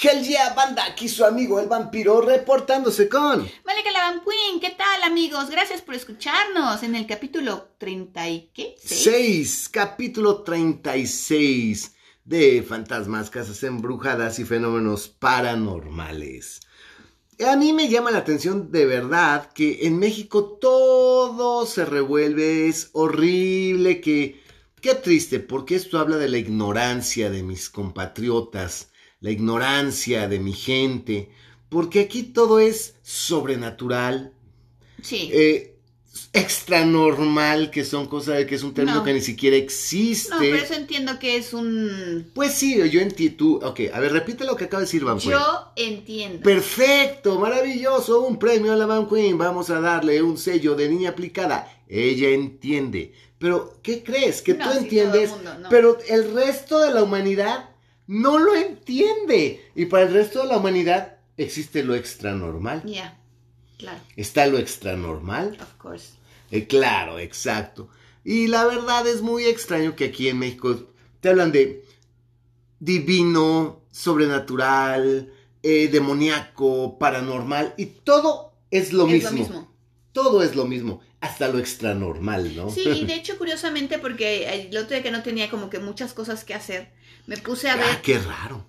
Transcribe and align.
Hell 0.00 0.22
yeah, 0.22 0.54
banda, 0.54 0.84
aquí 0.84 1.08
su 1.08 1.24
amigo 1.24 1.58
el 1.58 1.66
vampiro 1.66 2.20
reportándose 2.20 3.08
con... 3.08 3.50
Malika 3.64 3.90
la 3.90 4.12
Vampuin, 4.12 4.60
¿qué 4.60 4.70
tal 4.70 5.02
amigos? 5.02 5.50
Gracias 5.50 5.82
por 5.82 5.96
escucharnos 5.96 6.84
en 6.84 6.94
el 6.94 7.04
capítulo 7.04 7.70
30 7.78 8.28
y 8.28 8.50
qué? 8.54 8.76
6, 8.80 9.68
capítulo 9.72 10.44
36 10.44 11.96
de 12.24 12.62
Fantasmas, 12.62 13.28
Casas 13.28 13.60
Embrujadas 13.64 14.38
y 14.38 14.44
Fenómenos 14.44 15.08
Paranormales. 15.08 16.60
A 17.44 17.56
mí 17.56 17.72
me 17.72 17.88
llama 17.88 18.12
la 18.12 18.18
atención 18.18 18.70
de 18.70 18.86
verdad 18.86 19.50
que 19.52 19.80
en 19.88 19.98
México 19.98 20.58
todo 20.60 21.66
se 21.66 21.84
revuelve, 21.84 22.68
es 22.68 22.90
horrible, 22.92 24.00
que... 24.00 24.40
Qué 24.80 24.94
triste, 24.94 25.40
porque 25.40 25.74
esto 25.74 25.98
habla 25.98 26.18
de 26.18 26.28
la 26.28 26.38
ignorancia 26.38 27.30
de 27.30 27.42
mis 27.42 27.68
compatriotas 27.68 28.92
la 29.20 29.30
ignorancia 29.30 30.28
de 30.28 30.38
mi 30.38 30.52
gente, 30.52 31.30
porque 31.68 32.00
aquí 32.00 32.22
todo 32.22 32.60
es 32.60 32.94
sobrenatural. 33.02 34.32
Sí. 35.02 35.30
Eh, 35.32 35.74
extra 36.32 36.84
normal, 36.84 37.70
que 37.70 37.84
son 37.84 38.06
cosas, 38.06 38.44
que 38.44 38.54
es 38.54 38.62
un 38.62 38.74
término 38.74 39.02
que 39.02 39.12
ni 39.12 39.20
siquiera 39.20 39.56
existe. 39.56 40.30
No, 40.30 40.40
pero 40.40 40.56
eso 40.56 40.74
entiendo 40.74 41.18
que 41.18 41.36
es 41.36 41.52
un... 41.52 42.30
Pues 42.34 42.54
sí, 42.54 42.76
yo 42.90 43.00
entiendo, 43.00 43.36
tú, 43.36 43.60
ok, 43.62 43.80
a 43.92 44.00
ver, 44.00 44.12
repite 44.12 44.44
lo 44.44 44.56
que 44.56 44.64
acaba 44.64 44.80
de 44.80 44.86
decir 44.86 45.04
Van 45.04 45.18
Yo 45.18 45.72
entiendo. 45.76 46.42
Perfecto, 46.42 47.38
maravilloso, 47.38 48.22
un 48.22 48.38
premio 48.38 48.72
a 48.72 48.76
la 48.76 48.86
Van 48.86 49.08
Queen, 49.08 49.38
vamos 49.38 49.70
a 49.70 49.80
darle 49.80 50.22
un 50.22 50.36
sello 50.36 50.74
de 50.74 50.88
niña 50.88 51.10
aplicada. 51.10 51.72
Ella 51.88 52.28
entiende. 52.30 53.12
Pero, 53.38 53.78
¿qué 53.82 54.02
crees? 54.02 54.42
Que 54.42 54.54
tú 54.54 54.68
entiendes, 54.70 55.32
pero 55.70 55.98
el 56.08 56.34
resto 56.34 56.80
de 56.80 56.92
la 56.92 57.02
humanidad 57.02 57.67
no 58.08 58.38
lo 58.38 58.56
entiende. 58.56 59.70
Y 59.76 59.86
para 59.86 60.04
el 60.04 60.12
resto 60.12 60.42
de 60.42 60.48
la 60.48 60.56
humanidad 60.56 61.18
existe 61.36 61.84
lo 61.84 61.94
extra 61.94 62.32
normal. 62.32 62.82
Ya, 62.84 63.20
claro. 63.78 64.00
Está 64.16 64.46
lo 64.46 64.58
extra 64.58 64.96
normal. 64.96 65.56
Of 65.60 65.74
course. 65.74 66.14
Eh, 66.50 66.66
claro, 66.66 67.20
exacto. 67.20 67.88
Y 68.24 68.48
la 68.48 68.64
verdad 68.64 69.06
es 69.06 69.22
muy 69.22 69.44
extraño 69.44 69.94
que 69.94 70.06
aquí 70.06 70.28
en 70.28 70.40
México 70.40 70.88
te 71.20 71.28
hablan 71.28 71.52
de 71.52 71.84
divino, 72.80 73.82
sobrenatural, 73.90 75.32
eh, 75.62 75.88
demoníaco, 75.88 76.98
paranormal, 76.98 77.74
y 77.76 77.86
todo 77.86 78.52
es 78.70 78.92
lo 78.92 79.06
mismo. 79.06 79.30
Lo 79.30 79.36
mismo. 79.36 79.74
Todo 80.12 80.42
es 80.42 80.56
lo 80.56 80.64
mismo 80.64 81.00
hasta 81.20 81.48
lo 81.48 81.58
extra 81.58 81.94
normal, 81.94 82.54
¿no? 82.54 82.70
Sí, 82.70 82.88
y 82.88 83.04
de 83.04 83.14
hecho, 83.16 83.38
curiosamente, 83.38 83.98
porque 83.98 84.48
el 84.48 84.76
otro 84.76 84.90
día 84.90 85.02
que 85.02 85.10
no 85.10 85.22
tenía 85.22 85.50
como 85.50 85.68
que 85.70 85.78
muchas 85.78 86.12
cosas 86.14 86.44
que 86.44 86.54
hacer, 86.54 86.90
me 87.28 87.36
puse 87.36 87.68
a 87.68 87.76
ver. 87.76 87.84
Ah, 87.90 88.00
qué 88.02 88.18
raro. 88.18 88.66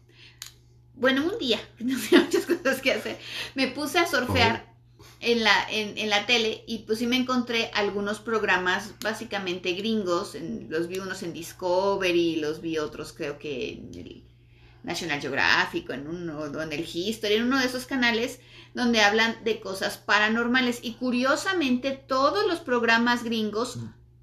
Bueno, 0.93 1.25
un 1.25 1.39
día, 1.39 1.59
no 1.79 1.97
tenía 1.97 2.25
muchas 2.25 2.45
cosas 2.45 2.81
que 2.81 2.91
hacer, 2.91 3.17
me 3.55 3.69
puse 3.69 3.97
a 3.99 4.05
surfear 4.05 4.75
oh. 4.99 5.03
en, 5.21 5.43
la, 5.45 5.67
en, 5.71 6.09
la 6.09 6.25
tele 6.25 6.65
y 6.67 6.79
pues 6.79 6.99
sí 6.99 7.07
me 7.07 7.15
encontré 7.15 7.71
algunos 7.73 8.19
programas 8.19 8.91
básicamente 9.01 9.71
gringos, 9.73 10.35
los 10.67 10.89
vi 10.89 10.99
unos 10.99 11.23
en 11.23 11.31
Discovery, 11.31 12.35
los 12.35 12.59
vi 12.61 12.77
otros 12.77 13.13
creo 13.13 13.39
que 13.39 13.71
en 13.71 13.95
el 13.95 14.23
National 14.83 15.21
Geographic, 15.21 15.89
en 15.91 16.07
uno, 16.07 16.61
en 16.61 16.73
el 16.73 16.85
History, 16.85 17.35
en 17.35 17.43
uno 17.43 17.59
de 17.59 17.65
esos 17.65 17.85
canales 17.85 18.39
donde 18.73 19.01
hablan 19.01 19.41
de 19.43 19.59
cosas 19.59 19.97
paranormales. 19.97 20.79
Y 20.81 20.93
curiosamente, 20.93 21.91
todos 21.91 22.45
los 22.47 22.59
programas 22.59 23.23
gringos, 23.23 23.79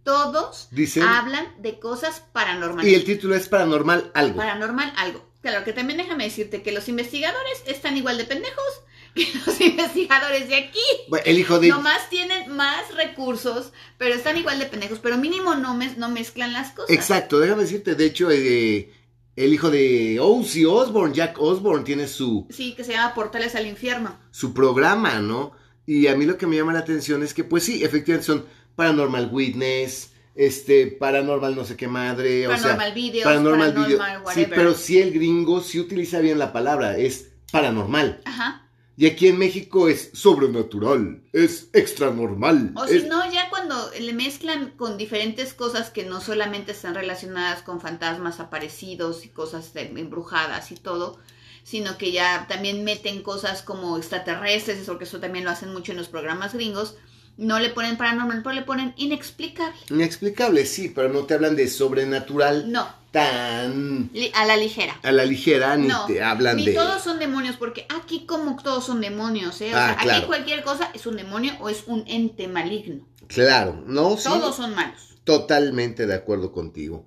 todos 0.06 0.68
hablan 1.02 1.60
de 1.60 1.80
cosas 1.80 2.22
paranormales. 2.32 2.90
Y 2.90 2.94
el 2.94 3.04
título 3.04 3.34
es 3.34 3.48
Paranormal 3.48 4.12
Algo. 4.14 4.36
Paranormal 4.36 4.92
Algo. 4.96 5.26
Claro, 5.42 5.64
que 5.64 5.72
también 5.72 5.98
déjame 5.98 6.24
decirte 6.24 6.62
que 6.62 6.70
los 6.70 6.88
investigadores 6.88 7.62
están 7.66 7.96
igual 7.96 8.16
de 8.16 8.24
pendejos 8.24 8.64
que 9.16 9.26
los 9.44 9.60
investigadores 9.60 10.48
de 10.48 10.56
aquí. 10.56 10.80
el 11.24 11.38
hijo 11.38 11.58
de... 11.58 11.68
Nomás 11.68 12.08
tienen 12.08 12.54
más 12.54 12.94
recursos, 12.94 13.72
pero 13.98 14.14
están 14.14 14.36
igual 14.36 14.60
de 14.60 14.66
pendejos. 14.66 15.00
Pero 15.00 15.18
mínimo 15.18 15.56
no, 15.56 15.76
no 15.96 16.08
mezclan 16.08 16.52
las 16.52 16.70
cosas. 16.70 16.90
Exacto, 16.90 17.40
déjame 17.40 17.62
decirte, 17.62 17.96
de 17.96 18.06
hecho, 18.06 18.30
eh, 18.30 18.92
el 19.34 19.52
hijo 19.52 19.70
de 19.70 20.18
Ozzy 20.20 20.66
Osbourne, 20.66 21.14
Jack 21.14 21.40
Osbourne, 21.40 21.84
tiene 21.84 22.06
su... 22.06 22.46
Sí, 22.50 22.74
que 22.76 22.84
se 22.84 22.92
llama 22.92 23.14
Portales 23.14 23.56
al 23.56 23.66
Infierno. 23.66 24.16
Su 24.30 24.54
programa, 24.54 25.18
¿no? 25.20 25.52
Y 25.84 26.06
a 26.06 26.14
mí 26.14 26.26
lo 26.26 26.38
que 26.38 26.46
me 26.46 26.56
llama 26.56 26.72
la 26.72 26.80
atención 26.80 27.24
es 27.24 27.34
que, 27.34 27.42
pues 27.42 27.64
sí, 27.64 27.82
efectivamente 27.82 28.26
son 28.26 28.46
Paranormal 28.76 29.30
Witness, 29.32 30.12
este, 30.34 30.86
Paranormal 30.86 31.56
no 31.56 31.64
sé 31.64 31.76
qué 31.76 31.88
madre, 31.88 32.46
Paranormal 32.46 32.92
Videos, 32.92 33.24
Paranormal, 33.24 33.74
Paranormal 33.74 34.34
Sí, 34.34 34.46
pero 34.48 34.74
sí 34.74 35.00
el 35.00 35.12
gringo 35.12 35.60
sí 35.60 35.80
utiliza 35.80 36.20
bien 36.20 36.38
la 36.38 36.52
palabra, 36.52 36.96
es 36.96 37.30
paranormal. 37.50 38.20
Ajá. 38.24 38.62
Y 38.98 39.06
aquí 39.06 39.28
en 39.28 39.38
México 39.38 39.88
es 39.88 40.10
sobrenatural, 40.14 41.22
es 41.34 41.68
extra 41.74 42.10
normal. 42.10 42.72
O 42.76 42.86
si 42.86 43.02
no, 43.02 43.30
ya 43.30 43.50
cuando 43.50 43.90
le 44.00 44.14
mezclan 44.14 44.70
con 44.70 44.96
diferentes 44.96 45.52
cosas 45.52 45.90
que 45.90 46.04
no 46.04 46.22
solamente 46.22 46.72
están 46.72 46.94
relacionadas 46.94 47.62
con 47.62 47.82
fantasmas 47.82 48.40
aparecidos 48.40 49.26
y 49.26 49.28
cosas 49.28 49.70
embrujadas 49.74 50.72
y 50.72 50.76
todo, 50.76 51.18
sino 51.62 51.98
que 51.98 52.10
ya 52.10 52.46
también 52.48 52.84
meten 52.84 53.22
cosas 53.22 53.60
como 53.60 53.98
extraterrestres, 53.98 54.86
porque 54.86 55.04
eso 55.04 55.20
también 55.20 55.44
lo 55.44 55.50
hacen 55.50 55.74
mucho 55.74 55.92
en 55.92 55.98
los 55.98 56.08
programas 56.08 56.54
gringos, 56.54 56.96
no 57.36 57.58
le 57.58 57.70
ponen 57.70 57.96
paranormal, 57.96 58.42
pero 58.42 58.54
le 58.54 58.62
ponen 58.62 58.94
inexplicable. 58.96 59.78
Inexplicable, 59.90 60.64
sí, 60.64 60.90
pero 60.94 61.08
no 61.08 61.24
te 61.24 61.34
hablan 61.34 61.56
de 61.56 61.68
sobrenatural. 61.68 62.70
No. 62.70 62.88
Tan. 63.10 64.10
A 64.34 64.44
la 64.44 64.56
ligera. 64.56 64.98
A 65.02 65.12
la 65.12 65.24
ligera, 65.24 65.76
ni 65.76 65.88
te 66.06 66.22
hablan 66.22 66.56
ni 66.56 66.66
de. 66.66 66.74
todos 66.74 67.02
son 67.02 67.18
demonios, 67.18 67.56
porque 67.56 67.86
aquí, 67.88 68.26
como 68.26 68.56
todos 68.62 68.84
son 68.84 69.00
demonios, 69.00 69.60
¿eh? 69.62 69.68
O 69.68 69.76
sea, 69.76 69.90
ah, 69.90 69.96
aquí 69.98 70.26
cualquier 70.26 70.62
cosa 70.62 70.90
es 70.92 71.06
un 71.06 71.16
demonio 71.16 71.52
o 71.60 71.70
es 71.70 71.84
un 71.86 72.04
ente 72.06 72.46
maligno. 72.48 73.06
Claro, 73.26 73.82
¿no? 73.86 74.16
Todos 74.16 74.56
son 74.56 74.74
malos. 74.74 75.16
Totalmente 75.24 76.06
de 76.06 76.14
acuerdo 76.14 76.52
contigo. 76.52 77.06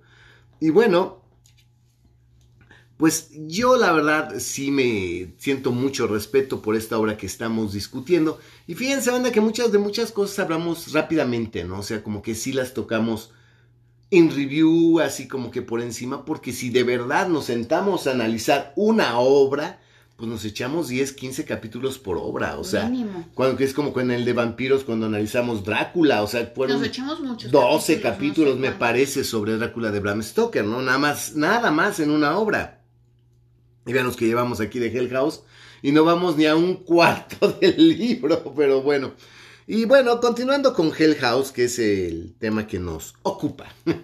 Y 0.60 0.72
bueno, 0.72 1.19
pues 3.00 3.30
yo 3.48 3.78
la 3.78 3.94
verdad 3.94 4.40
sí 4.40 4.72
me 4.72 5.32
siento 5.38 5.72
mucho 5.72 6.06
respeto 6.06 6.62
por 6.62 6.76
esta 6.76 6.98
obra 6.98 7.16
que 7.16 7.28
estamos 7.28 7.72
discutiendo. 7.72 8.40
Y 8.68 8.76
fíjense, 8.76 9.10
banda, 9.10 9.32
que 9.32 9.40
muchas 9.40 9.72
de 9.72 9.78
muchas 9.78 10.12
cosas 10.12 10.40
hablamos 10.40 10.92
rápidamente, 10.92 11.64
¿no? 11.64 11.80
O 11.80 11.82
sea, 11.82 12.04
como 12.04 12.22
que 12.22 12.36
sí 12.36 12.52
las 12.52 12.74
tocamos 12.74 13.32
en 14.12 14.30
review, 14.30 15.00
así 15.00 15.30
como 15.30 15.50
que 15.50 15.62
por 15.62 15.82
encima, 15.82 16.26
porque 16.26 16.52
si 16.52 16.72
de 16.72 16.84
verdad 16.84 17.30
nos 17.30 17.46
sentamos 17.46 18.06
a 18.06 18.12
analizar 18.12 18.74
una 18.76 19.18
obra, 19.18 19.80
pues 20.18 20.30
nos 20.30 20.44
echamos 20.44 20.90
10, 20.90 21.14
15 21.14 21.46
capítulos 21.46 22.00
por 22.00 22.18
obra, 22.18 22.58
o 22.58 22.66
sea, 22.66 22.92
cuando 23.34 23.56
que 23.56 23.64
es 23.64 23.74
como 23.74 23.94
con 23.94 24.12
el 24.12 24.26
de 24.26 24.34
vampiros 24.34 24.84
cuando 24.84 25.06
analizamos 25.06 25.64
Drácula, 25.64 26.22
o 26.22 26.28
sea, 26.28 26.52
fueron 26.54 26.80
nos 26.80 26.86
echamos 26.86 27.22
muchos 27.22 27.50
12 27.50 28.02
capítulos, 28.02 28.60
me 28.60 28.72
parece 28.72 29.24
sobre 29.24 29.56
Drácula 29.56 29.90
de 29.90 30.02
Bram 30.02 30.22
Stoker, 30.22 30.66
¿no? 30.66 30.82
Nada 30.82 30.98
más 30.98 31.38
nada 31.38 31.72
más 31.72 32.02
en 32.02 32.12
una 32.12 32.38
obra. 32.38 32.79
Y 33.90 33.94
vean 33.94 34.06
los 34.06 34.16
que 34.16 34.28
llevamos 34.28 34.62
aquí 34.62 34.78
de 34.78 34.96
Hell 34.96 35.10
House. 35.10 35.42
Y 35.82 35.92
no 35.92 36.06
vamos 36.06 36.38
ni 36.38 36.46
a 36.46 36.56
un 36.56 36.76
cuarto 36.86 37.54
del 37.54 37.98
libro, 37.98 38.54
pero 38.56 38.84
bueno. 38.84 39.14
Y 39.66 39.86
bueno, 39.86 40.20
continuando 40.20 40.76
con 40.76 40.92
Hell 40.96 41.16
House, 41.16 41.52
que 41.52 41.64
es 41.64 41.80
el 41.80 42.36
tema 42.38 42.68
que 42.68 42.80
nos 42.80 43.16
ocupa. 43.24 43.74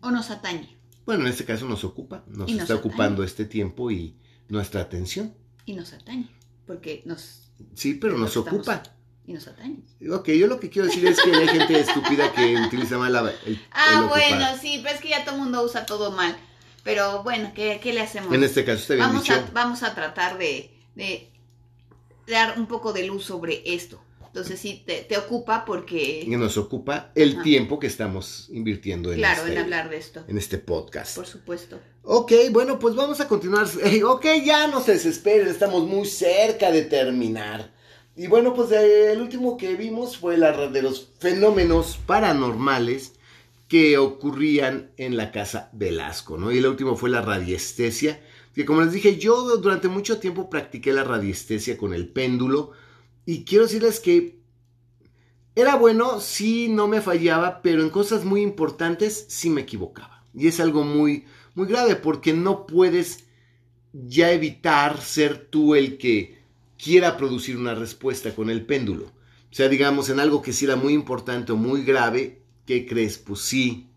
O 0.00 0.12
nos 0.12 0.30
atañe. 0.30 0.76
Bueno, 1.04 1.22
en 1.22 1.30
este 1.30 1.44
caso 1.44 1.66
nos 1.66 1.82
ocupa, 1.82 2.22
nos, 2.28 2.48
está 2.48 2.76
ocupando 2.76 3.24
este 3.24 3.46
tiempo 3.46 3.90
y 3.90 4.14
nuestra 4.48 4.80
atención. 4.80 5.34
Y 5.66 5.72
nos 5.72 5.92
atañe, 5.92 6.30
porque 6.68 7.02
nos... 7.04 7.50
Sí, 7.74 7.94
pero 7.94 8.16
nos 8.16 8.36
ocupa. 8.36 8.80
Y 9.26 9.32
nos 9.32 9.48
atañe. 9.48 9.82
Ok, 10.08 10.28
yo 10.28 10.46
lo 10.46 10.60
que 10.60 10.70
quiero 10.70 10.86
decir 10.86 11.04
es 11.04 11.20
que 11.20 11.34
hay 11.34 11.48
gente 11.48 11.80
estúpida 11.80 12.32
que 12.32 12.60
utiliza 12.64 12.96
mal 12.96 13.12
la, 13.12 13.32
el, 13.44 13.60
Ah, 13.72 14.06
bueno, 14.08 14.46
sí, 14.60 14.78
pero 14.84 14.94
es 14.94 15.00
que 15.00 15.08
ya 15.08 15.24
todo 15.24 15.34
el 15.34 15.40
mundo 15.40 15.64
usa 15.64 15.84
todo 15.84 16.12
mal. 16.12 16.38
Pero 16.88 17.22
bueno, 17.22 17.52
¿qué, 17.54 17.78
le 17.84 18.00
hacemos? 18.00 18.32
En 18.32 18.42
este 18.42 18.64
caso 18.64 18.80
está 18.80 18.94
bien 18.94 19.06
vamos 19.06 19.28
A, 19.28 19.50
vamos 19.52 19.82
a 19.82 19.94
tratar 19.94 20.38
de, 20.38 20.70
dar 22.26 22.58
un 22.58 22.66
poco 22.66 22.94
de 22.94 23.04
luz 23.04 23.24
sobre 23.24 23.60
esto. 23.66 24.00
Entonces 24.24 24.58
sí, 24.58 24.86
te, 24.86 25.18
ocupa 25.18 25.66
porque... 25.66 26.24
Y 26.26 26.30
nos 26.30 26.56
ocupa 26.56 27.12
el 27.14 27.42
tiempo 27.42 27.78
que 27.78 27.88
estamos 27.88 28.48
invirtiendo 28.50 29.12
en, 29.12 29.18
claro, 29.18 29.42
en 29.42 29.48
este 29.48 29.60
hablar 29.60 29.90
de 29.90 29.98
esto. 29.98 30.24
En 30.28 30.38
este 30.38 30.56
podcast. 30.56 31.14
Por 31.14 31.26
supuesto. 31.26 31.78
Ok, 32.04 32.32
bueno, 32.52 32.78
pues 32.78 32.94
vamos 32.94 33.20
a 33.20 33.28
continuar. 33.28 33.66
ok, 34.06 34.24
ya 34.42 34.66
no 34.68 34.80
se 34.80 34.92
desesperen, 34.92 35.48
estamos 35.48 35.86
muy 35.86 36.06
cerca 36.06 36.72
de 36.72 36.80
terminar. 36.80 37.70
Y 38.16 38.28
bueno, 38.28 38.54
pues 38.54 38.72
eh, 38.72 39.12
el 39.12 39.20
último 39.20 39.58
que 39.58 39.74
vimos 39.74 40.16
fue 40.16 40.38
la 40.38 40.52
de 40.68 40.80
los 40.80 41.10
fenómenos 41.18 41.98
paranormales 42.06 43.12
que 43.68 43.98
ocurrían 43.98 44.90
en 44.96 45.16
la 45.16 45.30
casa 45.30 45.70
Velasco, 45.74 46.38
¿no? 46.38 46.50
Y 46.50 46.58
el 46.58 46.66
último 46.66 46.96
fue 46.96 47.10
la 47.10 47.20
radiestesia, 47.20 48.20
que 48.54 48.64
como 48.64 48.80
les 48.80 48.92
dije, 48.92 49.18
yo 49.18 49.56
durante 49.58 49.88
mucho 49.88 50.18
tiempo 50.18 50.50
practiqué 50.50 50.92
la 50.92 51.04
radiestesia 51.04 51.76
con 51.76 51.92
el 51.92 52.08
péndulo 52.08 52.72
y 53.26 53.44
quiero 53.44 53.64
decirles 53.64 54.00
que 54.00 54.38
era 55.54 55.76
bueno, 55.76 56.20
sí, 56.20 56.68
no 56.68 56.88
me 56.88 57.02
fallaba, 57.02 57.62
pero 57.62 57.82
en 57.82 57.90
cosas 57.90 58.24
muy 58.24 58.42
importantes 58.42 59.26
sí 59.28 59.50
me 59.50 59.62
equivocaba. 59.62 60.24
Y 60.32 60.46
es 60.46 60.60
algo 60.60 60.84
muy, 60.84 61.24
muy 61.54 61.66
grave 61.66 61.96
porque 61.96 62.32
no 62.32 62.64
puedes 62.64 63.24
ya 63.92 64.30
evitar 64.30 65.00
ser 65.00 65.48
tú 65.50 65.74
el 65.74 65.98
que 65.98 66.38
quiera 66.82 67.16
producir 67.16 67.56
una 67.56 67.74
respuesta 67.74 68.34
con 68.34 68.50
el 68.50 68.64
péndulo. 68.64 69.06
O 69.50 69.54
sea, 69.54 69.68
digamos, 69.68 70.10
en 70.10 70.20
algo 70.20 70.42
que 70.42 70.52
sí 70.52 70.64
era 70.64 70.76
muy 70.76 70.92
importante 70.92 71.52
o 71.52 71.56
muy 71.56 71.82
grave, 71.82 72.42
¿qué 72.68 72.86
crees? 72.86 73.18
Pues 73.18 73.40
sí, 73.40 73.88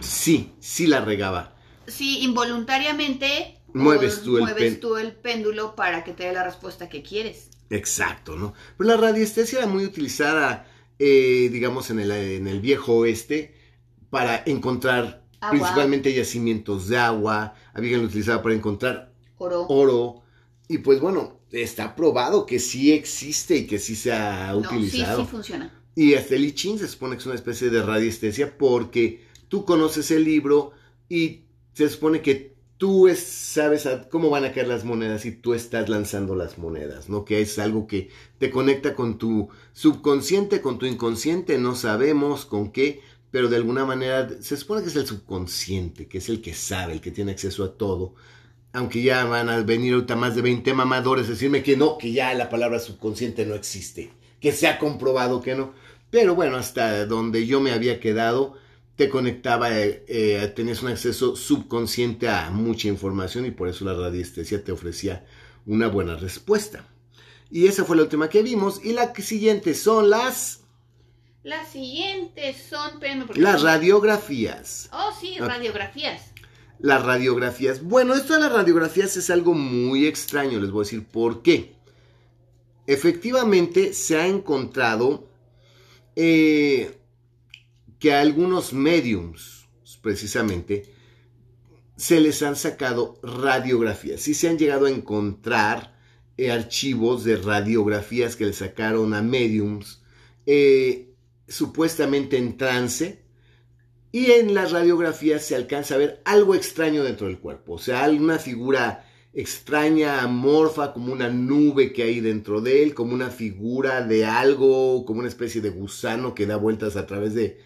sí, 0.00 0.52
sí 0.60 0.86
la 0.86 1.00
regaba. 1.04 1.54
Sí, 1.86 2.18
involuntariamente 2.20 3.58
Mueves 3.74 4.22
tú 4.22 4.38
el 4.38 4.44
mueves 4.44 4.56
pén- 4.56 4.80
tú 4.80 4.96
el 4.98 5.12
péndulo 5.14 5.74
para 5.74 6.04
que 6.04 6.12
te 6.12 6.24
dé 6.24 6.32
la 6.34 6.44
respuesta 6.44 6.88
que 6.90 7.02
quieres. 7.02 7.50
Exacto, 7.70 8.36
¿no? 8.36 8.54
Pero 8.76 8.90
la 8.90 8.96
radiestesia 8.96 9.58
era 9.60 9.66
muy 9.66 9.84
utilizada, 9.84 10.66
eh, 10.98 11.48
digamos, 11.50 11.90
en 11.90 11.98
el, 12.00 12.10
en 12.12 12.46
el 12.46 12.60
viejo 12.60 12.94
oeste 12.98 13.54
para 14.10 14.42
encontrar 14.46 15.24
Agua. 15.40 15.50
principalmente 15.50 16.12
yacimientos 16.14 16.88
de 16.88 16.98
agua, 16.98 17.54
había 17.74 17.90
quien 17.90 18.02
lo 18.02 18.08
utilizaba 18.08 18.42
para 18.42 18.54
encontrar 18.54 19.12
Oro. 19.38 19.62
oro, 19.68 20.22
y 20.68 20.78
pues 20.78 21.00
bueno, 21.00 21.40
está 21.52 21.96
probado 21.96 22.46
que 22.46 22.58
sí 22.60 22.92
existe 22.92 23.56
y 23.58 23.66
que 23.66 23.78
sí 23.78 23.96
se 23.96 24.12
ha 24.12 24.54
no, 24.54 24.80
sí, 24.80 25.06
utilizado. 25.06 25.22
sí 25.22 25.26
funciona. 25.26 25.70
Y 25.94 26.14
hasta 26.14 26.34
el 26.34 26.44
I 26.44 26.52
se 26.56 26.88
supone 26.88 27.14
que 27.16 27.20
es 27.20 27.26
una 27.26 27.34
especie 27.36 27.70
de 27.70 27.82
radiestesia 27.82 28.56
porque 28.58 29.22
tú 29.48 29.64
conoces 29.64 30.10
el 30.10 30.24
libro 30.24 30.72
y 31.08 31.42
se 31.72 31.88
supone 31.88 32.20
que 32.20 32.54
tú 32.78 33.06
es- 33.08 33.20
sabes 33.20 33.88
cómo 34.10 34.28
van 34.30 34.44
a 34.44 34.52
caer 34.52 34.66
las 34.68 34.84
monedas 34.84 35.24
y 35.26 35.32
tú 35.32 35.54
estás 35.54 35.88
lanzando 35.88 36.34
las 36.34 36.58
monedas, 36.58 37.08
¿no? 37.08 37.24
Que 37.24 37.40
es 37.40 37.58
algo 37.60 37.86
que 37.86 38.10
te 38.38 38.50
conecta 38.50 38.94
con 38.94 39.18
tu 39.18 39.48
subconsciente, 39.72 40.60
con 40.60 40.78
tu 40.78 40.86
inconsciente, 40.86 41.58
no 41.58 41.76
sabemos 41.76 42.44
con 42.46 42.72
qué, 42.72 43.00
pero 43.30 43.48
de 43.48 43.56
alguna 43.56 43.84
manera 43.84 44.28
se 44.40 44.56
supone 44.56 44.82
que 44.82 44.88
es 44.88 44.96
el 44.96 45.06
subconsciente, 45.06 46.08
que 46.08 46.18
es 46.18 46.28
el 46.28 46.40
que 46.42 46.54
sabe, 46.54 46.94
el 46.94 47.00
que 47.00 47.10
tiene 47.12 47.32
acceso 47.32 47.64
a 47.64 47.76
todo. 47.76 48.14
Aunque 48.72 49.02
ya 49.02 49.24
van 49.24 49.48
a 49.48 49.60
venir 49.62 49.94
ahorita 49.94 50.16
más 50.16 50.34
de 50.34 50.42
20 50.42 50.74
mamadores 50.74 51.26
a 51.26 51.30
decirme 51.30 51.62
que 51.62 51.76
no, 51.76 51.96
que 51.98 52.12
ya 52.12 52.34
la 52.34 52.48
palabra 52.50 52.80
subconsciente 52.80 53.46
no 53.46 53.54
existe, 53.54 54.10
que 54.44 54.52
se 54.52 54.66
ha 54.68 54.78
comprobado 54.78 55.40
que 55.40 55.54
no. 55.54 55.72
Pero 56.10 56.34
bueno, 56.34 56.58
hasta 56.58 57.06
donde 57.06 57.46
yo 57.46 57.60
me 57.62 57.72
había 57.72 57.98
quedado, 57.98 58.58
te 58.94 59.08
conectaba, 59.08 59.72
eh, 59.72 60.04
eh, 60.06 60.52
tenías 60.54 60.82
un 60.82 60.90
acceso 60.90 61.34
subconsciente 61.34 62.28
a 62.28 62.50
mucha 62.50 62.88
información 62.88 63.46
y 63.46 63.52
por 63.52 63.68
eso 63.70 63.86
la 63.86 63.94
radiestesia 63.94 64.62
te 64.62 64.70
ofrecía 64.70 65.24
una 65.64 65.88
buena 65.88 66.16
respuesta. 66.16 66.86
Y 67.50 67.68
esa 67.68 67.86
fue 67.86 67.96
la 67.96 68.02
última 68.02 68.28
que 68.28 68.42
vimos. 68.42 68.84
Y 68.84 68.92
la 68.92 69.14
siguiente 69.14 69.72
son 69.74 70.10
las, 70.10 70.60
Las 71.42 71.70
siguientes 71.70 72.56
son. 72.68 73.00
porque- 73.26 73.40
las 73.40 73.62
radiografías. 73.62 74.90
Oh, 74.92 75.10
sí, 75.18 75.38
radiografías. 75.38 76.20
Las 76.80 77.02
radiografías. 77.02 77.82
Bueno, 77.82 78.12
esto 78.12 78.34
de 78.34 78.40
las 78.40 78.52
radiografías 78.52 79.16
es 79.16 79.30
algo 79.30 79.54
muy 79.54 80.06
extraño, 80.06 80.60
les 80.60 80.70
voy 80.70 80.82
a 80.82 80.84
decir 80.84 81.06
por 81.06 81.40
qué. 81.42 81.73
Efectivamente, 82.86 83.94
se 83.94 84.16
ha 84.16 84.26
encontrado 84.26 85.28
eh, 86.16 86.98
que 87.98 88.12
a 88.12 88.20
algunos 88.20 88.72
mediums, 88.72 89.66
precisamente, 90.02 90.92
se 91.96 92.20
les 92.20 92.42
han 92.42 92.56
sacado 92.56 93.18
radiografías. 93.22 94.20
Sí 94.20 94.34
se 94.34 94.48
han 94.48 94.58
llegado 94.58 94.86
a 94.86 94.90
encontrar 94.90 95.94
eh, 96.36 96.50
archivos 96.50 97.24
de 97.24 97.36
radiografías 97.36 98.36
que 98.36 98.46
le 98.46 98.52
sacaron 98.52 99.14
a 99.14 99.22
mediums, 99.22 100.02
eh, 100.46 101.14
supuestamente 101.48 102.36
en 102.36 102.56
trance, 102.56 103.22
y 104.12 104.30
en 104.32 104.54
las 104.54 104.72
radiografías 104.72 105.44
se 105.44 105.56
alcanza 105.56 105.94
a 105.94 105.98
ver 105.98 106.22
algo 106.24 106.54
extraño 106.54 107.02
dentro 107.02 107.26
del 107.26 107.38
cuerpo, 107.38 107.74
o 107.74 107.78
sea, 107.78 108.04
alguna 108.04 108.38
figura 108.38 109.03
extraña, 109.34 110.22
amorfa, 110.22 110.92
como 110.92 111.12
una 111.12 111.28
nube 111.28 111.92
que 111.92 112.04
hay 112.04 112.20
dentro 112.20 112.60
de 112.60 112.82
él, 112.84 112.94
como 112.94 113.14
una 113.14 113.30
figura 113.30 114.02
de 114.06 114.24
algo, 114.24 115.04
como 115.04 115.20
una 115.20 115.28
especie 115.28 115.60
de 115.60 115.70
gusano 115.70 116.34
que 116.34 116.46
da 116.46 116.56
vueltas 116.56 116.96
a 116.96 117.06
través 117.06 117.34
de, 117.34 117.58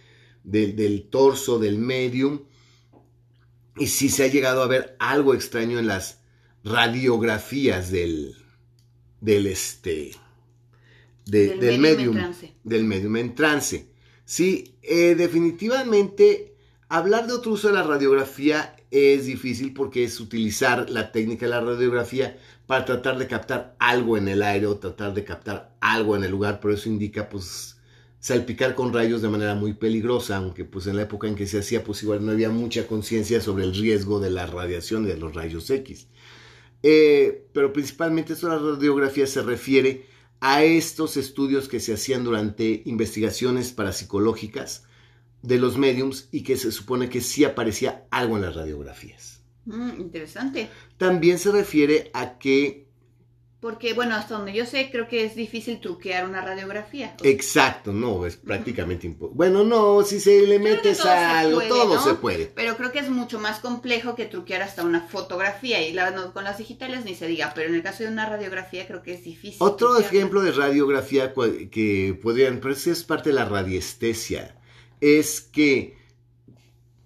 de- 0.45 0.73
del 0.73 1.09
torso 1.11 1.59
del 1.59 1.79
medium. 1.79 2.41
Y 3.77 3.87
sí 3.89 4.09
se 4.09 4.25
ha 4.25 4.29
llegado 4.29 4.63
a 4.63 4.67
ver 4.67 4.97
algo 4.99 5.35
extraño 5.35 5.79
en 5.79 5.87
las 5.87 6.23
radiografías 6.65 7.91
del, 7.91 8.35
del 9.21 9.47
este, 9.47 10.13
de- 11.27 11.49
Del 11.49 11.61
del 11.61 11.79
medium 11.79 12.09
en 12.17 12.23
trance. 12.23 12.53
del 12.65 12.85
medium 12.85 13.17
en 13.17 13.35
trance. 13.35 13.87
Sí, 14.25 14.77
eh, 14.83 15.15
definitivamente 15.17 16.55
hablar 16.89 17.27
de 17.27 17.35
otro 17.35 17.53
uso 17.53 17.69
de 17.69 17.75
la 17.75 17.83
radiografía 17.83 18.77
es 18.91 19.27
difícil 19.27 19.75
porque 19.75 20.05
es 20.05 20.21
utilizar 20.21 20.89
la 20.91 21.13
técnica 21.13 21.47
de 21.47 21.51
la 21.51 21.61
radiografía 21.61 22.39
para 22.67 22.85
tratar 22.85 23.19
de 23.19 23.27
captar 23.27 23.77
algo 23.79 24.17
en 24.17 24.29
el 24.29 24.43
aire 24.43 24.67
o 24.67 24.79
tratar 24.79 25.15
de 25.15 25.25
captar 25.25 25.77
algo 25.81 26.17
en 26.17 26.25
el 26.25 26.31
lugar, 26.31 26.61
pero 26.61 26.75
eso 26.75 26.89
indica 26.89 27.29
pues 27.29 27.77
salpicar 28.21 28.75
con 28.75 28.93
rayos 28.93 29.23
de 29.23 29.29
manera 29.29 29.55
muy 29.55 29.75
peligrosa, 29.75 30.37
aunque 30.37 30.65
pues 30.65 30.87
en 30.87 30.97
la 30.97 31.03
época 31.03 31.29
en 31.29 31.35
que 31.35 31.47
se 31.47 31.59
hacía 31.59 31.85
pues 31.85 32.03
igual 32.03 32.25
no 32.25 32.33
había 32.33 32.51
mucha 32.51 32.87
conciencia 32.87 33.41
sobre 33.41 33.65
el 33.65 33.75
riesgo 33.75 34.21
de 34.21 34.31
la 34.31 34.47
radiación 34.47 35.07
de 35.07 35.17
los 35.17 35.35
rayos 35.35 35.71
X. 35.71 36.09
Eh, 36.83 37.49
pero 37.53 37.73
principalmente 37.73 38.33
esto 38.33 38.49
de 38.49 38.57
la 38.57 38.63
radiografía 38.63 39.27
se 39.27 39.43
refiere 39.43 40.07
a 40.41 40.63
estos 40.63 41.17
estudios 41.17 41.69
que 41.69 41.81
se 41.81 41.95
hacían 41.95 42.25
durante 42.25 42.83
investigaciones 42.87 43.73
parapsicológicas 43.73 44.88
de 45.43 45.59
los 45.59 45.77
mediums 45.79 46.29
y 46.33 46.43
que 46.43 46.57
se 46.57 46.73
supone 46.73 47.09
que 47.09 47.21
sí 47.21 47.45
aparecía 47.45 48.07
algo 48.11 48.37
en 48.37 48.43
las 48.43 48.55
radiografías. 48.57 49.43
Mm, 49.65 50.01
interesante. 50.01 50.71
También 50.97 51.39
se 51.39 51.53
refiere 51.53 52.11
a 52.15 52.39
que, 52.39 52.89
Porque, 53.61 53.93
bueno, 53.93 54.15
hasta 54.15 54.37
donde 54.37 54.53
yo 54.53 54.67
sé, 54.67 54.89
creo 54.91 55.09
que 55.09 55.25
es 55.25 55.35
difícil 55.35 55.81
truquear 55.81 56.25
una 56.29 56.41
radiografía. 56.41 57.17
exacto, 57.23 57.93
no, 57.93 58.25
es 58.25 58.37
prácticamente 58.37 59.07
imposible. 59.09 59.37
Bueno, 59.37 59.65
no, 59.65 60.03
si 60.05 60.21
se 60.21 60.47
le 60.47 60.61
metes 60.61 61.05
a 61.05 61.41
algo, 61.41 61.57
puede, 61.57 61.69
todo 61.69 61.95
¿no? 61.97 62.01
se 62.05 62.15
puede. 62.15 62.47
Pero 62.47 62.77
creo 62.77 62.93
que 62.93 63.01
es 63.01 63.11
mucho 63.11 63.41
más 63.41 63.59
complejo 63.61 64.15
que 64.15 64.27
truquear 64.27 64.63
hasta 64.63 64.85
una 64.85 65.01
fotografía. 65.09 65.87
Y 65.87 65.93
la, 65.93 66.11
no, 66.13 66.33
con 66.33 66.45
las 66.45 66.59
digitales 66.59 67.05
ni 67.05 67.15
se 67.17 67.27
diga, 67.27 67.53
pero 67.55 67.69
en 67.69 67.75
el 67.75 67.83
caso 67.83 68.05
de 68.05 68.11
una 68.11 68.29
radiografía 68.29 68.87
creo 68.87 69.03
que 69.03 69.15
es 69.15 69.25
difícil. 69.25 69.57
Otro 69.59 69.89
truquearla. 69.89 70.07
ejemplo 70.07 70.43
de 70.43 70.53
radiografía 70.53 71.33
que 71.71 72.19
podrían, 72.23 72.61
pero 72.61 72.75
es 72.75 73.05
parte 73.05 73.31
de 73.31 73.35
la 73.35 73.45
radiestesia, 73.45 74.58
es 75.01 75.41
que 75.41 75.97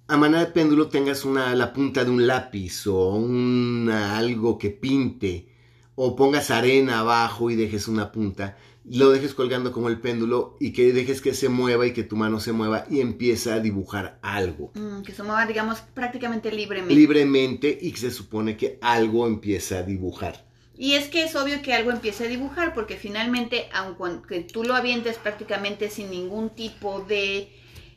a 0.08 0.16
manera 0.16 0.44
de 0.44 0.52
péndulo 0.52 0.88
tengas 0.88 1.24
una, 1.24 1.54
la 1.54 1.72
punta 1.72 2.04
de 2.04 2.10
un 2.10 2.26
lápiz 2.26 2.86
o 2.86 3.14
una, 3.14 4.18
algo 4.18 4.58
que 4.58 4.70
pinte, 4.70 5.48
o 5.94 6.16
pongas 6.16 6.50
arena 6.50 7.00
abajo 7.00 7.50
y 7.50 7.56
dejes 7.56 7.88
una 7.88 8.12
punta, 8.12 8.56
lo 8.84 9.10
dejes 9.10 9.34
colgando 9.34 9.72
como 9.72 9.88
el 9.88 10.00
péndulo 10.00 10.56
y 10.58 10.72
que 10.72 10.92
dejes 10.92 11.20
que 11.20 11.34
se 11.34 11.48
mueva 11.48 11.86
y 11.86 11.92
que 11.92 12.02
tu 12.02 12.16
mano 12.16 12.40
se 12.40 12.52
mueva 12.52 12.84
y 12.90 13.00
empieza 13.00 13.54
a 13.54 13.60
dibujar 13.60 14.18
algo 14.22 14.72
Mm, 14.74 15.02
que 15.02 15.12
se 15.12 15.22
mueva, 15.22 15.46
digamos, 15.46 15.80
prácticamente 15.94 16.50
libremente. 16.50 16.94
libremente 16.94 17.78
y 17.80 17.92
que 17.92 17.98
se 17.98 18.10
supone 18.10 18.56
que 18.56 18.78
algo 18.80 19.26
empieza 19.26 19.78
a 19.78 19.82
dibujar. 19.82 20.44
Y 20.76 20.94
es 20.94 21.08
que 21.08 21.22
es 21.22 21.36
obvio 21.36 21.62
que 21.62 21.74
algo 21.74 21.90
empiece 21.90 22.24
a 22.24 22.28
dibujar, 22.28 22.74
porque 22.74 22.96
finalmente, 22.96 23.68
aunque 23.72 24.40
tú 24.40 24.64
lo 24.64 24.74
avientes 24.74 25.16
prácticamente 25.16 25.90
sin 25.90 26.10
ningún 26.10 26.50
tipo 26.50 27.00
de 27.00 27.52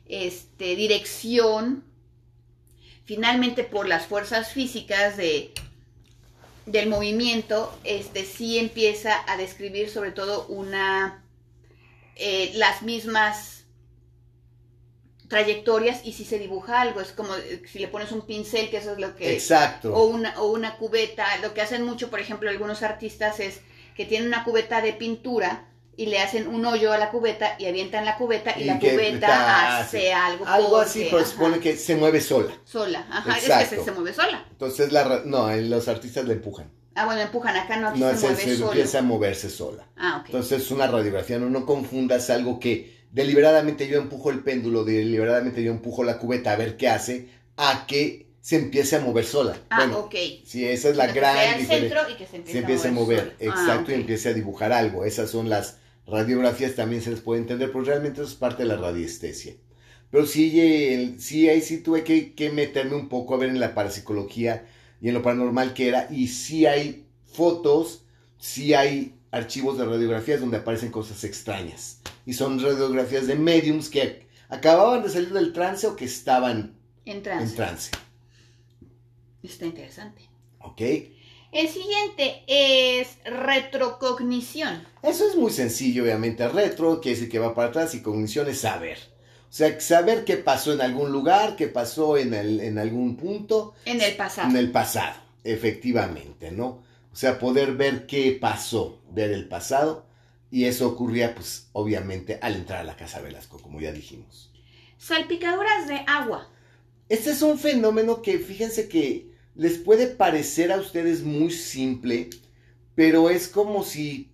este, 0.08 0.76
dirección, 0.76 1.84
finalmente 3.04 3.64
por 3.64 3.88
las 3.88 4.06
fuerzas 4.06 4.52
físicas 4.52 5.16
de, 5.16 5.52
del 6.66 6.88
movimiento, 6.88 7.76
este 7.84 8.24
sí 8.24 8.58
empieza 8.58 9.24
a 9.30 9.36
describir 9.36 9.88
sobre 9.90 10.12
todo 10.12 10.46
una 10.48 11.22
eh, 12.16 12.52
las 12.54 12.82
mismas 12.82 13.64
trayectorias 15.28 16.00
y 16.04 16.12
si 16.12 16.24
se 16.24 16.38
dibuja 16.38 16.80
algo, 16.80 17.00
es 17.00 17.12
como 17.12 17.34
eh, 17.36 17.62
si 17.70 17.78
le 17.78 17.88
pones 17.88 18.12
un 18.12 18.22
pincel, 18.22 18.70
que 18.70 18.78
eso 18.78 18.92
es 18.92 18.98
lo 18.98 19.16
que 19.16 19.32
Exacto. 19.32 19.94
o 19.94 20.04
una, 20.06 20.40
o 20.40 20.50
una 20.50 20.76
cubeta. 20.76 21.26
Lo 21.38 21.52
que 21.52 21.62
hacen 21.62 21.82
mucho, 21.82 22.10
por 22.10 22.20
ejemplo, 22.20 22.48
algunos 22.48 22.82
artistas 22.82 23.40
es 23.40 23.60
que 23.96 24.04
tienen 24.04 24.28
una 24.28 24.44
cubeta 24.44 24.80
de 24.80 24.92
pintura 24.92 25.68
y 25.96 26.06
le 26.06 26.18
hacen 26.18 26.46
un 26.48 26.64
hoyo 26.66 26.92
a 26.92 26.98
la 26.98 27.10
cubeta 27.10 27.56
y 27.58 27.66
avientan 27.66 28.04
la 28.04 28.16
cubeta 28.18 28.52
y, 28.58 28.62
Y 28.62 28.64
la 28.66 28.78
cubeta 28.78 29.26
ta- 29.26 29.78
hace 29.80 30.12
algo. 30.12 30.46
Algo 30.46 30.76
así, 30.78 31.08
pero 31.10 31.24
supone 31.24 31.58
que 31.58 31.76
se 31.76 31.96
mueve 31.96 32.20
sola. 32.20 32.52
Sola, 32.64 33.06
ajá, 33.10 33.30
es 33.38 33.44
que 33.44 33.52
Exacto. 33.52 33.76
se, 33.76 33.84
se 33.84 33.92
mueve 33.92 34.12
sola. 34.12 34.44
Entonces, 34.50 34.92
la, 34.92 35.22
no, 35.24 35.50
eh, 35.50 35.62
los 35.62 35.88
artistas 35.88 36.26
la 36.26 36.34
empujan. 36.34 36.70
Ah, 36.94 37.04
bueno, 37.06 37.20
empujan 37.20 37.56
acá, 37.56 37.76
no, 37.78 37.88
aquí 37.88 38.00
No, 38.00 38.10
se, 38.10 38.16
se, 38.18 38.26
mueve 38.26 38.42
se 38.42 38.56
solo. 38.56 38.68
empieza 38.72 38.98
a 38.98 39.02
moverse 39.02 39.50
sola. 39.50 39.86
Ah, 39.96 40.18
ok. 40.20 40.26
Entonces, 40.26 40.62
es 40.62 40.70
una 40.70 40.86
radiografía. 40.86 41.38
No, 41.38 41.48
no 41.50 41.66
confundas 41.66 42.30
algo 42.30 42.58
que 42.60 42.94
deliberadamente 43.12 43.86
yo 43.88 43.98
empujo 43.98 44.30
el 44.30 44.40
péndulo, 44.40 44.84
deliberadamente 44.84 45.62
yo 45.62 45.72
empujo 45.72 46.04
la 46.04 46.18
cubeta 46.18 46.52
a 46.52 46.56
ver 46.56 46.76
qué 46.76 46.88
hace, 46.88 47.28
a 47.56 47.86
que 47.86 48.26
se 48.40 48.56
empiece 48.56 48.96
a 48.96 49.00
mover 49.00 49.24
sola. 49.24 49.56
ah, 49.70 49.78
bueno, 49.78 49.98
ok. 50.00 50.14
sí, 50.44 50.66
esa 50.66 50.88
es 50.90 50.96
la 50.96 51.04
Sino 51.04 51.14
que 51.14 51.20
gran 51.20 51.34
sea 51.36 51.52
el 51.54 51.60
diferencia. 51.62 51.98
centro 51.98 52.12
y 52.12 52.16
que 52.16 52.26
se 52.26 52.36
empiece, 52.36 52.78
se 52.78 52.88
a 52.88 52.92
mover. 52.92 53.32
Ah, 53.40 53.44
exacto, 53.44 53.90
y 53.90 53.94
ok. 53.94 54.00
empieza 54.00 54.28
a 54.28 54.32
dibujar 54.34 54.72
algo. 54.72 55.04
Esas 55.04 55.30
son 55.30 55.48
las 55.50 55.78
radiografías, 56.06 56.74
también 56.74 57.02
se 57.02 57.10
les 57.10 57.20
puede 57.20 57.40
entender, 57.40 57.70
pero 57.72 57.84
realmente 57.84 58.20
eso 58.20 58.30
es 58.30 58.36
parte 58.36 58.62
de 58.62 58.68
la 58.68 58.76
radiestesia. 58.76 59.54
Pero 60.10 60.26
sí, 60.26 61.16
sí 61.18 61.48
ahí 61.48 61.60
sí 61.60 61.78
tuve 61.78 62.04
que, 62.04 62.34
que 62.34 62.50
meterme 62.50 62.94
un 62.94 63.08
poco 63.08 63.34
a 63.34 63.38
ver 63.38 63.50
en 63.50 63.60
la 63.60 63.74
parapsicología 63.74 64.66
y 65.00 65.08
en 65.08 65.14
lo 65.14 65.22
paranormal 65.22 65.74
que 65.74 65.88
era, 65.88 66.08
y 66.10 66.28
sí 66.28 66.66
hay 66.66 67.06
fotos, 67.24 68.04
sí 68.38 68.72
hay 68.74 69.14
archivos 69.30 69.76
de 69.78 69.84
radiografías 69.84 70.40
donde 70.40 70.58
aparecen 70.58 70.90
cosas 70.90 71.24
extrañas. 71.24 72.00
Y 72.24 72.32
son 72.34 72.60
radiografías 72.60 73.26
de 73.26 73.34
mediums 73.36 73.88
que 73.90 74.26
acababan 74.48 75.02
de 75.02 75.10
salir 75.10 75.32
del 75.32 75.52
trance 75.52 75.86
o 75.86 75.96
que 75.96 76.04
estaban 76.06 76.76
En 77.04 77.22
trance. 77.22 77.44
en 77.50 77.54
trance. 77.54 77.90
Está 79.42 79.66
interesante. 79.66 80.28
¿Ok? 80.58 80.80
El 81.56 81.68
siguiente 81.68 82.42
es 82.46 83.16
retrocognición. 83.24 84.86
Eso 85.02 85.26
es 85.26 85.36
muy 85.36 85.50
sencillo, 85.50 86.02
obviamente. 86.02 86.46
Retro 86.48 87.00
quiere 87.00 87.16
decir 87.16 87.30
que 87.32 87.38
va 87.38 87.54
para 87.54 87.68
atrás 87.68 87.94
y 87.94 88.02
cognición 88.02 88.46
es 88.48 88.60
saber. 88.60 88.98
O 89.48 89.52
sea, 89.56 89.80
saber 89.80 90.26
qué 90.26 90.36
pasó 90.36 90.74
en 90.74 90.82
algún 90.82 91.12
lugar, 91.12 91.56
qué 91.56 91.68
pasó 91.68 92.18
en, 92.18 92.34
el- 92.34 92.60
en 92.60 92.78
algún 92.78 93.16
punto, 93.16 93.72
En 93.86 94.02
el 94.02 94.14
pasado. 94.16 94.50
en 94.50 94.56
el 94.56 94.70
pasado, 94.70 95.16
efectivamente, 95.44 96.50
¿no? 96.50 96.82
O 97.10 97.16
sea, 97.16 97.38
poder 97.38 97.72
ver 97.72 98.06
qué 98.06 98.36
pasó, 98.38 99.00
ver 99.10 99.30
el 99.30 99.48
pasado. 99.48 100.04
Y 100.50 100.66
eso 100.66 100.86
ocurría, 100.88 101.34
pues, 101.34 101.68
obviamente, 101.72 102.38
al 102.42 102.54
entrar 102.56 102.80
a 102.80 102.84
la 102.84 102.96
Casa 102.96 103.20
Velasco, 103.22 103.58
como 103.62 103.80
ya 103.80 103.92
dijimos. 103.92 104.52
Salpicaduras 104.98 105.88
de 105.88 106.04
agua. 106.06 106.50
Este 107.08 107.30
es 107.30 107.40
un 107.40 107.58
fenómeno 107.58 108.20
que 108.20 108.38
fíjense 108.40 108.88
que 108.88 109.34
les 109.56 109.78
puede 109.78 110.06
parecer 110.06 110.70
a 110.70 110.78
ustedes 110.78 111.22
muy 111.22 111.50
simple, 111.50 112.30
pero 112.94 113.30
es 113.30 113.48
como 113.48 113.82
si... 113.82 114.32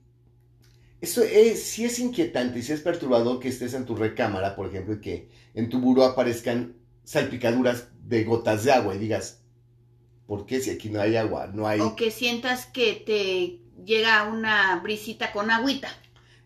Eso 1.00 1.23
es, 1.23 1.62
sí 1.62 1.85
es 1.85 1.99
inquietante 1.99 2.61
y 2.61 2.62
sí 2.62 2.73
es 2.73 2.81
perturbador 2.81 3.41
que 3.41 3.49
estés 3.49 3.75
en 3.75 3.87
tu 3.87 3.97
recámara, 3.97 4.55
por 4.55 4.69
ejemplo, 4.69 4.95
y 4.95 5.00
que 5.00 5.29
en 5.55 5.69
tu 5.69 5.81
buró 5.81 6.05
aparezcan 6.05 6.76
salpicaduras 7.02 7.88
de 8.05 8.23
gotas 8.23 8.62
de 8.62 8.73
agua 8.73 8.95
y 8.95 8.99
digas, 8.99 9.43
¿por 10.26 10.47
qué 10.47 10.61
si 10.61 10.71
aquí 10.71 10.91
no 10.91 11.00
hay 11.00 11.17
agua? 11.17 11.49
No 11.49 11.67
hay... 11.67 11.81
O 11.81 11.97
que 11.97 12.12
sientas 12.12 12.67
que 12.67 13.02
te 13.05 13.62
llega 13.85 14.29
una 14.29 14.76
brisita 14.76 15.33
con 15.33 15.50
agüita. 15.50 15.88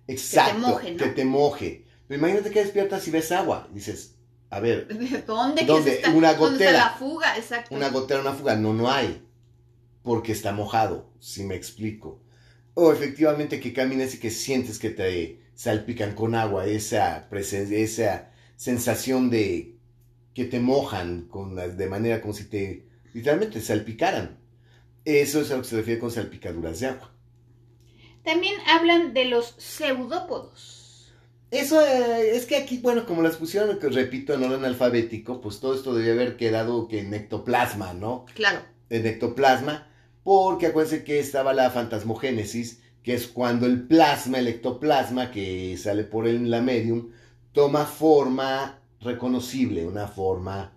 Exacto, 0.07 0.59
moje, 0.59 0.93
¿no? 0.93 0.99
que 0.99 1.09
te 1.11 1.25
moje. 1.27 1.85
Pero 2.09 2.19
imagínate 2.19 2.51
que 2.51 2.63
despiertas 2.63 3.07
y 3.09 3.11
ves 3.11 3.33
agua. 3.33 3.69
Dices, 3.73 4.16
a 4.51 4.61
ver, 4.61 4.87
¿De 4.89 5.23
¿Dónde? 5.23 5.63
¿Qué 5.63 5.67
¿Dónde? 5.67 5.91
es 5.91 5.97
esta- 5.99 6.11
Una 6.13 6.35
¿Dónde 6.35 6.65
está 6.65 6.73
gotera. 6.73 6.73
la 6.73 6.91
fuga? 6.91 7.37
Exacto. 7.37 7.75
una 7.75 7.89
gotera, 7.91 8.21
una 8.21 8.33
fuga. 8.35 8.57
No, 8.57 8.73
no 8.75 8.91
hay. 8.91 9.23
Porque 10.03 10.33
está 10.33 10.53
mojado, 10.53 11.11
si 11.21 11.43
me 11.45 11.57
explico. 11.57 12.21
O 12.75 12.93
efectivamente 12.93 13.59
que 13.61 13.73
camines 13.73 14.15
y 14.15 14.19
que 14.21 14.31
sientes 14.31 14.79
que 14.79 14.91
te 14.91 15.41
salpican 15.55 16.15
con 16.15 16.35
agua, 16.35 16.67
esa 16.67 17.27
presencia, 17.31 17.79
esa 17.79 18.31
sensación 18.57 19.31
de 19.31 19.75
que 20.35 20.45
te 20.45 20.61
mojan 20.61 21.23
con 21.29 21.57
las- 21.57 21.77
de 21.77 21.87
manera 21.89 22.21
como 22.21 22.35
si 22.35 22.45
te 22.45 22.87
literalmente 23.15 23.61
salpicaran. 23.61 24.39
Eso 25.05 25.41
es 25.41 25.51
a 25.51 25.57
lo 25.57 25.63
que 25.63 25.69
se 25.69 25.77
refiere 25.77 26.01
con 26.01 26.11
salpicaduras 26.11 26.81
de 26.81 26.87
agua. 26.89 27.13
También 28.23 28.55
hablan 28.69 29.15
de 29.15 29.25
los 29.27 29.55
pseudópodos. 29.59 30.76
Eso 31.59 31.81
eh, 31.81 32.37
es 32.37 32.47
que 32.47 32.57
aquí, 32.57 32.79
bueno, 32.79 33.07
como 33.07 33.23
las 33.23 33.37
pusieron, 33.37 33.79
repito, 33.81 34.35
en 34.35 34.45
orden 34.45 34.65
alfabético, 34.65 35.41
pues 35.41 35.61
todo 35.61 35.75
esto 35.75 35.95
debía 35.95 36.13
haber 36.13 36.37
quedado 36.37 36.89
que 36.89 37.01
en 37.01 37.15
ectoplasma, 37.15 37.95
¿no? 37.95 38.27
Claro. 38.35 38.61
En 38.91 39.07
ectoplasma, 39.07 39.89
porque 40.23 40.67
acuérdense 40.67 41.05
que 41.05 41.19
estaba 41.19 41.53
la 41.53 41.71
fantasmogénesis, 41.71 42.81
que 43.03 43.15
es 43.15 43.27
cuando 43.27 43.67
el 43.67 43.87
plasma, 43.87 44.39
el 44.39 44.49
ectoplasma 44.49 45.31
que 45.31 45.77
sale 45.77 46.05
por 46.05 46.27
el, 46.27 46.51
la 46.51 46.61
medium, 46.61 47.11
toma 47.53 47.85
forma 47.85 48.81
reconocible, 49.01 49.87
una 49.87 50.09
forma 50.09 50.73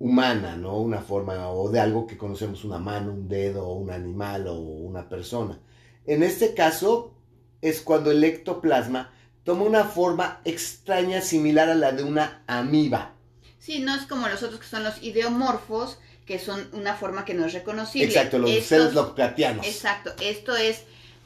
humana, 0.00 0.56
¿no? 0.56 0.78
Una 0.78 1.00
forma 1.00 1.50
o 1.50 1.70
de 1.70 1.78
algo 1.78 2.06
que 2.06 2.18
conocemos, 2.18 2.64
una 2.64 2.78
mano, 2.78 3.12
un 3.12 3.28
dedo, 3.28 3.72
un 3.72 3.90
animal 3.90 4.48
o 4.48 4.54
una 4.58 5.08
persona. 5.08 5.60
En 6.06 6.22
este 6.22 6.54
caso 6.54 7.14
es 7.60 7.80
cuando 7.82 8.10
el 8.10 8.24
ectoplasma 8.24 9.12
toma 9.44 9.62
una 9.64 9.84
forma 9.84 10.40
extraña 10.44 11.20
similar 11.20 11.68
a 11.68 11.74
la 11.74 11.92
de 11.92 12.02
una 12.02 12.42
amiba. 12.46 13.12
Sí, 13.58 13.80
no 13.80 13.94
es 13.94 14.02
como 14.06 14.28
los 14.28 14.42
otros 14.42 14.60
que 14.60 14.66
son 14.66 14.84
los 14.84 15.02
ideomorfos, 15.02 15.98
que 16.26 16.38
son 16.38 16.68
una 16.72 16.94
forma 16.94 17.24
que 17.24 17.34
no 17.34 17.44
es 17.46 17.52
reconocible. 17.52 18.06
Exacto, 18.08 18.38
los 18.38 18.50
Estos- 18.50 18.66
seres 18.68 18.94
locratianos. 18.94 19.66
Exacto, 19.66 20.12
esto 20.20 20.56
es 20.56 20.82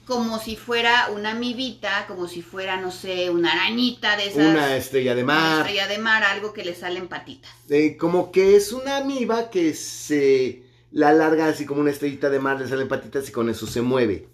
como 0.06 0.38
si 0.38 0.56
fuera 0.56 1.08
una 1.14 1.30
amibita, 1.30 2.06
como 2.06 2.28
si 2.28 2.42
fuera, 2.42 2.76
no 2.78 2.90
sé, 2.90 3.30
una 3.30 3.52
arañita 3.52 4.16
de 4.16 4.28
esas. 4.28 4.46
Una 4.48 4.76
estrella 4.76 5.14
de 5.14 5.24
una 5.24 5.34
mar. 5.34 5.58
estrella 5.60 5.86
de 5.88 5.98
mar, 5.98 6.22
algo 6.24 6.52
que 6.52 6.64
le 6.64 6.74
salen 6.74 7.08
patitas. 7.08 7.50
Eh, 7.70 7.96
como 7.96 8.30
que 8.30 8.56
es 8.56 8.72
una 8.72 8.98
amiba 8.98 9.48
que 9.50 9.72
se 9.74 10.62
la 10.90 11.08
alarga 11.08 11.46
así 11.48 11.64
como 11.66 11.80
una 11.80 11.90
estrellita 11.90 12.28
de 12.30 12.38
mar, 12.38 12.60
le 12.60 12.68
salen 12.68 12.86
patitas 12.88 13.28
y 13.28 13.32
con 13.32 13.48
eso 13.48 13.66
se 13.66 13.80
mueve. 13.82 14.28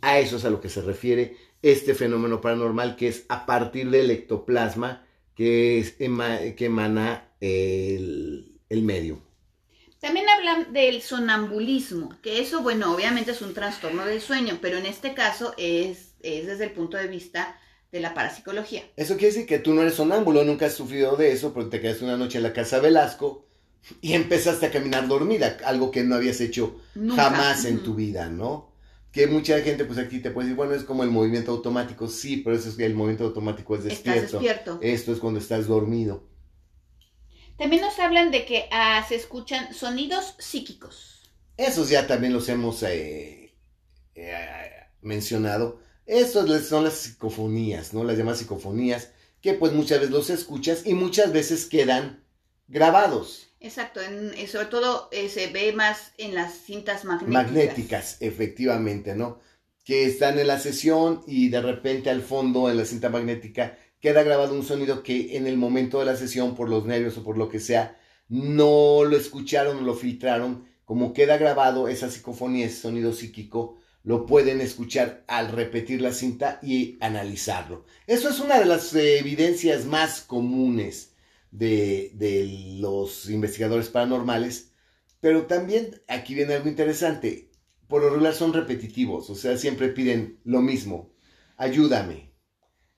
A 0.00 0.18
eso 0.18 0.36
es 0.36 0.44
a 0.44 0.50
lo 0.50 0.60
que 0.60 0.68
se 0.68 0.80
refiere 0.82 1.36
este 1.62 1.94
fenómeno 1.94 2.40
paranormal 2.40 2.96
que 2.96 3.08
es 3.08 3.24
a 3.28 3.46
partir 3.46 3.90
del 3.90 4.10
ectoplasma 4.10 5.06
que, 5.34 5.78
es 5.78 5.92
que 5.92 6.64
emana 6.64 7.28
el, 7.40 8.60
el 8.68 8.82
medio. 8.82 9.22
También 10.00 10.28
hablan 10.28 10.72
del 10.72 11.00
sonambulismo, 11.00 12.18
que 12.22 12.40
eso, 12.40 12.60
bueno, 12.62 12.92
obviamente 12.92 13.30
es 13.30 13.40
un 13.40 13.54
trastorno 13.54 14.04
del 14.04 14.20
sueño, 14.20 14.58
pero 14.60 14.76
en 14.76 14.86
este 14.86 15.14
caso 15.14 15.54
es, 15.56 16.14
es 16.20 16.46
desde 16.46 16.64
el 16.64 16.72
punto 16.72 16.96
de 16.96 17.06
vista 17.06 17.56
de 17.92 18.00
la 18.00 18.12
parapsicología. 18.12 18.82
Eso 18.96 19.14
quiere 19.14 19.32
decir 19.32 19.46
que 19.46 19.60
tú 19.60 19.72
no 19.72 19.82
eres 19.82 19.94
sonámbulo, 19.94 20.42
nunca 20.42 20.66
has 20.66 20.74
sufrido 20.74 21.16
de 21.16 21.30
eso, 21.30 21.54
porque 21.54 21.70
te 21.70 21.80
quedaste 21.80 22.04
una 22.04 22.16
noche 22.16 22.38
en 22.38 22.42
la 22.42 22.52
casa 22.52 22.80
Velasco 22.80 23.46
y 24.00 24.14
empezaste 24.14 24.66
a 24.66 24.70
caminar 24.72 25.06
dormida, 25.06 25.58
algo 25.64 25.92
que 25.92 26.02
no 26.02 26.16
habías 26.16 26.40
hecho 26.40 26.80
Nunca. 26.96 27.24
jamás 27.24 27.64
en 27.64 27.84
tu 27.84 27.94
vida, 27.94 28.28
¿no? 28.28 28.71
Que 29.12 29.26
mucha 29.26 29.60
gente, 29.60 29.84
pues 29.84 29.98
aquí 29.98 30.20
te 30.20 30.30
puede 30.30 30.46
decir, 30.46 30.56
bueno, 30.56 30.74
es 30.74 30.84
como 30.84 31.02
el 31.02 31.10
movimiento 31.10 31.52
automático, 31.52 32.08
sí, 32.08 32.38
pero 32.38 32.56
eso 32.56 32.70
es 32.70 32.76
que 32.76 32.86
el 32.86 32.94
movimiento 32.94 33.24
automático 33.24 33.76
es 33.76 33.84
Estás 33.84 34.32
despierto. 34.32 34.78
Esto 34.80 35.12
es 35.12 35.18
cuando 35.18 35.38
estás 35.38 35.66
dormido. 35.66 36.26
También 37.58 37.82
nos 37.82 37.98
hablan 37.98 38.30
de 38.30 38.44
que 38.46 38.68
ah, 38.72 39.04
se 39.06 39.16
escuchan 39.16 39.74
sonidos 39.74 40.34
psíquicos. 40.38 41.30
Esos 41.56 41.90
ya 41.90 42.06
también 42.06 42.32
los 42.32 42.48
hemos 42.48 42.82
eh, 42.82 43.54
eh, 44.14 44.70
mencionado. 45.02 45.80
Estos 46.06 46.66
son 46.66 46.84
las 46.84 46.94
psicofonías, 46.94 47.92
¿no? 47.94 48.04
Las 48.04 48.16
llamadas 48.16 48.40
psicofonías, 48.40 49.12
que 49.40 49.52
pues 49.54 49.72
muchas 49.72 50.00
veces 50.00 50.12
los 50.12 50.30
escuchas 50.30 50.86
y 50.86 50.94
muchas 50.94 51.32
veces 51.32 51.66
quedan 51.66 52.24
grabados. 52.66 53.51
Exacto, 53.62 54.00
en- 54.02 54.34
y 54.36 54.46
sobre 54.46 54.66
todo 54.66 55.08
eh, 55.12 55.28
se 55.28 55.46
ve 55.46 55.72
más 55.72 56.12
en 56.18 56.34
las 56.34 56.52
cintas 56.54 57.04
magnéticas. 57.04 57.32
magnéticas, 57.44 58.16
efectivamente, 58.20 59.14
¿no? 59.14 59.40
Que 59.84 60.04
están 60.04 60.38
en 60.38 60.48
la 60.48 60.58
sesión 60.58 61.22
y 61.26 61.48
de 61.48 61.60
repente 61.62 62.10
al 62.10 62.22
fondo, 62.22 62.68
en 62.70 62.76
la 62.76 62.84
cinta 62.84 63.08
magnética, 63.08 63.78
queda 64.00 64.22
grabado 64.24 64.54
un 64.54 64.64
sonido 64.64 65.02
que 65.02 65.36
en 65.36 65.46
el 65.46 65.56
momento 65.56 66.00
de 66.00 66.06
la 66.06 66.16
sesión, 66.16 66.54
por 66.56 66.68
los 66.68 66.84
nervios 66.86 67.16
o 67.18 67.24
por 67.24 67.38
lo 67.38 67.48
que 67.48 67.60
sea, 67.60 67.96
no 68.28 69.04
lo 69.04 69.16
escucharon 69.16 69.78
o 69.78 69.82
lo 69.82 69.94
filtraron. 69.94 70.66
Como 70.84 71.12
queda 71.12 71.36
grabado 71.38 71.88
esa 71.88 72.10
psicofonía, 72.10 72.66
ese 72.66 72.80
sonido 72.82 73.12
psíquico, 73.12 73.78
lo 74.02 74.26
pueden 74.26 74.60
escuchar 74.60 75.24
al 75.28 75.52
repetir 75.52 76.00
la 76.02 76.12
cinta 76.12 76.58
y 76.62 76.98
analizarlo. 77.00 77.84
Eso 78.08 78.28
es 78.28 78.40
una 78.40 78.58
de 78.58 78.66
las 78.66 78.92
eh, 78.94 79.18
evidencias 79.20 79.84
más 79.86 80.20
comunes 80.22 81.11
de, 81.52 82.12
de 82.16 82.78
los 82.80 83.30
investigadores 83.30 83.90
paranormales, 83.90 84.72
pero 85.20 85.46
también 85.46 86.02
aquí 86.08 86.34
viene 86.34 86.54
algo 86.54 86.68
interesante. 86.70 87.52
Por 87.88 88.02
lo 88.02 88.10
regular 88.10 88.34
son 88.34 88.54
repetitivos, 88.54 89.30
o 89.30 89.36
sea, 89.36 89.56
siempre 89.58 89.90
piden 89.90 90.40
lo 90.44 90.62
mismo. 90.62 91.14
Ayúdame. 91.58 92.32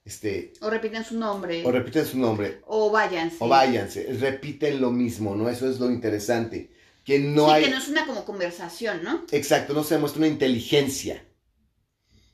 Este, 0.04 0.52
O 0.61 0.70
repiten 0.70 1.04
su 1.04 1.18
nombre. 1.18 1.64
o 1.64 1.73
repiten 1.73 2.06
su 2.06 2.18
nombre, 2.18 2.61
O 2.66 2.90
váyanse. 2.90 3.37
o 3.38 3.49
váyanse. 3.49 4.12
Repiten 4.14 4.80
lo 4.80 4.90
mismo, 4.90 5.34
¿no? 5.37 5.49
Eso 5.50 5.68
es 5.68 5.80
lo 5.80 5.90
interesante. 5.90 6.73
Que 7.04 7.18
no 7.18 7.46
sí, 7.46 7.52
hay. 7.52 7.64
que 7.64 7.70
no 7.70 7.78
es 7.78 7.88
una 7.88 8.06
como 8.06 8.25
conversación, 8.25 9.02
¿no? 9.04 9.25
Exacto, 9.32 9.75
no 9.75 9.84
se 9.84 9.94
demuestra 9.94 10.20
una 10.20 10.28
inteligencia, 10.28 11.25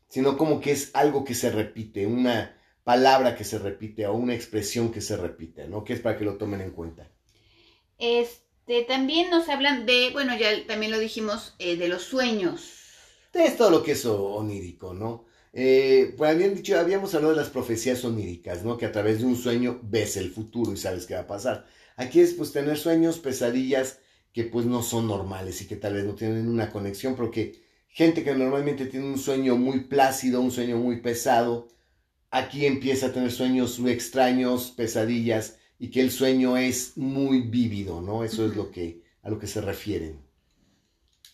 sino 0.08 0.36
como 0.36 0.60
que 0.60 0.72
es 0.72 0.90
algo 0.94 1.24
que 1.24 1.34
se 1.34 1.50
repite, 1.50 2.06
una 2.06 2.56
palabra 2.90 3.36
que 3.36 3.44
se 3.44 3.60
repite 3.60 4.04
o 4.08 4.14
una 4.14 4.34
expresión 4.34 4.90
que 4.90 5.00
se 5.00 5.16
repite, 5.16 5.68
¿no? 5.68 5.84
Que 5.84 5.92
es 5.92 6.00
para 6.00 6.18
que 6.18 6.24
lo 6.24 6.36
tomen 6.38 6.60
en 6.60 6.72
cuenta. 6.72 7.08
Este, 7.98 8.82
también 8.82 9.30
nos 9.30 9.48
hablan 9.48 9.86
de, 9.86 10.10
bueno, 10.12 10.36
ya 10.36 10.66
también 10.66 10.90
lo 10.90 10.98
dijimos, 10.98 11.54
eh, 11.60 11.76
de 11.76 11.86
los 11.86 12.02
sueños. 12.02 12.58
Es 13.32 13.56
todo 13.56 13.70
lo 13.70 13.84
que 13.84 13.92
es 13.92 14.04
onírico, 14.06 14.92
¿no? 14.92 15.26
Eh, 15.52 16.14
pues 16.16 16.32
habían 16.32 16.56
dicho, 16.56 16.76
habíamos 16.80 17.14
hablado 17.14 17.32
de 17.32 17.40
las 17.40 17.50
profecías 17.50 18.04
oníricas, 18.04 18.64
¿no? 18.64 18.76
Que 18.76 18.86
a 18.86 18.92
través 18.92 19.20
de 19.20 19.26
un 19.26 19.36
sueño 19.36 19.78
ves 19.84 20.16
el 20.16 20.32
futuro 20.32 20.72
y 20.72 20.76
sabes 20.76 21.06
qué 21.06 21.14
va 21.14 21.20
a 21.20 21.26
pasar. 21.28 21.66
Aquí 21.94 22.18
es 22.18 22.34
pues 22.34 22.50
tener 22.50 22.76
sueños, 22.76 23.20
pesadillas 23.20 24.00
que 24.32 24.42
pues 24.42 24.66
no 24.66 24.82
son 24.82 25.06
normales 25.06 25.62
y 25.62 25.68
que 25.68 25.76
tal 25.76 25.94
vez 25.94 26.04
no 26.04 26.16
tienen 26.16 26.48
una 26.48 26.72
conexión, 26.72 27.14
porque 27.14 27.62
gente 27.86 28.24
que 28.24 28.34
normalmente 28.34 28.86
tiene 28.86 29.06
un 29.06 29.18
sueño 29.18 29.54
muy 29.54 29.84
plácido, 29.84 30.40
un 30.40 30.50
sueño 30.50 30.76
muy 30.76 31.00
pesado, 31.00 31.68
aquí 32.30 32.66
empieza 32.66 33.06
a 33.06 33.12
tener 33.12 33.32
sueños 33.32 33.78
muy 33.78 33.92
extraños, 33.92 34.70
pesadillas, 34.70 35.58
y 35.78 35.90
que 35.90 36.00
el 36.00 36.10
sueño 36.10 36.56
es 36.56 36.96
muy 36.96 37.40
vívido, 37.42 38.00
¿no? 38.00 38.24
Eso 38.24 38.46
es 38.46 38.54
lo 38.54 38.70
que, 38.70 39.02
a 39.22 39.30
lo 39.30 39.38
que 39.38 39.46
se 39.46 39.60
refieren. 39.60 40.20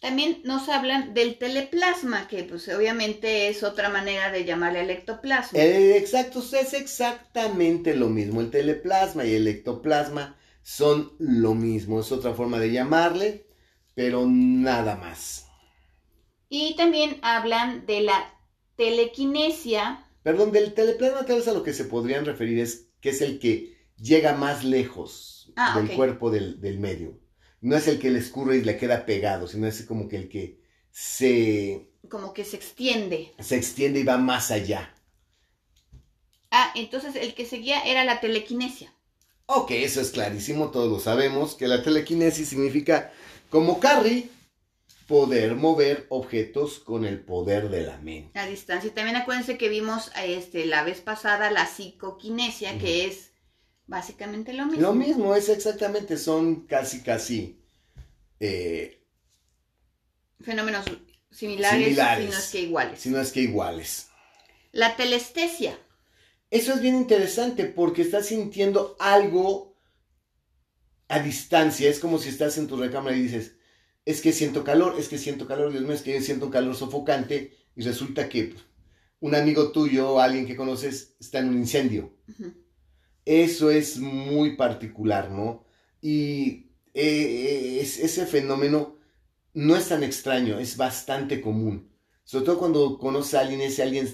También 0.00 0.40
nos 0.44 0.68
hablan 0.68 1.14
del 1.14 1.38
teleplasma, 1.38 2.28
que 2.28 2.44
pues 2.44 2.68
obviamente 2.68 3.48
es 3.48 3.62
otra 3.62 3.88
manera 3.88 4.30
de 4.30 4.44
llamarle 4.44 4.80
al 4.80 4.90
ectoplasma. 4.90 5.58
Eh, 5.58 5.96
exacto, 5.96 6.38
es 6.38 6.74
exactamente 6.74 7.96
lo 7.96 8.08
mismo. 8.08 8.40
El 8.40 8.50
teleplasma 8.50 9.24
y 9.24 9.34
el 9.34 9.48
ectoplasma 9.48 10.36
son 10.62 11.12
lo 11.18 11.54
mismo. 11.54 12.00
Es 12.00 12.12
otra 12.12 12.34
forma 12.34 12.58
de 12.60 12.72
llamarle, 12.72 13.46
pero 13.94 14.26
nada 14.26 14.96
más. 14.96 15.46
Y 16.48 16.76
también 16.76 17.18
hablan 17.22 17.86
de 17.86 18.02
la 18.02 18.32
telequinesia. 18.76 20.05
Perdón, 20.26 20.50
del 20.50 20.74
teleplasma 20.74 21.24
tal 21.24 21.36
vez 21.36 21.46
a 21.46 21.52
lo 21.52 21.62
que 21.62 21.72
se 21.72 21.84
podrían 21.84 22.24
referir 22.24 22.58
es 22.58 22.88
que 23.00 23.10
es 23.10 23.20
el 23.20 23.38
que 23.38 23.76
llega 23.96 24.34
más 24.34 24.64
lejos 24.64 25.52
Ah, 25.54 25.78
del 25.78 25.94
cuerpo 25.94 26.32
del, 26.32 26.60
del 26.60 26.80
medio. 26.80 27.20
No 27.60 27.76
es 27.76 27.86
el 27.86 28.00
que 28.00 28.10
le 28.10 28.18
escurre 28.18 28.56
y 28.56 28.62
le 28.64 28.76
queda 28.76 29.06
pegado, 29.06 29.46
sino 29.46 29.68
es 29.68 29.82
como 29.82 30.08
que 30.08 30.16
el 30.16 30.28
que 30.28 30.60
se, 30.90 31.92
como 32.10 32.34
que 32.34 32.44
se 32.44 32.56
extiende. 32.56 33.32
se 33.38 33.54
extiende 33.56 34.00
y 34.00 34.02
va 34.02 34.18
más 34.18 34.50
allá. 34.50 34.92
Ah, 36.50 36.72
entonces 36.74 37.14
el 37.14 37.34
que 37.34 37.46
seguía 37.46 37.82
era 37.84 38.02
la 38.02 38.18
telequinesia. 38.18 38.92
Ok, 39.46 39.70
eso 39.70 40.00
es 40.00 40.10
clarísimo, 40.10 40.70
todos 40.72 40.90
lo 40.90 40.98
sabemos, 40.98 41.54
que 41.54 41.68
la 41.68 41.82
telequinesis 41.84 42.48
significa, 42.48 43.12
como 43.48 43.78
Carrie, 43.78 44.28
poder 45.06 45.54
mover 45.54 46.06
objetos 46.08 46.80
con 46.80 47.04
el 47.04 47.20
poder 47.20 47.68
de 47.70 47.82
la 47.82 47.98
mente. 47.98 48.38
A 48.38 48.46
distancia. 48.46 48.92
También 48.92 49.16
acuérdense 49.16 49.56
que 49.56 49.68
vimos 49.68 50.10
este, 50.24 50.66
la 50.66 50.82
vez 50.84 51.00
pasada 51.00 51.50
la 51.50 51.66
psicoquinesia, 51.66 52.78
que 52.78 53.06
es 53.06 53.30
básicamente 53.86 54.52
lo 54.52 54.66
mismo. 54.66 54.82
Lo 54.82 54.94
mismo, 54.94 55.34
es 55.34 55.48
exactamente, 55.48 56.16
son 56.16 56.66
casi, 56.66 57.02
casi 57.02 57.60
eh, 58.40 59.02
Fenómenos 60.40 60.84
similares, 61.30 61.84
Similares. 61.84 62.24
si 62.24 62.30
no 62.30 62.38
es 62.38 62.50
que 62.50 62.60
iguales. 62.60 63.00
si 63.00 63.10
no 63.10 63.20
es 63.20 63.32
que 63.32 63.40
iguales. 63.40 64.08
La 64.72 64.96
telestesia. 64.96 65.78
Eso 66.50 66.74
es 66.74 66.80
bien 66.80 66.94
interesante 66.96 67.64
porque 67.64 68.02
estás 68.02 68.26
sintiendo 68.26 68.96
algo 68.98 69.76
a 71.08 71.20
distancia. 71.20 71.88
Es 71.88 71.98
como 71.98 72.18
si 72.18 72.28
estás 72.28 72.58
en 72.58 72.68
tu 72.68 72.76
recámara 72.76 73.16
y 73.16 73.22
dices, 73.22 73.55
es 74.06 74.22
que 74.22 74.32
siento 74.32 74.64
calor, 74.64 74.96
es 74.98 75.08
que 75.10 75.18
siento 75.18 75.46
calor, 75.46 75.70
Dios 75.72 75.84
mío, 75.84 75.92
es 75.94 76.02
que 76.02 76.20
siento 76.22 76.46
un 76.46 76.52
calor 76.52 76.74
sofocante 76.76 77.52
y 77.76 77.82
resulta 77.82 78.28
que 78.30 78.44
pues, 78.44 78.64
un 79.20 79.34
amigo 79.34 79.72
tuyo 79.72 80.12
o 80.14 80.20
alguien 80.20 80.46
que 80.46 80.56
conoces 80.56 81.16
está 81.20 81.40
en 81.40 81.50
un 81.50 81.58
incendio. 81.58 82.14
Eso 83.24 83.70
es 83.70 83.98
muy 83.98 84.56
particular, 84.56 85.30
¿no? 85.30 85.64
Y 86.00 86.70
eh, 86.94 87.78
es- 87.82 87.98
ese 87.98 88.26
fenómeno 88.26 88.96
no 89.54 89.76
es 89.76 89.88
tan 89.88 90.02
extraño, 90.04 90.58
es 90.60 90.76
bastante 90.76 91.40
común. 91.40 91.90
Sobre 92.24 92.46
todo 92.46 92.58
cuando 92.58 92.98
conoces 92.98 93.34
a 93.34 93.40
alguien, 93.40 93.60
ese 93.62 93.82
alguien 93.82 94.08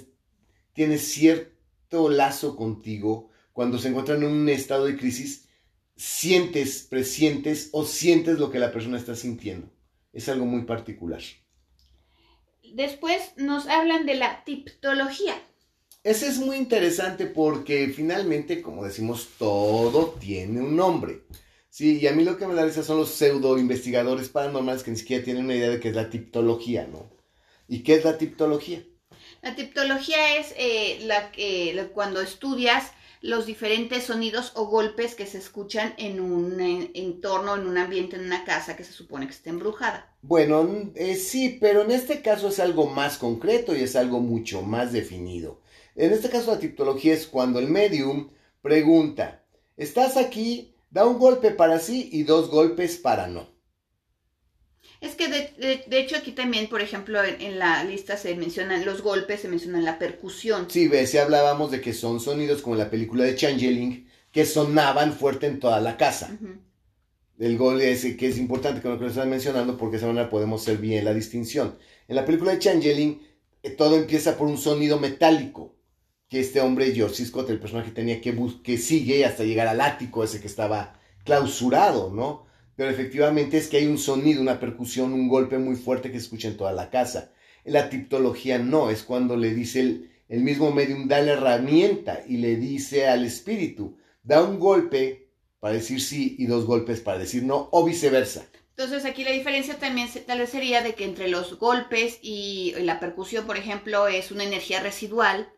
tiene 0.74 0.98
cierto 0.98 2.10
lazo 2.10 2.56
contigo, 2.56 3.30
cuando 3.52 3.78
se 3.78 3.88
encuentran 3.88 4.22
en 4.22 4.30
un 4.30 4.48
estado 4.48 4.86
de 4.86 4.96
crisis, 4.96 5.48
sientes, 5.96 6.84
presientes 6.90 7.70
o 7.72 7.84
sientes 7.84 8.38
lo 8.38 8.50
que 8.50 8.58
la 8.60 8.72
persona 8.72 8.98
está 8.98 9.14
sintiendo. 9.16 9.70
Es 10.12 10.28
algo 10.28 10.44
muy 10.44 10.62
particular. 10.62 11.22
Después 12.74 13.32
nos 13.36 13.66
hablan 13.66 14.06
de 14.06 14.14
la 14.14 14.44
tiptología. 14.44 15.34
Ese 16.04 16.26
es 16.26 16.38
muy 16.38 16.56
interesante 16.56 17.26
porque 17.26 17.92
finalmente, 17.94 18.60
como 18.60 18.84
decimos, 18.84 19.28
todo 19.38 20.16
tiene 20.18 20.60
un 20.60 20.76
nombre. 20.76 21.22
Sí, 21.70 22.00
y 22.00 22.06
a 22.06 22.12
mí 22.12 22.24
lo 22.24 22.36
que 22.36 22.46
me 22.46 22.54
da 22.54 22.64
risa 22.64 22.82
son 22.82 22.98
los 22.98 23.14
pseudo 23.14 23.56
investigadores 23.56 24.28
paranormales 24.28 24.82
que 24.82 24.90
ni 24.90 24.96
siquiera 24.96 25.24
tienen 25.24 25.44
una 25.44 25.54
idea 25.54 25.70
de 25.70 25.80
qué 25.80 25.88
es 25.88 25.94
la 25.94 26.10
tiptología, 26.10 26.86
¿no? 26.86 27.08
¿Y 27.68 27.82
qué 27.82 27.94
es 27.94 28.04
la 28.04 28.18
tiptología? 28.18 28.82
La 29.40 29.54
tiptología 29.54 30.38
es 30.38 30.54
eh, 30.58 31.00
la 31.04 31.32
que 31.32 31.90
cuando 31.94 32.20
estudias 32.20 32.92
los 33.22 33.46
diferentes 33.46 34.04
sonidos 34.04 34.52
o 34.56 34.66
golpes 34.66 35.14
que 35.14 35.26
se 35.26 35.38
escuchan 35.38 35.94
en 35.96 36.20
un 36.20 36.60
entorno, 36.60 37.54
en 37.54 37.66
un 37.68 37.78
ambiente, 37.78 38.16
en 38.16 38.26
una 38.26 38.44
casa 38.44 38.76
que 38.76 38.82
se 38.82 38.92
supone 38.92 39.26
que 39.26 39.32
está 39.32 39.48
embrujada. 39.50 40.12
Bueno, 40.22 40.90
eh, 40.96 41.14
sí, 41.14 41.56
pero 41.60 41.82
en 41.82 41.92
este 41.92 42.20
caso 42.20 42.48
es 42.48 42.58
algo 42.58 42.88
más 42.88 43.18
concreto 43.18 43.76
y 43.76 43.82
es 43.82 43.94
algo 43.94 44.18
mucho 44.18 44.62
más 44.62 44.92
definido. 44.92 45.60
En 45.94 46.12
este 46.12 46.30
caso 46.30 46.50
la 46.50 46.58
tiptología 46.58 47.14
es 47.14 47.28
cuando 47.28 47.60
el 47.60 47.68
medium 47.68 48.30
pregunta, 48.60 49.44
¿estás 49.76 50.16
aquí? 50.16 50.74
Da 50.90 51.06
un 51.06 51.18
golpe 51.18 51.52
para 51.52 51.78
sí 51.78 52.08
y 52.12 52.24
dos 52.24 52.50
golpes 52.50 52.96
para 52.96 53.28
no. 53.28 53.48
Es 55.02 55.14
que 55.16 55.28
de, 55.28 55.40
de- 55.58 55.84
de 55.86 56.00
hecho 56.00 56.16
aquí 56.16 56.32
también, 56.32 56.68
por 56.68 56.80
ejemplo, 56.80 57.22
en, 57.22 57.40
en 57.40 57.58
la 57.58 57.84
lista 57.84 58.16
se 58.16 58.34
mencionan 58.36 58.84
los 58.86 59.02
golpes, 59.02 59.40
se 59.42 59.48
menciona 59.48 59.80
la 59.80 59.98
percusión. 59.98 60.66
Sí, 60.70 60.88
ves, 60.88 61.10
si 61.10 61.18
hablábamos 61.18 61.70
de 61.70 61.80
que 61.80 61.92
son 61.92 62.20
sonidos 62.20 62.62
como 62.62 62.76
en 62.76 62.80
la 62.80 62.90
película 62.90 63.24
de 63.24 63.34
Changeling 63.34 64.08
que 64.30 64.46
sonaban 64.46 65.12
fuerte 65.12 65.46
en 65.46 65.60
toda 65.60 65.80
la 65.80 65.96
casa. 65.96 66.30
El 67.38 67.58
gol 67.58 67.80
es 67.82 68.04
que 68.16 68.28
es 68.28 68.38
importante 68.38 68.80
con 68.80 68.92
lo 68.92 68.98
que 68.98 69.06
están 69.06 69.28
mencionando 69.28 69.76
porque 69.76 69.92
de 69.92 69.98
esa 69.98 70.06
manera 70.06 70.30
podemos 70.30 70.62
hacer 70.62 70.78
bien 70.78 71.04
la 71.04 71.12
distinción. 71.14 71.76
En 72.08 72.16
la 72.16 72.24
película 72.24 72.52
de 72.52 72.58
Changeling 72.60 73.20
eh, 73.62 73.70
todo 73.70 73.96
empieza 73.96 74.36
por 74.38 74.46
un 74.48 74.58
sonido 74.58 74.98
metálico 75.00 75.74
que 76.28 76.40
este 76.40 76.60
hombre 76.60 76.92
George. 76.94 77.24
Scott, 77.26 77.50
el 77.50 77.58
personaje 77.60 77.90
tenía 77.90 78.20
que 78.20 78.34
que 78.62 78.78
sigue 78.78 79.24
hasta 79.24 79.44
llegar 79.44 79.66
al 79.66 79.80
ático 79.80 80.24
ese 80.24 80.40
que 80.40 80.46
estaba 80.46 80.98
clausurado, 81.24 82.10
¿no? 82.10 82.46
Pero 82.76 82.90
efectivamente 82.90 83.58
es 83.58 83.68
que 83.68 83.78
hay 83.78 83.86
un 83.86 83.98
sonido, 83.98 84.40
una 84.40 84.60
percusión, 84.60 85.12
un 85.12 85.28
golpe 85.28 85.58
muy 85.58 85.76
fuerte 85.76 86.10
que 86.10 86.16
escucha 86.16 86.48
en 86.48 86.56
toda 86.56 86.72
la 86.72 86.90
casa. 86.90 87.32
La 87.64 87.90
tiptología 87.90 88.58
no, 88.58 88.90
es 88.90 89.02
cuando 89.02 89.36
le 89.36 89.54
dice 89.54 89.80
el, 89.80 90.10
el 90.28 90.40
mismo 90.40 90.72
medium, 90.72 91.08
da 91.08 91.20
la 91.20 91.32
herramienta 91.32 92.22
y 92.26 92.38
le 92.38 92.56
dice 92.56 93.06
al 93.06 93.24
espíritu, 93.24 93.98
da 94.22 94.42
un 94.42 94.58
golpe 94.58 95.28
para 95.60 95.74
decir 95.74 96.00
sí 96.00 96.36
y 96.38 96.46
dos 96.46 96.64
golpes 96.64 97.00
para 97.00 97.18
decir 97.18 97.44
no, 97.44 97.68
o 97.70 97.84
viceversa. 97.84 98.46
Entonces 98.70 99.04
aquí 99.04 99.22
la 99.22 99.30
diferencia 99.30 99.78
también 99.78 100.08
tal 100.26 100.38
vez 100.38 100.50
sería 100.50 100.82
de 100.82 100.94
que 100.94 101.04
entre 101.04 101.28
los 101.28 101.58
golpes 101.58 102.18
y 102.22 102.74
la 102.80 102.98
percusión, 102.98 103.46
por 103.46 103.56
ejemplo, 103.56 104.08
es 104.08 104.32
una 104.32 104.44
energía 104.44 104.80
residual 104.80 105.52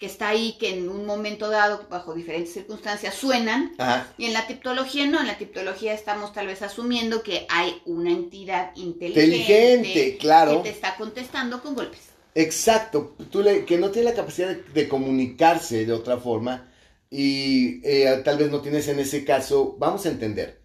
que 0.00 0.06
está 0.06 0.30
ahí, 0.30 0.56
que 0.58 0.70
en 0.70 0.88
un 0.88 1.06
momento 1.06 1.50
dado, 1.50 1.86
bajo 1.90 2.14
diferentes 2.14 2.54
circunstancias, 2.54 3.14
suenan. 3.14 3.74
Ajá. 3.78 4.12
Y 4.18 4.24
en 4.26 4.32
la 4.32 4.46
tiptología 4.48 5.06
no, 5.06 5.20
en 5.20 5.28
la 5.28 5.38
tiptología 5.38 5.94
estamos 5.94 6.32
tal 6.32 6.48
vez 6.48 6.62
asumiendo 6.62 7.22
que 7.22 7.46
hay 7.50 7.82
una 7.84 8.10
entidad 8.10 8.72
inteligente, 8.76 9.36
Inteligente, 9.36 10.16
claro. 10.18 10.62
que 10.62 10.70
te 10.70 10.74
está 10.76 10.96
contestando 10.96 11.62
con 11.62 11.74
golpes. 11.74 12.00
Exacto, 12.34 13.14
tú 13.30 13.42
le- 13.42 13.64
que 13.66 13.76
no 13.78 13.90
tiene 13.90 14.10
la 14.10 14.14
capacidad 14.16 14.48
de, 14.48 14.62
de 14.72 14.88
comunicarse 14.88 15.84
de 15.84 15.92
otra 15.92 16.16
forma 16.18 16.72
y 17.10 17.80
eh, 17.86 18.22
tal 18.24 18.38
vez 18.38 18.50
no 18.50 18.60
tienes 18.60 18.86
en 18.88 19.00
ese 19.00 19.24
caso, 19.24 19.76
vamos 19.78 20.06
a 20.06 20.10
entender 20.10 20.60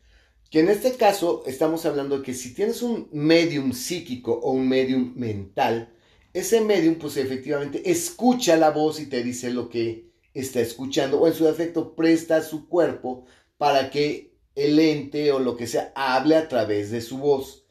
que 0.51 0.59
en 0.61 0.69
este 0.69 0.93
caso 0.95 1.43
estamos 1.47 1.85
hablando 1.85 2.19
de 2.19 2.23
que 2.23 2.33
si 2.35 2.53
tienes 2.53 2.81
un 2.83 3.09
medium 3.11 3.73
psíquico 3.73 4.31
o 4.33 4.51
un 4.51 4.69
medium 4.69 5.13
mental, 5.15 5.89
ese 6.35 6.59
medium 6.59 6.95
pues 6.95 7.15
efectivamente 7.15 7.89
escucha 7.89 8.57
la 8.57 8.69
voz 8.69 8.99
y 8.99 9.05
te 9.05 9.23
dice 9.23 9.51
lo 9.51 9.69
que 9.69 10.11
está 10.33 10.59
escuchando 10.59 11.21
o 11.21 11.27
en 11.27 11.33
su 11.33 11.45
defecto 11.45 11.95
presta 11.95 12.43
su 12.43 12.67
cuerpo 12.67 13.25
para 13.57 13.89
que 13.89 14.35
el 14.53 14.77
ente 14.77 15.31
o 15.31 15.39
lo 15.39 15.55
que 15.55 15.65
sea 15.65 15.93
hable 15.95 16.35
a 16.35 16.49
través 16.49 16.91
de 16.91 16.99
su 16.99 17.19
voz. 17.19 17.63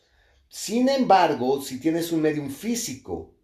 Sin 0.48 0.88
embargo, 0.88 1.60
si 1.60 1.78
tienes 1.78 2.10
un 2.10 2.22
medium 2.22 2.48
físico, 2.48 3.34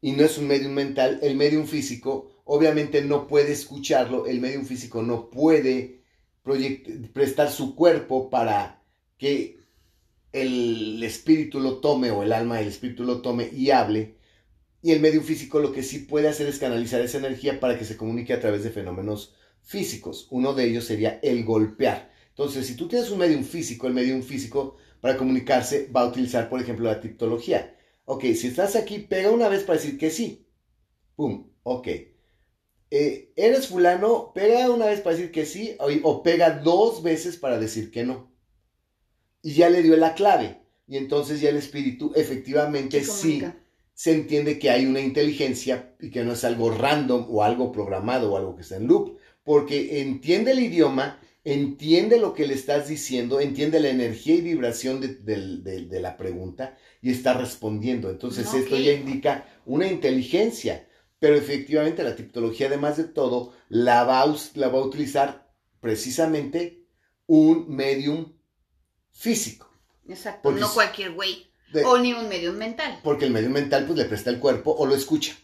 y 0.00 0.12
no 0.12 0.24
es 0.24 0.38
un 0.38 0.46
medium 0.46 0.74
mental, 0.74 1.18
el 1.22 1.34
medium 1.34 1.66
físico 1.66 2.30
obviamente 2.44 3.02
no 3.02 3.26
puede 3.26 3.50
escucharlo, 3.50 4.26
el 4.26 4.40
medium 4.40 4.64
físico 4.64 5.02
no 5.02 5.28
puede 5.28 6.02
prestar 7.12 7.50
su 7.50 7.74
cuerpo 7.74 8.30
para 8.30 8.80
que 9.18 9.58
el 10.32 11.02
espíritu 11.02 11.58
lo 11.58 11.78
tome 11.80 12.12
o 12.12 12.22
el 12.22 12.32
alma 12.32 12.58
del 12.58 12.68
espíritu 12.68 13.02
lo 13.02 13.22
tome 13.22 13.50
y 13.52 13.70
hable. 13.70 14.17
Y 14.80 14.92
el 14.92 15.00
medium 15.00 15.24
físico 15.24 15.58
lo 15.58 15.72
que 15.72 15.82
sí 15.82 16.00
puede 16.00 16.28
hacer 16.28 16.46
es 16.46 16.58
canalizar 16.58 17.00
esa 17.00 17.18
energía 17.18 17.58
para 17.58 17.78
que 17.78 17.84
se 17.84 17.96
comunique 17.96 18.32
a 18.32 18.40
través 18.40 18.62
de 18.62 18.70
fenómenos 18.70 19.34
físicos. 19.62 20.28
Uno 20.30 20.54
de 20.54 20.64
ellos 20.64 20.84
sería 20.84 21.18
el 21.22 21.44
golpear. 21.44 22.12
Entonces, 22.30 22.66
si 22.66 22.76
tú 22.76 22.86
tienes 22.86 23.10
un 23.10 23.18
medium 23.18 23.42
físico, 23.42 23.88
el 23.88 23.94
medium 23.94 24.22
físico 24.22 24.76
para 25.00 25.16
comunicarse 25.16 25.90
va 25.94 26.02
a 26.02 26.08
utilizar, 26.08 26.48
por 26.48 26.60
ejemplo, 26.60 26.84
la 26.84 27.00
tiptología. 27.00 27.76
Ok, 28.04 28.22
si 28.34 28.46
estás 28.46 28.76
aquí, 28.76 29.00
pega 29.00 29.30
una 29.30 29.48
vez 29.48 29.64
para 29.64 29.78
decir 29.78 29.98
que 29.98 30.10
sí. 30.10 30.46
Pum, 31.16 31.50
ok. 31.64 31.88
Eh, 32.90 33.32
¿Eres 33.36 33.66
fulano? 33.66 34.32
Pega 34.32 34.70
una 34.70 34.86
vez 34.86 35.00
para 35.00 35.16
decir 35.16 35.32
que 35.32 35.44
sí 35.44 35.76
o, 35.80 35.88
o 36.04 36.22
pega 36.22 36.60
dos 36.60 37.02
veces 37.02 37.36
para 37.36 37.58
decir 37.58 37.90
que 37.90 38.04
no. 38.04 38.32
Y 39.42 39.54
ya 39.54 39.68
le 39.68 39.82
dio 39.82 39.96
la 39.96 40.14
clave. 40.14 40.62
Y 40.86 40.96
entonces 40.96 41.40
ya 41.40 41.50
el 41.50 41.56
espíritu 41.56 42.12
efectivamente 42.14 43.04
sí. 43.04 43.42
Se 44.02 44.12
entiende 44.12 44.58
que 44.60 44.70
hay 44.70 44.86
una 44.86 45.00
inteligencia 45.00 45.96
y 46.00 46.10
que 46.10 46.22
no 46.24 46.32
es 46.32 46.44
algo 46.44 46.70
random 46.70 47.26
o 47.28 47.42
algo 47.42 47.72
programado 47.72 48.32
o 48.32 48.36
algo 48.36 48.54
que 48.54 48.62
está 48.62 48.76
en 48.76 48.86
loop, 48.86 49.18
porque 49.42 50.00
entiende 50.02 50.52
el 50.52 50.60
idioma, 50.60 51.06
entiende 51.44 52.18
lo 52.20 52.32
que 52.34 52.46
le 52.46 52.54
estás 52.54 52.88
diciendo, 52.88 53.40
entiende 53.40 53.80
la 53.80 53.88
energía 53.88 54.36
y 54.36 54.40
vibración 54.42 55.00
de, 55.00 55.08
de- 55.16 55.86
de 55.86 56.00
la 56.00 56.16
pregunta 56.16 56.76
y 57.02 57.10
está 57.10 57.32
respondiendo. 57.34 58.10
Entonces 58.10 58.52
esto 58.54 58.76
ya 58.76 58.92
indica 58.92 59.32
una 59.66 59.86
inteligencia, 59.88 60.86
pero 61.18 61.34
efectivamente 61.34 62.04
la 62.04 62.14
tipología, 62.14 62.68
además 62.68 62.96
de 62.98 63.04
todo, 63.04 63.52
la 63.68 64.04
va 64.04 64.22
a, 64.22 64.36
la 64.54 64.68
va 64.68 64.78
a 64.78 64.82
utilizar 64.84 65.50
precisamente 65.80 66.84
un 67.26 67.66
medium 67.68 68.32
físico. 69.10 69.66
Exacto, 70.08 70.40
Porque 70.44 70.60
no 70.60 70.72
cualquier 70.72 71.12
güey. 71.12 71.47
De- 71.72 71.84
O 71.84 71.98
ni 71.98 72.12
un 72.14 72.28
medio 72.28 72.52
mental. 72.52 72.98
porque 73.02 73.24
el 73.26 73.30
medium 73.30 73.52
mental 73.52 73.84
pues 73.86 73.98
le 73.98 74.04
presta 74.06 74.30
el 74.30 74.38
cuerpo 74.38 74.72
o 74.72 74.86
lo 74.86 74.94
escucha. 74.94 75.36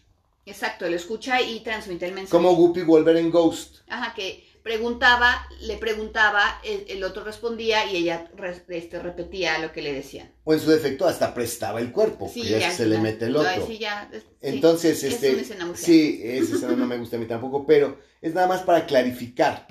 Exacto, 0.47 0.85
él 0.87 0.95
escucha 0.95 1.41
y 1.41 1.61
transmite 1.61 2.07
el 2.07 2.13
mensaje. 2.15 2.31
Como 2.33 2.55
Guppy 2.55 2.83
Wolver 2.83 3.17
en 3.17 3.31
Ghost. 3.31 3.77
Ajá, 3.89 4.13
que 4.15 4.45
preguntaba, 4.63 5.47
le 5.61 5.77
preguntaba, 5.77 6.61
el, 6.65 6.85
el 6.89 7.05
otro 7.05 7.23
respondía 7.25 7.91
y 7.91 7.97
ella 7.97 8.31
re- 8.37 8.63
este, 8.69 8.99
repetía 8.99 9.59
lo 9.59 9.73
que 9.73 9.83
le 9.83 9.93
decían. 9.93 10.31
O 10.45 10.53
en 10.55 10.61
su 10.61 10.71
defecto 10.71 11.07
hasta 11.07 11.33
prestaba 11.35 11.81
el 11.81 11.93
cuerpo, 11.93 12.31
que 12.33 12.43
ya, 12.43 12.71
se 12.71 12.87
le 12.87 12.99
mete 12.99 13.27
el 13.27 13.37
otro. 13.37 13.67
sí, 13.67 13.79
ya, 13.79 14.09
es- 14.13 14.23
sí. 14.23 14.29
Entonces, 14.43 15.03
Es 15.05 15.15
este. 15.15 15.33
una 15.33 15.43
escena 15.43 15.67
muy 15.67 15.75
fea. 15.77 15.85
sí, 15.87 16.21
esa 16.25 16.55
escena 16.57 16.77
no 16.77 16.87
me 16.87 16.99
gusta 16.99 17.17
a 17.17 17.21
mí 17.21 17.27
tampoco, 17.27 17.67
pero 17.67 17.99
es 18.21 18.35
nada 18.35 18.47
más 18.47 18.63
para 18.63 18.87
clarificar 18.87 19.67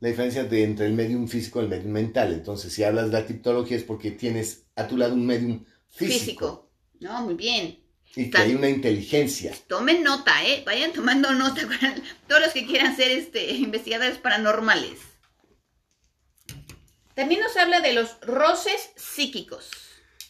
la 0.00 0.08
diferencia 0.08 0.44
de, 0.44 0.64
entre 0.64 0.86
el 0.86 0.92
medium 0.92 1.26
físico 1.28 1.60
y 1.60 1.64
el 1.64 1.70
medium 1.70 1.92
mental. 1.92 2.32
Entonces, 2.34 2.72
si 2.72 2.82
hablas 2.84 3.06
de 3.06 3.20
la 3.20 3.26
tipología 3.26 3.76
es 3.76 3.84
porque 3.84 4.10
tienes 4.10 4.64
a 4.76 4.86
tu 4.86 4.96
lado 4.96 5.14
un 5.14 5.24
medium 5.26 5.64
físico, 5.94 6.18
físico. 6.18 6.70
No, 7.00 7.22
muy 7.22 7.34
bien. 7.34 7.80
y 8.16 8.30
que 8.30 8.38
hay 8.38 8.54
una 8.54 8.68
inteligencia. 8.68 9.54
Tomen 9.66 10.02
nota, 10.02 10.44
¿eh? 10.44 10.62
Vayan 10.64 10.92
tomando 10.92 11.32
nota 11.32 11.62
todos 12.28 12.40
los 12.40 12.52
que 12.52 12.66
quieran 12.66 12.96
ser 12.96 13.10
este, 13.10 13.52
investigadores 13.52 14.18
paranormales. 14.18 14.98
También 17.14 17.40
nos 17.40 17.56
habla 17.56 17.80
de 17.80 17.92
los 17.92 18.20
roces 18.22 18.90
psíquicos. 18.96 19.70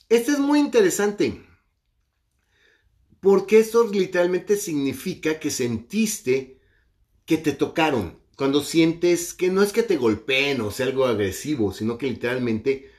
Este 0.09 0.33
es 0.33 0.39
muy 0.39 0.61
interesante. 0.61 1.47
Porque 3.21 3.59
esto 3.59 3.91
literalmente 3.91 4.57
significa 4.57 5.39
que 5.39 5.51
sentiste 5.51 6.61
que 7.25 7.39
te 7.39 7.53
tocaron. 7.53 8.23
Cuando 8.37 8.63
sientes 8.63 9.33
que 9.33 9.49
no 9.49 9.63
es 9.63 9.73
que 9.73 9.83
te 9.83 9.97
golpeen 9.97 10.61
o 10.61 10.71
sea 10.71 10.87
algo 10.87 11.07
agresivo, 11.07 11.73
sino 11.73 11.97
que 11.97 12.09
literalmente 12.09 12.91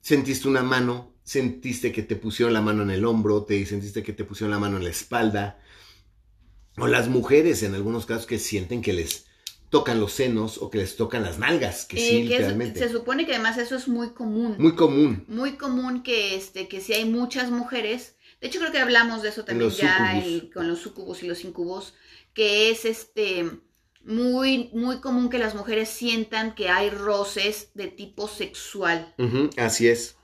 sentiste 0.00 0.48
una 0.48 0.62
mano, 0.62 1.11
sentiste 1.24 1.92
que 1.92 2.02
te 2.02 2.16
pusieron 2.16 2.52
la 2.52 2.60
mano 2.62 2.82
en 2.82 2.90
el 2.90 3.04
hombro, 3.04 3.44
te 3.44 3.64
sentiste 3.66 4.02
que 4.02 4.12
te 4.12 4.24
pusieron 4.24 4.50
la 4.50 4.58
mano 4.58 4.76
en 4.76 4.84
la 4.84 4.90
espalda. 4.90 5.58
O 6.78 6.86
las 6.86 7.08
mujeres 7.08 7.62
en 7.62 7.74
algunos 7.74 8.06
casos 8.06 8.26
que 8.26 8.38
sienten 8.38 8.80
que 8.82 8.92
les 8.94 9.26
tocan 9.68 10.00
los 10.00 10.12
senos 10.12 10.58
o 10.58 10.70
que 10.70 10.78
les 10.78 10.96
tocan 10.96 11.22
las 11.22 11.38
nalgas, 11.38 11.84
que 11.86 11.96
Eh, 11.96 12.00
sí, 12.00 12.06
que 12.16 12.22
es- 12.22 12.30
literalmente. 12.40 12.78
se 12.80 12.88
supone 12.90 13.24
que 13.26 13.34
además 13.34 13.56
eso 13.58 13.76
es 13.76 13.88
muy 13.88 14.10
común. 14.10 14.56
Muy 14.58 14.74
común. 14.74 15.24
muy 15.28 15.52
común 15.56 16.02
que 16.02 16.34
este 16.34 16.68
que 16.68 16.80
si 16.80 16.92
hay 16.94 17.04
muchas 17.06 17.50
mujeres 17.50 18.16
de 18.40 18.48
hecho 18.48 18.58
creo 18.58 18.72
que 18.72 18.78
hablamos 18.80 19.22
de 19.22 19.28
eso 19.30 19.44
también 19.44 19.70
ya 19.70 20.18
el- 20.18 20.50
con 20.52 20.66
los 20.68 20.80
sucubus 20.80 21.22
y 21.22 21.26
los 21.26 21.44
incubos 21.44 21.94
que 22.34 22.70
es 22.70 22.84
este 22.84 23.50
muy 24.04 24.68
muy 24.74 25.00
común 25.00 25.30
que 25.30 25.38
las 25.38 25.54
mujeres 25.54 25.88
sientan 25.88 26.54
que 26.54 26.68
hay 26.68 26.90
roces 26.90 27.68
de 27.74 27.86
tipo 27.88 28.28
sexual 28.28 29.14
así 29.56 29.88
es. 29.88 30.16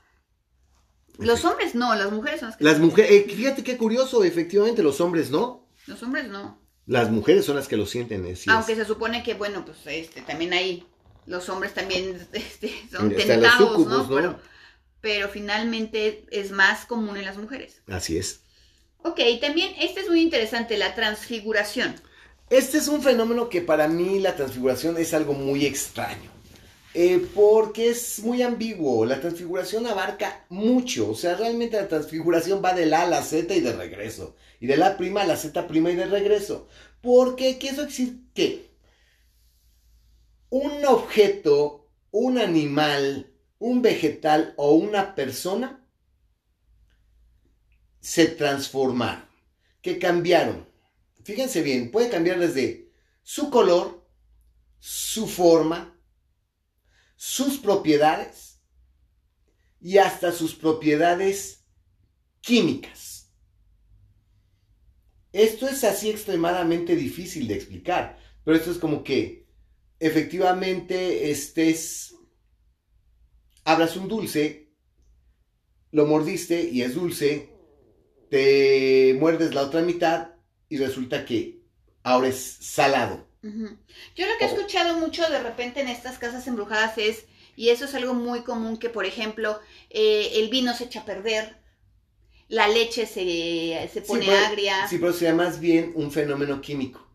Los 1.19 1.45
hombres 1.45 1.75
no 1.75 1.93
las 1.95 2.11
mujeres 2.11 2.39
son 2.39 2.49
las 2.49 2.57
que 2.57 2.63
Las 2.63 2.79
mujeres, 2.79 3.11
eh, 3.11 3.25
fíjate 3.29 3.63
qué 3.63 3.77
curioso, 3.77 4.23
efectivamente 4.23 4.83
los 4.83 5.01
hombres 5.01 5.29
no. 5.29 5.67
los 5.87 6.01
hombres 6.03 6.27
no 6.27 6.61
Las 6.85 7.11
mujeres 7.11 7.45
son 7.45 7.55
las 7.55 7.67
que 7.67 7.77
lo 7.77 7.85
sienten, 7.85 8.25
eh, 8.25 8.35
sí 8.35 8.49
aunque 8.49 8.73
es. 8.73 8.77
se 8.79 8.85
supone 8.85 9.23
que 9.23 9.33
bueno 9.33 9.65
pues 9.65 9.77
este 9.85 10.21
también 10.21 10.53
hay 10.53 10.85
los 11.25 11.47
hombres 11.49 11.73
también 11.73 12.27
este, 12.33 12.69
son 12.91 13.11
Están 13.11 13.41
los 13.41 13.57
tentados 13.57 13.57
sucubus, 13.57 13.87
¿no? 13.87 13.97
¿no? 13.97 14.15
Pero, 14.15 14.39
pero 15.01 15.29
finalmente 15.29 16.25
es 16.31 16.51
más 16.51 16.85
común 16.85 17.17
en 17.17 17.25
las 17.25 17.37
mujeres 17.37 17.81
Así 17.87 18.17
es. 18.17 18.41
Ok, 19.01 19.19
también 19.39 19.73
este 19.79 20.01
es 20.01 20.09
muy 20.09 20.21
interesante, 20.21 20.77
la 20.77 20.93
transfiguración. 20.93 21.95
Este 22.49 22.79
es 22.79 22.87
un 22.87 23.01
fenómeno 23.01 23.47
que 23.47 23.61
para 23.61 23.87
mí 23.87 24.19
la 24.19 24.35
transfiguración 24.35 24.97
es 24.97 25.13
algo 25.13 25.33
muy 25.33 25.65
extraño. 25.65 26.29
Eh, 26.93 27.27
porque 27.35 27.89
es 27.89 28.19
muy 28.19 28.41
ambiguo. 28.41 29.05
La 29.05 29.21
transfiguración 29.21 29.85
abarca 29.87 30.45
mucho. 30.49 31.11
O 31.11 31.15
sea, 31.15 31.35
realmente 31.35 31.77
la 31.77 31.87
transfiguración 31.87 32.61
va 32.63 32.73
de 32.73 32.85
la 32.85 33.01
A 33.01 33.03
a 33.03 33.09
la 33.09 33.23
Z 33.23 33.53
y 33.55 33.61
de 33.61 33.73
regreso. 33.73 34.35
Y 34.59 34.67
de 34.67 34.77
la 34.77 34.97
prima 34.97 35.21
a 35.21 35.27
la 35.27 35.37
Z 35.37 35.67
prima 35.67 35.91
y 35.91 35.95
de 35.95 36.05
regreso. 36.05 36.67
Porque 37.01 37.57
quiere 37.57 37.85
decir 37.85 38.21
que 38.33 38.69
un 40.49 40.83
objeto, 40.85 41.87
un 42.11 42.39
animal, 42.39 43.31
un 43.59 43.81
vegetal 43.81 44.53
o 44.57 44.73
una 44.73 45.13
persona 45.15 45.85
se 47.99 48.25
transformaron. 48.27 49.25
Que 49.81 49.99
cambiaron. 49.99 50.67
Fíjense 51.23 51.61
bien, 51.61 51.91
puede 51.91 52.09
cambiar 52.09 52.39
desde 52.39 52.91
su 53.21 53.51
color, 53.51 54.03
su 54.79 55.27
forma, 55.27 55.98
sus 57.21 57.57
propiedades 57.57 58.61
y 59.81 59.97
hasta 59.97 60.31
sus 60.31 60.55
propiedades 60.55 61.65
químicas. 62.39 63.33
Esto 65.33 65.67
es 65.67 65.83
así 65.83 66.09
extremadamente 66.09 66.95
difícil 66.95 67.49
de 67.49 67.55
explicar, 67.55 68.17
pero 68.45 68.55
esto 68.55 68.71
es 68.71 68.77
como 68.77 69.03
que 69.03 69.49
efectivamente 69.99 71.29
estés, 71.29 72.15
abras 73.65 73.97
un 73.97 74.07
dulce, 74.07 74.71
lo 75.91 76.05
mordiste 76.05 76.69
y 76.69 76.83
es 76.83 76.95
dulce, 76.95 77.53
te 78.29 79.13
muerdes 79.19 79.53
la 79.53 79.63
otra 79.63 79.81
mitad 79.81 80.35
y 80.69 80.77
resulta 80.77 81.25
que 81.25 81.65
ahora 82.01 82.29
es 82.29 82.39
salado. 82.61 83.28
Yo 83.41 84.25
lo 84.27 84.37
que 84.37 84.45
he 84.45 84.47
escuchado 84.47 84.97
mucho 84.97 85.29
de 85.29 85.39
repente 85.41 85.79
en 85.81 85.87
estas 85.87 86.17
casas 86.17 86.45
embrujadas 86.47 86.97
es, 86.97 87.25
y 87.55 87.69
eso 87.69 87.85
es 87.85 87.95
algo 87.95 88.13
muy 88.13 88.41
común, 88.41 88.77
que 88.77 88.89
por 88.89 89.05
ejemplo 89.05 89.59
eh, 89.89 90.31
el 90.35 90.49
vino 90.49 90.73
se 90.75 90.85
echa 90.85 91.01
a 91.01 91.05
perder, 91.05 91.57
la 92.49 92.67
leche 92.67 93.05
se, 93.05 93.89
se 93.93 94.01
pone 94.01 94.23
sí, 94.23 94.27
pero, 94.29 94.45
agria. 94.45 94.87
Sí, 94.87 94.97
pero 94.97 95.13
sería 95.13 95.35
más 95.35 95.59
bien 95.59 95.91
un 95.95 96.11
fenómeno 96.11 96.59
químico. 96.61 97.07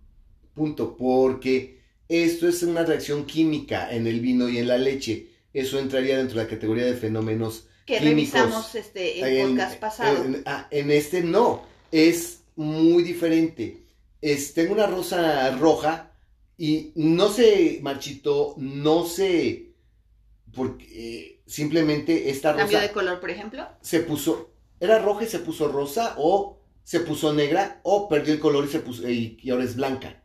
Punto. 0.55 0.97
Porque 0.97 1.81
esto 2.09 2.49
es 2.49 2.63
una 2.63 2.85
reacción 2.85 3.27
química 3.27 3.93
en 3.93 4.07
el 4.07 4.21
vino 4.21 4.49
y 4.49 4.59
en 4.59 4.69
la 4.69 4.79
leche. 4.79 5.27
Eso 5.53 5.79
entraría 5.79 6.19
dentro 6.19 6.39
de 6.39 6.45
la 6.45 6.51
categoría 6.51 6.85
de 6.87 6.95
fenómenos 6.95 7.67
que 7.85 7.99
químicos. 7.99 8.33
revisamos 8.33 8.75
este 8.77 9.21
el 9.21 9.37
En- 9.39 9.49
podcast 9.57 9.81
pasado. 9.81 10.25
En, 10.25 10.43
ah, 10.47 10.69
en 10.71 10.91
este 10.91 11.23
no. 11.23 11.67
Es 11.91 12.41
muy 12.57 13.03
diferente. 13.03 13.83
Es, 14.23 14.55
tengo 14.55 14.73
una 14.73 14.87
rosa 14.87 15.51
roja 15.57 16.13
y 16.57 16.93
no 16.97 17.29
se 17.29 17.81
marchitó, 17.83 18.55
no 18.59 19.05
se. 19.07 19.73
Porque 20.53 20.87
eh, 20.93 21.43
simplemente 21.47 22.31
esta 22.31 22.55
Cambio 22.55 22.79
rosa 22.79 22.89
de 22.89 22.93
color, 22.93 23.21
por 23.21 23.31
ejemplo. 23.31 23.67
se 23.81 24.01
puso, 24.01 24.53
era 24.79 25.01
roja 25.01 25.25
y 25.25 25.29
se 25.29 25.41
puso 25.41 25.69
rosa, 25.69 26.15
o 26.19 26.61
se 26.85 27.01
puso 27.01 27.33
negra, 27.33 27.81
o 27.83 28.09
perdió 28.09 28.33
el 28.33 28.41
color 28.41 28.65
y, 28.67 28.69
se 28.69 28.81
puso, 28.81 29.09
y, 29.09 29.39
y 29.43 29.51
ahora 29.51 29.65
es 29.65 29.77
blanca. 29.77 30.23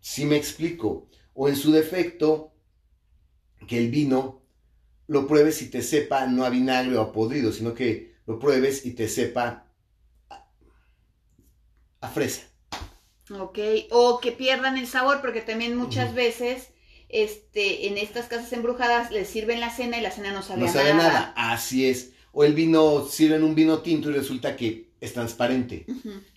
Si 0.00 0.24
me 0.26 0.36
explico. 0.36 1.08
O 1.32 1.48
en 1.48 1.56
su 1.56 1.72
defecto, 1.72 2.52
que 3.66 3.78
el 3.78 3.90
vino 3.90 4.42
lo 5.06 5.26
pruebes 5.26 5.62
y 5.62 5.70
te 5.70 5.80
sepa 5.80 6.26
no 6.26 6.44
a 6.44 6.50
vinagre 6.50 6.96
o 6.96 7.00
a 7.00 7.12
podrido, 7.12 7.52
sino 7.52 7.72
que 7.72 8.16
lo 8.26 8.38
pruebes 8.38 8.84
y 8.84 8.92
te 8.92 9.08
sepa 9.08 9.66
a, 10.28 10.48
a 12.00 12.08
fresa. 12.08 12.49
Ok, 13.38 13.58
o 13.90 14.18
que 14.20 14.32
pierdan 14.32 14.76
el 14.76 14.86
sabor, 14.86 15.20
porque 15.20 15.40
también 15.40 15.76
muchas 15.76 16.14
veces 16.14 16.68
este, 17.08 17.86
en 17.88 17.98
estas 17.98 18.26
casas 18.26 18.52
embrujadas 18.52 19.10
les 19.10 19.28
sirven 19.28 19.60
la 19.60 19.70
cena 19.70 19.98
y 19.98 20.00
la 20.00 20.10
cena 20.10 20.32
no 20.32 20.42
sabe 20.42 20.60
No 20.62 20.66
a 20.66 20.72
sabe 20.72 20.94
nada. 20.94 21.08
nada. 21.12 21.34
Así 21.36 21.88
es. 21.88 22.12
O 22.32 22.44
el 22.44 22.54
vino, 22.54 23.04
sirven 23.06 23.42
un 23.42 23.54
vino 23.54 23.78
tinto 23.80 24.10
y 24.10 24.14
resulta 24.14 24.56
que 24.56 24.90
es 25.00 25.12
transparente. 25.12 25.86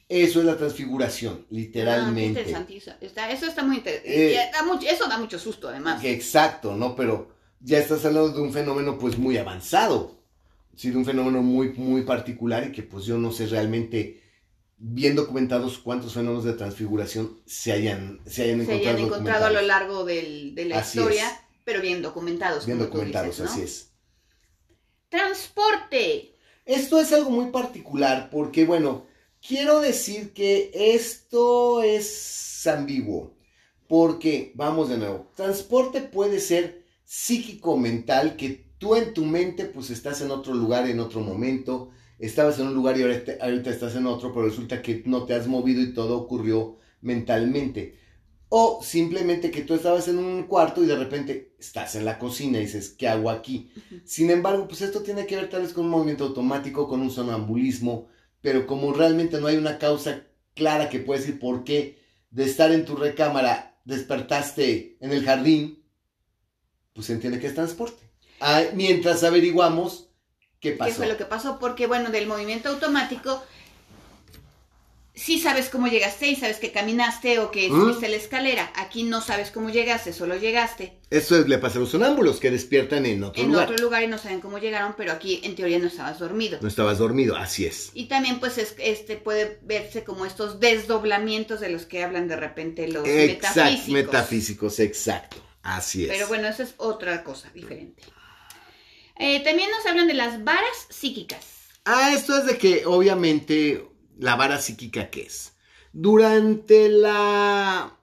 Eso 0.10 0.40
es 0.40 0.46
la 0.46 0.58
transfiguración, 0.58 1.40
Ah, 1.44 1.46
literalmente. 1.52 2.42
interesante. 2.42 3.06
Está, 3.06 3.32
eso 3.32 3.46
está 3.48 3.64
muy 3.64 3.78
interesante. 3.78 4.34
Eh, 4.36 4.50
eso 4.90 5.08
da 5.08 5.18
mucho 5.18 5.40
susto, 5.40 5.68
además. 5.70 6.04
Exacto, 6.04 6.76
¿no? 6.76 6.96
Pero 6.96 7.32
ya 7.60 7.80
estás 7.80 8.04
hablando 8.06 8.30
de 8.34 8.42
un 8.42 8.54
fenómeno 8.54 8.98
pues 8.98 9.18
muy 9.18 9.38
avanzado. 9.38 10.20
Sí, 10.76 10.90
de 10.90 10.98
un 10.98 11.06
fenómeno 11.06 11.42
muy, 11.44 11.70
muy 11.74 12.02
particular 12.02 12.68
y 12.68 12.72
que 12.72 12.82
pues 12.84 13.06
yo 13.06 13.18
no 13.20 13.32
sé 13.32 13.46
realmente 13.46 14.23
bien 14.86 15.16
documentados 15.16 15.78
cuántos 15.80 16.14
fenómenos 16.14 16.44
de 16.44 16.54
transfiguración 16.54 17.40
se 17.46 17.72
hayan, 17.72 18.20
se 18.26 18.44
hayan 18.44 18.58
se 18.58 18.64
encontrado. 18.64 18.98
hayan 18.98 19.06
encontrado 19.08 19.46
a 19.46 19.52
lo 19.52 19.62
largo 19.62 20.04
del- 20.06 20.56
de 20.56 20.66
la 20.66 20.80
Así 20.80 20.98
historia, 21.00 21.30
es. 21.30 21.36
pero 21.64 21.82
bien 21.82 22.02
documentados. 22.02 22.66
Bien 22.66 22.78
como 22.78 22.90
tú 22.90 22.96
documentados, 22.98 23.38
dices, 23.38 23.46
¿no? 23.46 23.52
así 23.52 23.62
es. 23.62 23.90
Transporte. 25.10 26.36
Esto 26.66 27.00
es 27.00 27.12
algo 27.14 27.30
muy 27.30 27.52
particular 27.52 28.30
porque, 28.32 28.66
bueno, 28.66 29.06
quiero 29.46 29.80
decir 29.82 30.34
que 30.34 30.72
esto 30.74 31.84
es 31.84 32.66
ambiguo. 32.68 33.36
Porque, 33.88 34.52
vamos 34.56 34.90
de 34.90 34.98
nuevo, 34.98 35.32
transporte 35.36 36.02
puede 36.02 36.40
ser 36.40 36.84
psíquico-mental 37.06 38.38
que 38.38 38.66
tú 38.80 38.96
en 38.96 39.14
tu 39.14 39.24
mente 39.26 39.66
pues 39.66 39.90
estás 39.92 40.22
en 40.22 40.32
otro 40.32 40.54
lugar, 40.54 40.90
en 40.90 41.00
otro 41.00 41.20
momento, 41.22 41.92
estabas 42.20 42.60
en 42.60 42.68
un 42.68 42.74
lugar 42.74 42.98
y 42.98 43.04
ahorita, 43.04 43.34
ahorita 43.42 43.70
estás 43.70 43.96
en 43.96 44.06
otro, 44.08 44.34
pero 44.34 44.48
resulta 44.48 44.82
que 44.82 45.04
no 45.06 45.26
te 45.26 45.34
has 45.34 45.48
movido 45.48 45.82
y 45.82 45.94
todo 45.94 46.18
ocurrió 46.18 46.80
mentalmente. 47.02 47.98
O 48.50 48.82
simplemente 48.84 49.50
que 49.50 49.64
tú 49.64 49.74
estabas 49.74 50.08
en 50.08 50.20
un 50.20 50.44
cuarto 50.44 50.84
y 50.84 50.86
de 50.86 50.96
repente 50.96 51.56
estás 51.60 51.96
en 51.96 52.06
la 52.06 52.20
cocina 52.20 52.60
y 52.60 52.62
dices, 52.62 52.90
¿qué 52.90 53.08
hago 53.08 53.30
aquí? 53.30 53.72
Sin 54.06 54.30
embargo, 54.30 54.68
pues 54.68 54.82
esto 54.82 55.02
tiene 55.02 55.26
que 55.26 55.36
ver 55.36 55.50
tal 55.50 55.64
vez 55.64 55.74
con 55.74 55.86
un 55.86 55.92
movimiento 55.92 56.26
automático, 56.26 56.88
con 56.88 57.02
un 57.02 57.10
sonambulismo, 57.10 58.08
pero 58.42 58.68
como 58.68 58.94
realmente 58.94 59.42
no 59.42 59.48
hay 59.48 59.58
una 59.58 59.80
causa 59.80 60.28
clara 60.54 60.90
que 60.90 61.00
puede 61.00 61.22
decir 61.22 61.40
por 61.40 61.64
qué 61.64 61.98
de 62.30 62.44
estar 62.44 62.72
en 62.72 62.86
tu 62.86 62.96
recámara 62.96 63.80
despertaste 63.86 64.98
en 65.00 65.12
el 65.12 65.24
jardín, 65.24 65.84
pues 66.94 67.08
se 67.08 67.14
entiende 67.14 67.40
que 67.40 67.48
es 67.48 67.56
transporte. 67.56 68.04
Ah, 68.40 68.64
mientras 68.76 69.24
averiguamos 69.24 70.10
qué 70.64 70.72
pasó. 70.72 70.90
¿Qué 70.90 70.96
fue 70.96 71.08
lo 71.08 71.18
que 71.18 71.26
pasó? 71.26 71.60
Porque, 71.60 71.86
bueno, 71.86 72.10
del 72.10 72.26
movimiento 72.26 72.70
automático 72.70 73.44
sí 75.16 75.40
sabes 75.40 75.70
cómo 75.70 75.88
llegaste 75.88 76.28
y 76.28 76.36
sabes 76.36 76.58
que 76.58 76.72
caminaste 76.72 77.38
o 77.40 77.52
que 77.52 77.70
¿Mm? 77.70 77.80
subiste 77.80 78.10
la 78.10 78.16
escalera. 78.16 78.72
Aquí 78.76 79.04
no 79.04 79.22
sabes 79.22 79.52
cómo 79.52 79.70
llegaste, 79.70 80.12
solo 80.12 80.38
llegaste. 80.38 80.98
Eso 81.10 81.40
es, 81.40 81.48
le 81.48 81.60
pasa 81.60 81.78
a 81.78 81.82
los 81.82 81.92
sonámbulos 81.92 82.40
que 82.40 82.50
despiertan 82.50 83.06
en 83.06 83.24
otro 83.24 83.44
lugar. 83.44 83.68
En 83.68 83.74
otro 83.74 83.86
lugar 83.86 84.04
y 84.04 84.08
no 84.08 84.18
saben 84.18 84.42
cómo 84.42 84.58
llegaron, 84.58 84.96
pero 84.98 85.12
aquí 85.12 85.42
en 85.44 85.56
teoría 85.56 85.78
no 85.78 85.88
estabas 85.88 86.18
dormido. 86.18 86.58
No 86.62 86.68
estabas 86.68 86.98
dormido, 86.98 87.36
así 87.36 87.66
es. 87.66 87.92
Y 87.94 88.06
también 88.06 88.40
pues 88.40 88.58
este 88.58 89.18
puede 89.18 89.60
verse 89.62 90.04
como 90.04 90.26
estos 90.26 90.60
desdoblamientos 90.60 91.60
de 91.60 91.70
los 91.70 91.86
que 91.86 92.04
hablan 92.04 92.28
de 92.28 92.36
repente 92.36 92.88
los 92.88 93.06
metafísicos. 93.06 93.90
Metafísicos, 93.90 94.80
exacto. 94.80 95.38
Así 95.62 96.06
es. 96.06 96.10
Pero 96.10 96.28
bueno, 96.28 96.48
eso 96.48 96.64
es 96.64 96.74
otra 96.78 97.24
cosa 97.24 97.50
diferente. 97.54 98.04
Eh, 99.16 99.44
también 99.44 99.70
nos 99.72 99.86
hablan 99.86 100.08
de 100.08 100.14
las 100.14 100.44
varas 100.44 100.88
psíquicas. 100.90 101.46
Ah, 101.86 102.12
esto 102.14 102.38
es 102.38 102.46
de 102.46 102.58
que 102.58 102.86
obviamente 102.86 103.88
la 104.18 104.36
vara 104.36 104.60
psíquica 104.60 105.10
que 105.10 105.24
es. 105.24 105.54
Durante 105.92 106.90
la 106.90 107.98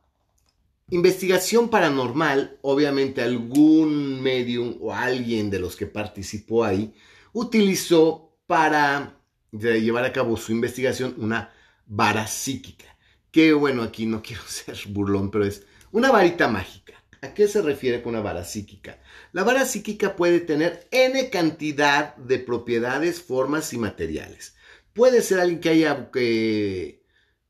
investigación 0.90 1.68
paranormal, 1.68 2.59
obviamente 2.62 3.23
algún 3.23 4.23
medium 4.23 4.77
o 4.81 4.92
alguien 4.92 5.51
de 5.51 5.61
los 5.61 5.77
que 5.77 5.87
participó 5.87 6.64
ahí 6.64 6.94
utilizó 7.33 8.37
para 8.46 9.16
llevar 9.53 10.05
a 10.05 10.12
cabo 10.12 10.37
su 10.37 10.53
investigación 10.53 11.14
una 11.18 11.53
vara 11.87 12.27
psíquica. 12.27 12.96
Que 13.31 13.53
bueno, 13.53 13.83
aquí 13.83 14.07
no 14.07 14.23
quiero 14.23 14.42
ser 14.46 14.77
burlón, 14.88 15.31
pero 15.31 15.44
es 15.44 15.64
una 15.92 16.11
varita 16.11 16.49
mágica. 16.49 17.00
¿A 17.22 17.35
qué 17.35 17.48
se 17.48 17.61
refiere 17.61 18.02
con 18.02 18.14
una 18.14 18.22
vara 18.22 18.44
psíquica? 18.44 18.98
La 19.33 19.44
vara 19.44 19.66
psíquica 19.66 20.16
puede 20.16 20.40
tener 20.40 20.88
n 20.90 21.28
cantidad 21.28 22.16
de 22.16 22.38
propiedades, 22.38 23.20
formas 23.20 23.72
y 23.74 23.78
materiales. 23.78 24.56
Puede 24.94 25.20
ser 25.20 25.40
alguien 25.40 25.61
que 25.61 25.68
haya 25.68 26.11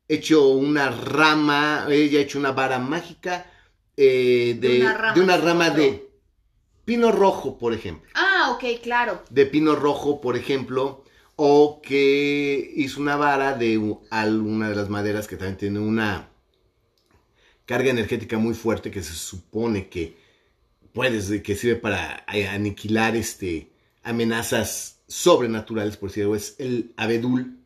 hecho 0.08 0.48
una 0.48 0.90
rama, 0.90 1.84
haya 1.86 2.20
hecho 2.20 2.40
una 2.40 2.50
vara 2.50 2.80
mágica 2.80 3.46
eh, 3.96 4.56
de, 4.58 4.78
una 5.20 5.36
rama, 5.36 5.70
de 5.70 6.10
pino 6.84 7.12
rojo, 7.12 7.56
por 7.56 7.72
ejemplo. 7.72 8.10
Ah, 8.14 8.52
ok, 8.56 8.82
claro. 8.82 9.22
De 9.30 9.46
pino 9.46 9.76
rojo, 9.76 10.20
por 10.20 10.36
ejemplo, 10.36 11.04
o 11.36 11.80
que 11.80 12.72
hizo 12.74 13.00
una 13.00 13.16
vara 13.16 13.54
de 13.54 13.98
alguna 14.10 14.68
de 14.68 14.74
las 14.74 14.88
maderas 14.88 15.28
que 15.28 15.36
también 15.36 15.58
tiene 15.58 15.78
una 15.78 16.29
carga 17.70 17.90
energética 17.90 18.36
muy 18.36 18.54
fuerte 18.54 18.90
que 18.90 19.00
se 19.00 19.14
supone 19.14 19.88
que 19.88 20.16
puede, 20.92 21.40
que 21.40 21.54
sirve 21.54 21.76
para 21.76 22.26
aniquilar 22.52 23.14
este 23.14 23.70
amenazas 24.02 24.98
sobrenaturales, 25.06 25.96
por 25.96 26.08
decirlo, 26.08 26.34
es 26.34 26.56
el 26.58 26.92
abedul. 26.96 27.60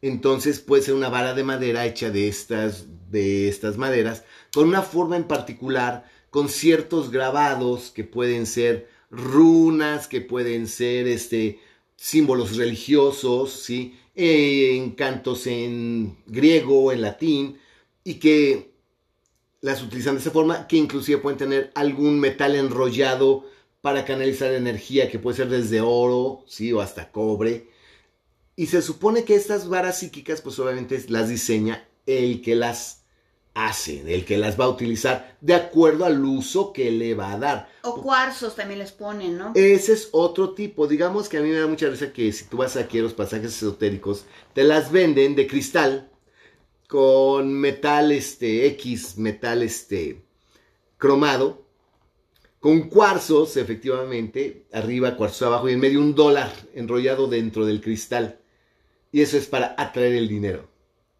Entonces 0.00 0.60
puede 0.60 0.84
ser 0.84 0.94
una 0.94 1.08
vara 1.08 1.34
de 1.34 1.42
madera 1.42 1.84
hecha 1.86 2.10
de 2.10 2.28
estas, 2.28 2.86
de 3.10 3.48
estas 3.48 3.78
maderas, 3.78 4.22
con 4.54 4.68
una 4.68 4.82
forma 4.82 5.16
en 5.16 5.24
particular, 5.24 6.08
con 6.30 6.48
ciertos 6.48 7.10
grabados 7.10 7.90
que 7.90 8.04
pueden 8.04 8.46
ser 8.46 8.88
runas, 9.10 10.06
que 10.06 10.20
pueden 10.20 10.68
ser 10.68 11.08
este, 11.08 11.58
símbolos 11.96 12.56
religiosos, 12.56 13.50
¿sí? 13.50 13.98
Eh, 14.14 14.76
encantos 14.76 15.48
en 15.48 16.16
griego, 16.28 16.92
en 16.92 17.02
latín, 17.02 17.58
y 18.04 18.14
que 18.14 18.71
las 19.62 19.82
utilizan 19.82 20.16
de 20.16 20.20
esa 20.20 20.30
forma, 20.30 20.66
que 20.66 20.76
inclusive 20.76 21.18
pueden 21.18 21.38
tener 21.38 21.70
algún 21.74 22.20
metal 22.20 22.54
enrollado 22.56 23.46
para 23.80 24.04
canalizar 24.04 24.52
energía 24.52 25.10
que 25.10 25.18
puede 25.18 25.36
ser 25.38 25.48
desde 25.48 25.80
oro, 25.80 26.44
sí, 26.46 26.72
o 26.72 26.80
hasta 26.80 27.10
cobre. 27.10 27.68
Y 28.56 28.66
se 28.66 28.82
supone 28.82 29.24
que 29.24 29.34
estas 29.34 29.68
varas 29.68 30.00
psíquicas, 30.00 30.40
pues 30.40 30.58
obviamente 30.58 31.02
las 31.08 31.28
diseña 31.28 31.88
el 32.06 32.42
que 32.42 32.56
las 32.56 33.04
hace, 33.54 34.14
el 34.14 34.24
que 34.24 34.38
las 34.38 34.58
va 34.58 34.64
a 34.64 34.70
utilizar 34.70 35.36
de 35.40 35.54
acuerdo 35.54 36.06
al 36.06 36.24
uso 36.24 36.72
que 36.72 36.90
le 36.90 37.14
va 37.14 37.32
a 37.32 37.38
dar. 37.38 37.68
O 37.82 38.00
cuarzos 38.02 38.56
también 38.56 38.80
les 38.80 38.92
ponen, 38.92 39.38
¿no? 39.38 39.52
Ese 39.54 39.92
es 39.92 40.08
otro 40.12 40.54
tipo. 40.54 40.86
Digamos 40.88 41.28
que 41.28 41.38
a 41.38 41.40
mí 41.40 41.50
me 41.50 41.58
da 41.58 41.66
mucha 41.66 41.88
risa 41.88 42.12
que 42.12 42.32
si 42.32 42.46
tú 42.46 42.58
vas 42.58 42.76
aquí 42.76 42.98
a 42.98 43.02
los 43.02 43.14
pasajes 43.14 43.56
esotéricos, 43.56 44.24
te 44.54 44.64
las 44.64 44.90
venden 44.90 45.36
de 45.36 45.46
cristal 45.46 46.11
con 46.92 47.54
metal 47.54 48.12
este 48.12 48.66
X, 48.66 49.16
metal 49.16 49.62
este 49.62 50.26
cromado 50.98 51.64
con 52.60 52.90
cuarzos, 52.90 53.56
efectivamente, 53.56 54.66
arriba, 54.74 55.16
cuarzo 55.16 55.46
abajo 55.46 55.70
y 55.70 55.72
en 55.72 55.80
medio 55.80 56.00
un 56.00 56.14
dólar 56.14 56.52
enrollado 56.74 57.28
dentro 57.28 57.64
del 57.64 57.80
cristal. 57.80 58.40
Y 59.10 59.22
eso 59.22 59.38
es 59.38 59.46
para 59.46 59.74
atraer 59.78 60.12
el 60.12 60.28
dinero 60.28 60.68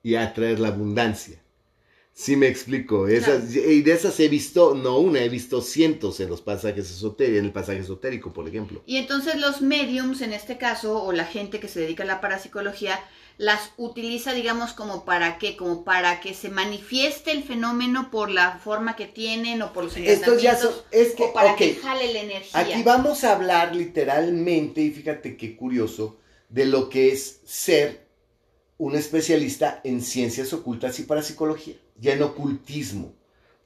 y 0.03 0.17
atraer 0.17 0.61
la 0.61 0.69
abundancia. 0.69 1.43
Sí 2.13 2.37
me 2.37 2.49
explico. 2.49 3.09
Esas, 3.09 3.57
Y 3.57 3.81
de 3.81 3.93
esas 3.93 4.21
he 4.21 4.29
visto, 4.29 4.75
no 4.75 4.99
una, 4.99 5.21
he 5.21 5.31
visto 5.31 5.63
cientos 5.63 6.21
en 6.21 6.29
los 6.29 6.43
pasajes 6.43 6.91
esotéricos, 6.91 7.39
en 7.39 7.45
el 7.47 7.53
pasaje 7.53 7.79
esotérico, 7.79 8.31
por 8.35 8.47
ejemplo. 8.47 8.83
Y 8.85 8.99
entonces 8.99 9.41
los 9.41 9.63
mediums, 9.63 10.21
en 10.21 10.35
este 10.35 10.59
caso, 10.59 11.03
o 11.03 11.13
la 11.13 11.25
gente 11.25 11.61
que 11.61 11.69
se 11.69 11.81
dedica 11.81 12.03
a 12.03 12.07
la 12.07 12.21
parapsicología, 12.21 13.01
las 13.39 13.73
utiliza, 13.77 14.33
digamos, 14.33 14.73
como 14.73 15.05
para 15.05 15.39
qué, 15.39 15.57
como 15.57 15.85
para 15.85 16.21
que 16.21 16.35
se 16.35 16.49
manifieste 16.49 17.33
el 17.33 17.43
fenómeno 17.43 18.11
por 18.11 18.31
la 18.31 18.59
forma 18.59 18.97
que 18.97 19.07
tienen 19.07 19.63
o 19.63 19.73
por 19.73 19.85
los 19.85 19.97
Estos 19.97 20.43
ya 20.43 20.59
es 20.91 21.15
que, 21.15 21.25
o 21.25 21.33
para 21.33 21.57
que 21.57 21.75
jale 21.75 22.13
la 22.13 22.21
energía. 22.21 22.61
Aquí 22.61 22.83
vamos 22.83 23.25
a 23.25 23.33
hablar 23.33 23.75
literalmente, 23.75 24.81
y 24.81 24.91
fíjate 24.91 25.37
qué 25.37 25.57
curioso, 25.57 26.19
de 26.49 26.67
lo 26.67 26.89
que 26.89 27.13
es 27.13 27.41
ser 27.45 28.07
un 28.79 28.97
especialista 28.97 29.81
en 29.85 30.03
ciencias 30.03 30.53
ocultas 30.53 30.99
y 30.99 31.05
parapsicología, 31.05 31.77
ya 31.97 32.13
en 32.15 32.23
ocultismo. 32.23 33.15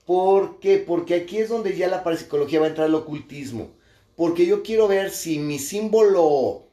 ¿Por 0.04 0.60
qué? 0.60 0.78
Porque 0.78 1.14
aquí 1.14 1.38
es 1.38 1.48
donde 1.48 1.76
ya 1.76 1.88
la 1.88 2.04
parapsicología 2.04 2.60
va 2.60 2.66
a 2.66 2.68
entrar 2.68 2.86
al 2.86 2.94
ocultismo. 2.94 3.72
Porque 4.14 4.46
yo 4.46 4.62
quiero 4.62 4.88
ver 4.88 5.10
si 5.10 5.38
mi 5.38 5.58
símbolo 5.58 6.65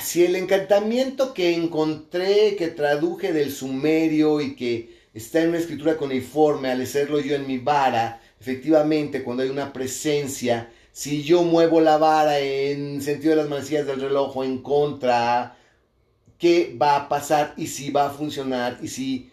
si 0.00 0.24
el 0.24 0.36
encantamiento 0.36 1.34
que 1.34 1.54
encontré, 1.54 2.56
que 2.56 2.68
traduje 2.68 3.32
del 3.32 3.52
sumerio 3.52 4.40
y 4.40 4.56
que 4.56 4.96
está 5.12 5.42
en 5.42 5.50
una 5.50 5.58
escritura 5.58 5.96
cuneiforme, 5.96 6.70
al 6.70 6.82
hacerlo 6.82 7.20
yo 7.20 7.34
en 7.36 7.46
mi 7.46 7.58
vara, 7.58 8.20
efectivamente, 8.40 9.22
cuando 9.22 9.42
hay 9.42 9.50
una 9.50 9.72
presencia, 9.72 10.70
si 10.92 11.22
yo 11.22 11.42
muevo 11.42 11.80
la 11.80 11.98
vara 11.98 12.38
en 12.38 13.02
sentido 13.02 13.30
de 13.30 13.36
las 13.36 13.48
manecillas 13.48 13.86
del 13.86 14.00
reloj 14.00 14.36
o 14.36 14.44
en 14.44 14.62
contra, 14.62 15.58
¿qué 16.38 16.76
va 16.80 16.96
a 16.96 17.08
pasar 17.08 17.54
y 17.56 17.66
si 17.66 17.90
va 17.90 18.06
a 18.06 18.10
funcionar 18.10 18.78
y 18.82 18.88
si 18.88 19.30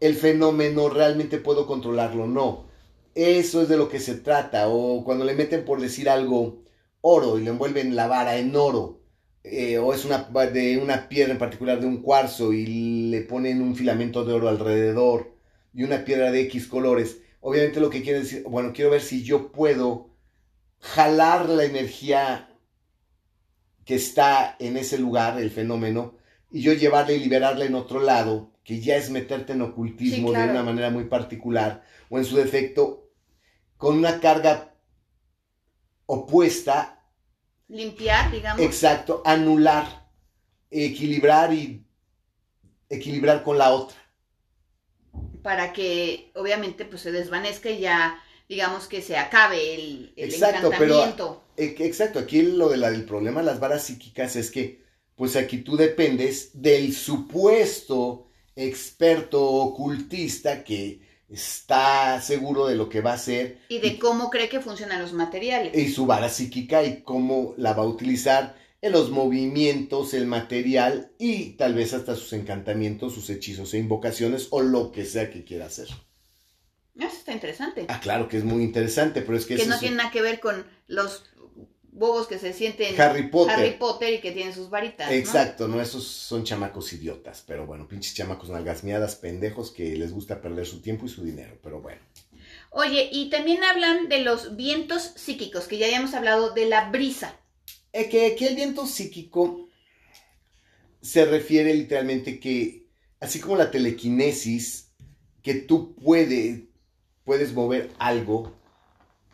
el 0.00 0.14
fenómeno 0.14 0.88
realmente 0.88 1.38
puedo 1.38 1.66
controlarlo 1.66 2.24
o 2.24 2.26
no? 2.28 2.66
Eso 3.14 3.62
es 3.62 3.68
de 3.68 3.76
lo 3.76 3.88
que 3.88 4.00
se 4.00 4.16
trata. 4.16 4.68
O 4.68 5.04
cuando 5.04 5.24
le 5.24 5.34
meten 5.34 5.64
por 5.64 5.80
decir 5.80 6.08
algo 6.08 6.62
oro 7.00 7.38
y 7.38 7.44
le 7.44 7.50
envuelven 7.50 7.96
la 7.96 8.06
vara 8.08 8.36
en 8.38 8.54
oro 8.56 9.03
eh, 9.44 9.76
o 9.76 9.92
es 9.92 10.06
una, 10.06 10.26
de 10.46 10.78
una 10.78 11.06
piedra 11.08 11.32
en 11.32 11.38
particular, 11.38 11.78
de 11.78 11.86
un 11.86 12.00
cuarzo, 12.00 12.54
y 12.54 13.10
le 13.10 13.20
ponen 13.20 13.60
un 13.60 13.76
filamento 13.76 14.24
de 14.24 14.32
oro 14.32 14.48
alrededor 14.48 15.36
y 15.74 15.82
una 15.82 16.04
piedra 16.04 16.30
de 16.32 16.40
X 16.42 16.66
colores, 16.66 17.18
obviamente 17.40 17.78
lo 17.78 17.90
que 17.90 18.02
quiere 18.02 18.20
decir, 18.20 18.42
bueno, 18.44 18.72
quiero 18.72 18.90
ver 18.90 19.02
si 19.02 19.22
yo 19.22 19.52
puedo 19.52 20.08
jalar 20.80 21.50
la 21.50 21.64
energía 21.64 22.48
que 23.84 23.96
está 23.96 24.56
en 24.58 24.78
ese 24.78 24.96
lugar, 24.96 25.38
el 25.38 25.50
fenómeno, 25.50 26.16
y 26.50 26.62
yo 26.62 26.72
llevarla 26.72 27.12
y 27.12 27.20
liberarla 27.20 27.66
en 27.66 27.74
otro 27.74 28.00
lado, 28.00 28.50
que 28.64 28.80
ya 28.80 28.96
es 28.96 29.10
meterte 29.10 29.52
en 29.52 29.60
ocultismo 29.60 30.32
de 30.32 30.42
una 30.42 30.62
manera 30.62 30.88
muy 30.88 31.04
particular, 31.04 31.82
o 32.08 32.16
en 32.16 32.24
su 32.24 32.36
defecto, 32.36 33.10
con 33.76 33.98
una 33.98 34.20
carga 34.20 34.74
opuesta 36.06 36.93
Limpiar, 37.68 38.30
digamos. 38.30 38.60
Exacto, 38.60 39.22
anular, 39.24 40.08
equilibrar 40.70 41.52
y 41.52 41.84
equilibrar 42.88 43.42
con 43.42 43.58
la 43.58 43.70
otra. 43.72 43.96
Para 45.42 45.72
que 45.72 46.30
obviamente 46.34 46.84
pues 46.84 47.02
se 47.02 47.12
desvanezca 47.12 47.70
y 47.70 47.80
ya 47.80 48.18
digamos 48.48 48.86
que 48.86 49.00
se 49.02 49.16
acabe 49.16 49.74
el, 49.74 50.12
el 50.16 50.30
Exacto, 50.32 50.70
pero- 50.70 50.84
encantamiento. 51.02 51.42
Que- 51.56 51.86
Exacto, 51.86 52.18
aquí 52.18 52.42
lo 52.42 52.68
de 52.68 52.76
la- 52.76 52.90
del 52.90 53.04
problema 53.04 53.40
de 53.40 53.46
las 53.46 53.60
varas 53.60 53.84
psíquicas 53.84 54.36
es 54.36 54.50
que, 54.50 54.82
pues 55.16 55.36
aquí 55.36 55.58
tú 55.58 55.76
dependes 55.76 56.50
del 56.60 56.92
supuesto 56.94 58.28
experto 58.56 59.42
ocultista 59.42 60.64
que 60.64 61.00
está 61.34 62.20
seguro 62.20 62.66
de 62.66 62.74
lo 62.76 62.88
que 62.88 63.00
va 63.00 63.12
a 63.12 63.14
hacer 63.14 63.58
Y 63.68 63.78
de 63.80 63.98
cómo 63.98 64.30
cree 64.30 64.48
que 64.48 64.60
funcionan 64.60 65.00
los 65.02 65.12
materiales. 65.12 65.76
y 65.76 65.88
su 65.92 66.06
vara 66.06 66.28
psíquica 66.28 66.82
y 66.82 67.02
cómo 67.02 67.54
la 67.56 67.72
va 67.72 67.82
a 67.82 67.86
utilizar 67.86 68.56
en 68.80 68.92
los 68.92 69.10
movimientos, 69.10 70.12
el 70.12 70.26
material 70.26 71.10
y 71.18 71.50
tal 71.52 71.74
vez 71.74 71.94
hasta 71.94 72.14
sus 72.16 72.32
encantamientos, 72.34 73.14
sus 73.14 73.30
hechizos 73.30 73.72
e 73.72 73.78
invocaciones 73.78 74.48
o 74.50 74.60
lo 74.60 74.92
que 74.92 75.06
sea 75.06 75.30
que 75.30 75.42
quiera 75.44 75.66
hacer. 75.66 75.88
Eso 76.96 77.16
está 77.16 77.32
interesante. 77.32 77.86
Ah, 77.88 77.98
claro 77.98 78.28
que 78.28 78.36
es 78.36 78.44
muy 78.44 78.62
interesante, 78.62 79.22
pero 79.22 79.36
es 79.36 79.46
que, 79.46 79.56
que 79.56 79.66
no 79.66 79.78
tiene 79.78 79.96
nada 79.96 80.10
que 80.10 80.22
ver 80.22 80.38
con 80.38 80.64
los 80.86 81.24
bobos 81.94 82.26
que 82.26 82.38
se 82.38 82.52
sienten 82.52 83.00
Harry 83.00 83.28
Potter. 83.28 83.54
Harry 83.54 83.70
Potter 83.78 84.14
y 84.14 84.20
que 84.20 84.32
tienen 84.32 84.52
sus 84.52 84.68
varitas. 84.68 85.08
¿no? 85.08 85.14
Exacto, 85.14 85.68
¿no? 85.68 85.80
Esos 85.80 86.04
son 86.04 86.44
chamacos 86.44 86.92
idiotas, 86.92 87.42
pero 87.46 87.66
bueno, 87.66 87.88
pinches 87.88 88.14
chamacos 88.14 88.50
nalgasmeadas, 88.50 89.16
pendejos 89.16 89.70
que 89.70 89.96
les 89.96 90.12
gusta 90.12 90.42
perder 90.42 90.66
su 90.66 90.82
tiempo 90.82 91.06
y 91.06 91.08
su 91.08 91.24
dinero, 91.24 91.56
pero 91.62 91.80
bueno. 91.80 92.00
Oye, 92.70 93.08
y 93.12 93.30
también 93.30 93.62
hablan 93.62 94.08
de 94.08 94.20
los 94.20 94.56
vientos 94.56 95.12
psíquicos, 95.14 95.66
que 95.66 95.78
ya 95.78 95.86
habíamos 95.86 96.12
hablado 96.14 96.52
de 96.52 96.66
la 96.66 96.90
brisa. 96.90 97.38
Eh, 97.92 98.08
que, 98.08 98.34
que 98.34 98.48
el 98.48 98.56
viento 98.56 98.86
psíquico 98.86 99.68
se 101.00 101.24
refiere 101.24 101.72
literalmente 101.74 102.40
que, 102.40 102.88
así 103.20 103.38
como 103.38 103.56
la 103.56 103.70
telequinesis, 103.70 104.90
que 105.42 105.54
tú 105.54 105.94
puede, 105.94 106.66
puedes 107.24 107.52
mover 107.52 107.92
algo 107.98 108.52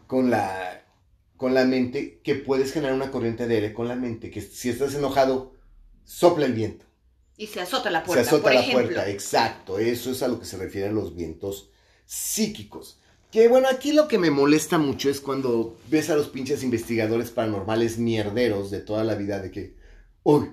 con 0.07 0.31
la, 0.31 0.80
con 1.41 1.55
la 1.55 1.65
mente, 1.65 2.21
que 2.23 2.35
puedes 2.35 2.71
generar 2.71 2.95
una 2.95 3.11
corriente 3.11 3.47
de 3.47 3.55
aire 3.55 3.73
con 3.73 3.89
la 3.89 3.97
mente, 3.97 4.31
que 4.31 4.43
si 4.43 4.69
estás 4.69 4.95
enojado, 4.95 5.55
sopla 6.05 6.45
el 6.45 6.53
viento. 6.53 6.85
Y 7.39 7.47
se 7.47 7.63
azota 7.63 7.91
la 7.91 8.05
puerta, 8.05 8.23
se 8.23 8.29
azota 8.29 8.43
por 8.43 8.53
la 8.53 8.61
ejemplo. 8.61 8.85
puerta, 8.89 9.09
exacto. 9.09 9.79
Eso 9.79 10.11
es 10.11 10.23
a 10.23 10.29
lo 10.29 10.39
que 10.39 10.45
se 10.45 10.59
refieren 10.59 10.95
los 10.95 11.17
vientos 11.17 11.71
psíquicos. 12.05 13.01
Que 13.33 13.49
bueno, 13.49 13.69
aquí 13.71 13.95
lo 13.95 14.07
que 14.07 14.19
me 14.19 14.31
molesta 14.31 14.77
mucho 14.77 15.09
es 15.09 15.23
cuando 15.23 15.79
ves 15.89 16.11
a 16.11 16.15
los 16.15 16.29
pinches 16.29 16.63
investigadores 16.63 17.31
paranormales 17.31 17.97
mierderos 17.97 18.71
de 18.71 18.81
toda 18.81 19.03
la 19.03 19.15
vida 19.15 19.39
de 19.39 19.51
que, 19.51 19.77
¡Uy! 20.23 20.53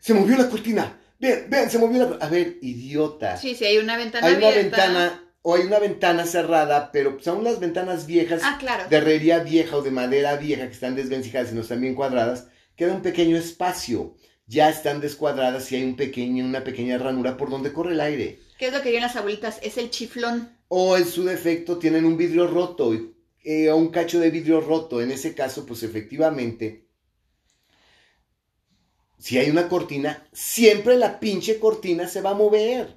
¡Se 0.00 0.14
movió 0.14 0.38
la 0.38 0.48
cortina! 0.48 0.98
¡Vean, 1.18 1.50
vean! 1.50 1.70
¡Se 1.70 1.78
movió 1.78 1.98
la 1.98 2.06
cortina! 2.06 2.26
A 2.26 2.30
ver, 2.30 2.56
idiota. 2.62 3.36
Sí, 3.36 3.54
sí, 3.54 3.66
hay 3.66 3.76
una 3.76 3.98
ventana 3.98 4.26
hay 4.26 4.36
una 4.36 4.48
ventana, 4.52 5.27
o 5.42 5.54
hay 5.54 5.62
una 5.66 5.78
ventana 5.78 6.26
cerrada, 6.26 6.90
pero 6.92 7.18
son 7.20 7.44
las 7.44 7.60
ventanas 7.60 8.06
viejas 8.06 8.42
Ah, 8.44 8.56
claro. 8.58 8.84
de 8.88 8.96
herrería 8.96 9.38
vieja 9.40 9.76
o 9.76 9.82
de 9.82 9.90
madera 9.90 10.36
vieja 10.36 10.66
que 10.66 10.72
están 10.74 10.94
desvencijadas 10.96 11.52
y 11.52 11.54
no 11.54 11.60
están 11.62 11.80
bien 11.80 11.94
cuadradas, 11.94 12.48
queda 12.76 12.94
un 12.94 13.02
pequeño 13.02 13.36
espacio. 13.36 14.14
Ya 14.46 14.70
están 14.70 15.00
descuadradas 15.02 15.70
y 15.70 15.76
hay 15.76 15.84
un 15.84 15.94
pequeño, 15.96 16.44
una 16.44 16.64
pequeña 16.64 16.96
ranura 16.96 17.36
por 17.36 17.50
donde 17.50 17.72
corre 17.72 17.92
el 17.92 18.00
aire. 18.00 18.40
¿Qué 18.58 18.68
es 18.68 18.72
lo 18.72 18.78
que 18.78 18.86
dirían 18.86 19.02
las 19.02 19.16
abuelitas? 19.16 19.58
Es 19.62 19.76
el 19.76 19.90
chiflón. 19.90 20.56
O 20.68 20.96
en 20.96 21.04
su 21.06 21.24
defecto 21.24 21.78
tienen 21.78 22.06
un 22.06 22.16
vidrio 22.16 22.46
roto 22.46 22.94
eh, 23.44 23.70
o 23.70 23.76
un 23.76 23.88
cacho 23.90 24.18
de 24.20 24.30
vidrio 24.30 24.60
roto. 24.62 25.02
En 25.02 25.10
ese 25.10 25.34
caso, 25.34 25.66
pues 25.66 25.82
efectivamente, 25.82 26.86
si 29.18 29.36
hay 29.38 29.50
una 29.50 29.68
cortina, 29.68 30.26
siempre 30.32 30.96
la 30.96 31.20
pinche 31.20 31.58
cortina 31.58 32.08
se 32.08 32.22
va 32.22 32.30
a 32.30 32.34
mover. 32.34 32.96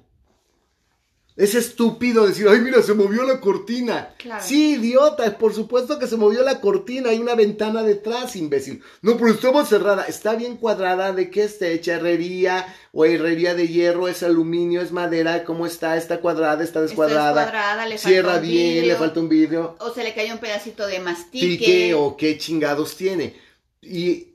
Es 1.34 1.54
estúpido 1.54 2.26
decir, 2.26 2.46
ay, 2.46 2.60
mira, 2.60 2.82
se 2.82 2.92
movió 2.92 3.22
la 3.24 3.40
cortina. 3.40 4.14
Claro. 4.18 4.44
Sí, 4.46 4.74
idiota, 4.74 5.38
por 5.38 5.54
supuesto 5.54 5.98
que 5.98 6.06
se 6.06 6.18
movió 6.18 6.42
la 6.42 6.60
cortina, 6.60 7.08
hay 7.08 7.18
una 7.18 7.34
ventana 7.34 7.82
detrás, 7.82 8.36
imbécil. 8.36 8.82
No, 9.00 9.16
pero 9.16 9.30
estaba 9.30 9.64
cerrada, 9.64 10.04
está 10.04 10.34
bien 10.34 10.58
cuadrada, 10.58 11.12
¿de 11.12 11.30
qué 11.30 11.44
está 11.44 11.68
hecha? 11.68 11.94
Herrería 11.94 12.66
o 12.92 13.06
herrería 13.06 13.54
de 13.54 13.66
hierro, 13.66 14.08
es 14.08 14.22
aluminio, 14.22 14.82
es 14.82 14.92
madera, 14.92 15.44
¿cómo 15.44 15.64
está? 15.64 15.96
Está 15.96 16.20
cuadrada, 16.20 16.62
está 16.62 16.82
descuadrada. 16.82 17.30
Está 17.30 17.40
descuadrada, 17.44 17.86
le 17.86 17.96
falta 17.96 18.08
Cierra 18.08 18.34
un 18.36 18.42
bien, 18.42 18.74
vidrio, 18.74 18.92
le 18.92 18.96
falta 18.96 19.20
un 19.20 19.28
vidrio. 19.30 19.76
O 19.80 19.94
se 19.94 20.04
le 20.04 20.14
cayó 20.14 20.34
un 20.34 20.40
pedacito 20.40 20.86
de 20.86 21.00
mastique. 21.00 21.56
Tique 21.56 21.94
o 21.94 22.14
qué 22.14 22.36
chingados 22.36 22.94
tiene. 22.94 23.34
Y 23.80 24.34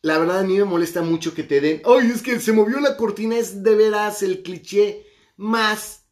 la 0.00 0.16
verdad 0.16 0.38
a 0.38 0.44
mí 0.44 0.56
me 0.56 0.64
molesta 0.64 1.02
mucho 1.02 1.34
que 1.34 1.42
te 1.42 1.60
den, 1.60 1.82
ay, 1.84 2.10
es 2.14 2.22
que 2.22 2.40
se 2.40 2.52
movió 2.52 2.80
la 2.80 2.96
cortina, 2.96 3.36
es 3.36 3.62
de 3.62 3.74
veras 3.74 4.22
el 4.22 4.42
cliché 4.42 5.04
más 5.36 6.07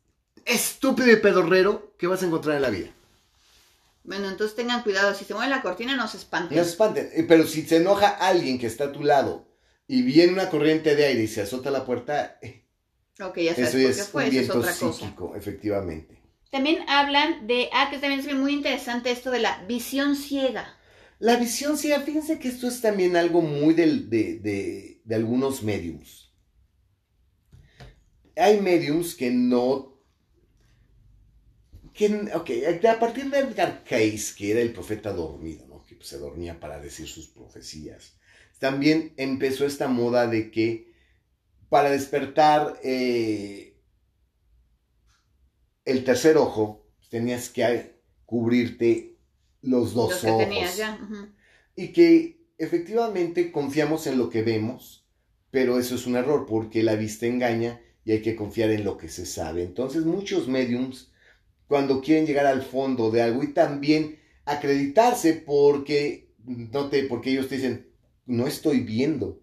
estúpido 0.46 1.10
y 1.12 1.16
pedorrero 1.16 1.94
que 1.98 2.06
vas 2.06 2.22
a 2.22 2.26
encontrar 2.26 2.56
en 2.56 2.62
la 2.62 2.70
vida. 2.70 2.90
Bueno, 4.04 4.28
entonces 4.30 4.56
tengan 4.56 4.82
cuidado. 4.82 5.14
Si 5.14 5.24
se 5.26 5.34
mueve 5.34 5.50
la 5.50 5.60
cortina, 5.62 5.96
no 5.96 6.08
se 6.08 6.16
espanten. 6.16 6.56
No 6.56 6.64
se 6.64 6.70
espanten, 6.70 7.10
eh, 7.12 7.24
pero 7.28 7.46
si 7.46 7.62
se 7.62 7.76
enoja 7.76 8.08
alguien 8.08 8.58
que 8.58 8.66
está 8.66 8.84
a 8.84 8.92
tu 8.92 9.02
lado 9.04 9.46
y 9.86 10.02
viene 10.02 10.32
una 10.32 10.48
corriente 10.50 10.96
de 10.96 11.04
aire 11.06 11.22
y 11.24 11.28
se 11.28 11.42
azota 11.42 11.70
la 11.70 11.84
puerta, 11.84 12.38
eh, 12.42 12.64
Ok, 13.20 13.38
ya 13.38 13.54
sabes 13.54 13.74
eso 13.74 13.78
es 13.88 14.08
fue. 14.08 14.24
un 14.24 14.28
Eso 14.28 14.40
es 14.40 14.48
viento 14.48 14.58
otra 14.58 14.78
cosa. 14.78 14.98
psíquico, 15.00 15.36
efectivamente. 15.36 16.18
También 16.50 16.84
hablan 16.88 17.46
de, 17.46 17.68
ah, 17.72 17.88
que 17.88 17.98
también 17.98 18.18
es 18.18 18.34
muy 18.34 18.52
interesante 18.52 19.12
esto 19.12 19.30
de 19.30 19.38
la 19.38 19.62
visión 19.66 20.16
ciega. 20.16 20.76
La 21.18 21.36
visión 21.36 21.76
ciega, 21.76 22.00
fíjense 22.00 22.38
que 22.38 22.48
esto 22.48 22.66
es 22.68 22.80
también 22.80 23.16
algo 23.16 23.42
muy 23.42 23.74
del- 23.74 24.08
de, 24.08 24.38
de- 24.38 25.00
de 25.04 25.14
algunos 25.14 25.62
mediums. 25.62 26.32
Hay 28.36 28.60
mediums 28.60 29.14
que 29.14 29.30
no... 29.30 29.95
Ok, 32.34 32.50
a 32.86 32.98
partir 32.98 33.30
de 33.30 33.38
Edgar 33.38 33.82
Cayce, 33.84 34.34
que 34.36 34.50
era 34.50 34.60
el 34.60 34.72
profeta 34.72 35.12
dormido, 35.12 35.66
¿no? 35.66 35.82
que 35.82 35.94
pues, 35.96 36.08
se 36.08 36.18
dormía 36.18 36.60
para 36.60 36.78
decir 36.78 37.08
sus 37.08 37.28
profecías, 37.28 38.18
también 38.58 39.14
empezó 39.16 39.64
esta 39.66 39.88
moda 39.88 40.26
de 40.26 40.50
que 40.50 40.92
para 41.70 41.90
despertar 41.90 42.78
eh, 42.84 43.76
el 45.84 46.04
tercer 46.04 46.36
ojo, 46.36 46.86
tenías 47.10 47.48
que 47.48 47.94
cubrirte 48.26 49.16
los 49.62 49.94
dos 49.94 50.10
Los 50.12 50.20
que 50.22 50.28
ojos. 50.30 50.44
tenías 50.44 50.76
ya. 50.76 50.98
ujú. 51.02 51.28
Y 51.74 51.88
que 51.92 52.40
efectivamente 52.58 53.52
confiamos 53.52 54.06
en 54.06 54.18
lo 54.18 54.30
que 54.30 54.42
vemos, 54.42 55.06
pero 55.50 55.78
eso 55.78 55.94
es 55.94 56.06
un 56.06 56.16
error 56.16 56.46
porque 56.46 56.82
la 56.82 56.94
vista 56.96 57.26
engaña 57.26 57.80
y 58.04 58.12
hay 58.12 58.22
que 58.22 58.36
confiar 58.36 58.70
en 58.70 58.84
lo 58.84 58.96
que 58.98 59.08
se 59.08 59.26
sabe. 59.26 59.62
Entonces 59.62 60.04
muchos 60.04 60.48
mediums, 60.48 61.12
cuando 61.68 62.00
quieren 62.00 62.26
llegar 62.26 62.46
al 62.46 62.62
fondo 62.62 63.10
de 63.10 63.22
algo 63.22 63.42
y 63.42 63.52
también 63.52 64.18
acreditarse 64.44 65.34
porque, 65.34 66.32
no 66.44 66.88
te, 66.88 67.04
porque 67.04 67.30
ellos 67.30 67.48
te 67.48 67.56
dicen, 67.56 67.90
no 68.26 68.46
estoy 68.46 68.80
viendo. 68.80 69.40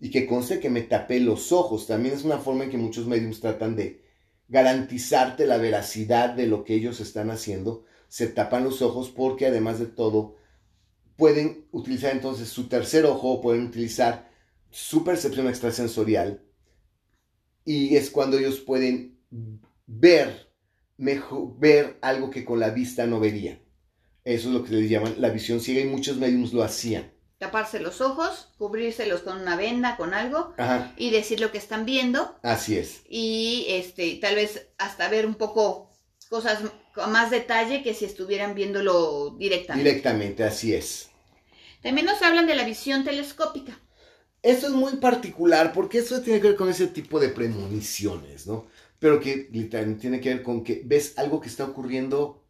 Y 0.00 0.10
que 0.10 0.26
conste 0.26 0.60
que 0.60 0.70
me 0.70 0.82
tapé 0.82 1.20
los 1.20 1.52
ojos. 1.52 1.86
También 1.86 2.14
es 2.14 2.24
una 2.24 2.38
forma 2.38 2.64
en 2.64 2.70
que 2.70 2.78
muchos 2.78 3.06
mediums 3.06 3.40
tratan 3.40 3.74
de 3.76 4.04
garantizarte 4.48 5.46
la 5.46 5.58
veracidad 5.58 6.30
de 6.30 6.46
lo 6.46 6.64
que 6.64 6.74
ellos 6.74 7.00
están 7.00 7.30
haciendo. 7.30 7.84
Se 8.08 8.28
tapan 8.28 8.64
los 8.64 8.80
ojos 8.80 9.10
porque 9.10 9.46
además 9.46 9.78
de 9.78 9.86
todo 9.86 10.36
pueden 11.16 11.66
utilizar 11.72 12.12
entonces 12.12 12.48
su 12.48 12.68
tercer 12.68 13.04
ojo, 13.04 13.40
pueden 13.40 13.66
utilizar 13.66 14.30
su 14.70 15.02
percepción 15.02 15.48
extrasensorial 15.48 16.44
y 17.68 17.96
es 17.96 18.10
cuando 18.10 18.38
ellos 18.38 18.60
pueden 18.60 19.20
ver 19.86 20.47
mejor, 20.98 21.58
ver 21.58 21.98
algo 22.02 22.30
que 22.30 22.44
con 22.44 22.60
la 22.60 22.70
vista 22.70 23.06
no 23.06 23.18
verían. 23.20 23.60
Eso 24.24 24.48
es 24.48 24.54
lo 24.54 24.64
que 24.64 24.74
les 24.74 24.90
llaman 24.90 25.14
la 25.18 25.30
visión 25.30 25.60
ciega 25.60 25.80
y 25.80 25.86
muchos 25.86 26.18
mediums 26.18 26.52
lo 26.52 26.62
hacían. 26.62 27.10
Taparse 27.38 27.80
los 27.80 28.00
ojos, 28.00 28.52
cubrírselos 28.58 29.22
con 29.22 29.40
una 29.40 29.56
venda, 29.56 29.96
con 29.96 30.12
algo, 30.12 30.52
Ajá, 30.58 30.92
y 30.96 31.10
decir 31.10 31.40
lo 31.40 31.52
que 31.52 31.58
están 31.58 31.86
viendo. 31.86 32.36
así 32.42 32.76
es. 32.76 33.02
Y 33.08 33.66
este, 33.68 34.16
tal 34.20 34.34
vez 34.34 34.68
hasta 34.76 35.08
ver 35.08 35.24
un 35.24 35.36
poco 35.36 35.88
cosas 36.28 36.58
con 36.94 37.12
más 37.12 37.30
detalle 37.30 37.82
que 37.82 37.94
si 37.94 38.04
estuvieran 38.04 38.54
viéndolo 38.54 39.36
directamente. 39.38 39.88
Directamente, 39.88 40.44
así 40.44 40.74
es. 40.74 41.10
También 41.80 42.06
nos 42.06 42.20
hablan 42.22 42.46
de 42.48 42.56
la 42.56 42.64
visión 42.64 43.04
telescópica. 43.04 43.78
Esto 44.42 44.66
es 44.66 44.72
muy 44.72 44.96
particular 44.96 45.72
porque 45.72 45.98
eso 45.98 46.20
tiene 46.20 46.40
que 46.40 46.48
ver 46.48 46.56
con 46.56 46.68
ese 46.68 46.88
tipo 46.88 47.18
de 47.20 47.28
premoniciones, 47.28 48.46
¿no? 48.46 48.66
Pero 48.98 49.20
que 49.20 49.48
literalmente 49.52 50.00
tiene 50.02 50.20
que 50.20 50.28
ver 50.34 50.42
con 50.42 50.64
que 50.64 50.82
ves 50.84 51.14
algo 51.18 51.40
que 51.40 51.48
está 51.48 51.64
ocurriendo 51.64 52.44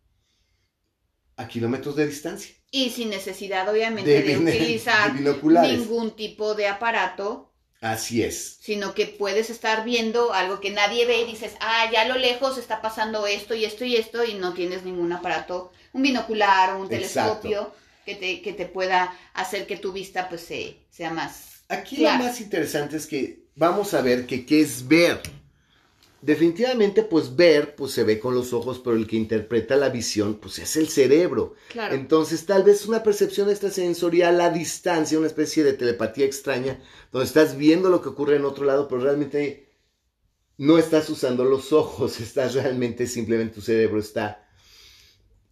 a 1.36 1.46
kilómetros 1.46 1.94
de 1.96 2.06
distancia. 2.06 2.54
Y 2.70 2.90
sin 2.90 3.10
necesidad, 3.10 3.68
obviamente, 3.68 4.22
de, 4.22 4.36
utilizar 4.38 5.14
de 5.14 5.76
ningún 5.76 6.16
tipo 6.16 6.54
de 6.54 6.66
aparato, 6.66 7.52
Así 7.80 8.22
es. 8.22 8.58
sino 8.60 8.92
que 8.94 9.06
puedes 9.06 9.48
estar 9.50 9.84
viendo 9.84 10.32
algo 10.34 10.60
que 10.60 10.70
nadie 10.70 11.06
ve 11.06 11.22
y 11.22 11.26
dices, 11.26 11.52
ah, 11.60 11.88
ya 11.92 12.02
a 12.02 12.08
lo 12.08 12.16
lejos 12.16 12.58
está 12.58 12.82
pasando 12.82 13.26
esto 13.26 13.54
y 13.54 13.64
esto 13.64 13.84
y 13.84 13.96
esto, 13.96 14.24
y 14.24 14.34
no 14.34 14.52
tienes 14.52 14.82
ningún 14.84 15.12
aparato, 15.12 15.72
un 15.92 16.02
binocular 16.02 16.74
o 16.74 16.80
un 16.80 16.92
Exacto. 16.92 17.40
telescopio 17.48 17.72
que 18.04 18.14
te, 18.16 18.42
que 18.42 18.52
te 18.52 18.66
pueda 18.66 19.16
hacer 19.34 19.66
que 19.66 19.76
tu 19.76 19.92
vista 19.92 20.28
pues 20.28 20.42
se- 20.42 20.76
sea 20.90 21.10
más... 21.10 21.44
Aquí 21.68 21.98
lo 21.98 22.10
más 22.12 22.40
interesante 22.40 22.96
es 22.96 23.06
que 23.06 23.44
vamos 23.54 23.94
a 23.94 24.00
ver 24.02 24.26
que 24.26 24.44
qué 24.44 24.60
es 24.62 24.86
ver. 24.88 25.20
Definitivamente, 26.20 27.02
pues 27.02 27.36
ver, 27.36 27.74
pues 27.74 27.92
se 27.92 28.04
ve 28.04 28.18
con 28.18 28.34
los 28.34 28.52
ojos, 28.52 28.80
pero 28.82 28.96
el 28.96 29.06
que 29.06 29.16
interpreta 29.16 29.76
la 29.76 29.88
visión, 29.88 30.36
pues 30.36 30.58
es 30.58 30.76
el 30.76 30.88
cerebro. 30.88 31.54
Claro. 31.68 31.94
Entonces, 31.94 32.46
tal 32.46 32.64
vez 32.64 32.86
una 32.86 33.02
percepción 33.02 33.50
extrasensorial 33.50 34.40
a 34.40 34.50
distancia, 34.50 35.18
una 35.18 35.26
especie 35.26 35.64
de 35.64 35.74
telepatía 35.74 36.26
extraña, 36.26 36.80
donde 37.12 37.26
estás 37.26 37.56
viendo 37.56 37.88
lo 37.88 38.02
que 38.02 38.08
ocurre 38.08 38.36
en 38.36 38.44
otro 38.44 38.64
lado, 38.64 38.88
pero 38.88 39.02
realmente 39.02 39.68
no 40.58 40.76
estás 40.76 41.08
usando 41.08 41.44
los 41.44 41.72
ojos, 41.72 42.20
estás 42.20 42.54
realmente 42.54 43.06
simplemente 43.06 43.54
tu 43.54 43.60
cerebro 43.62 44.00
está 44.00 44.44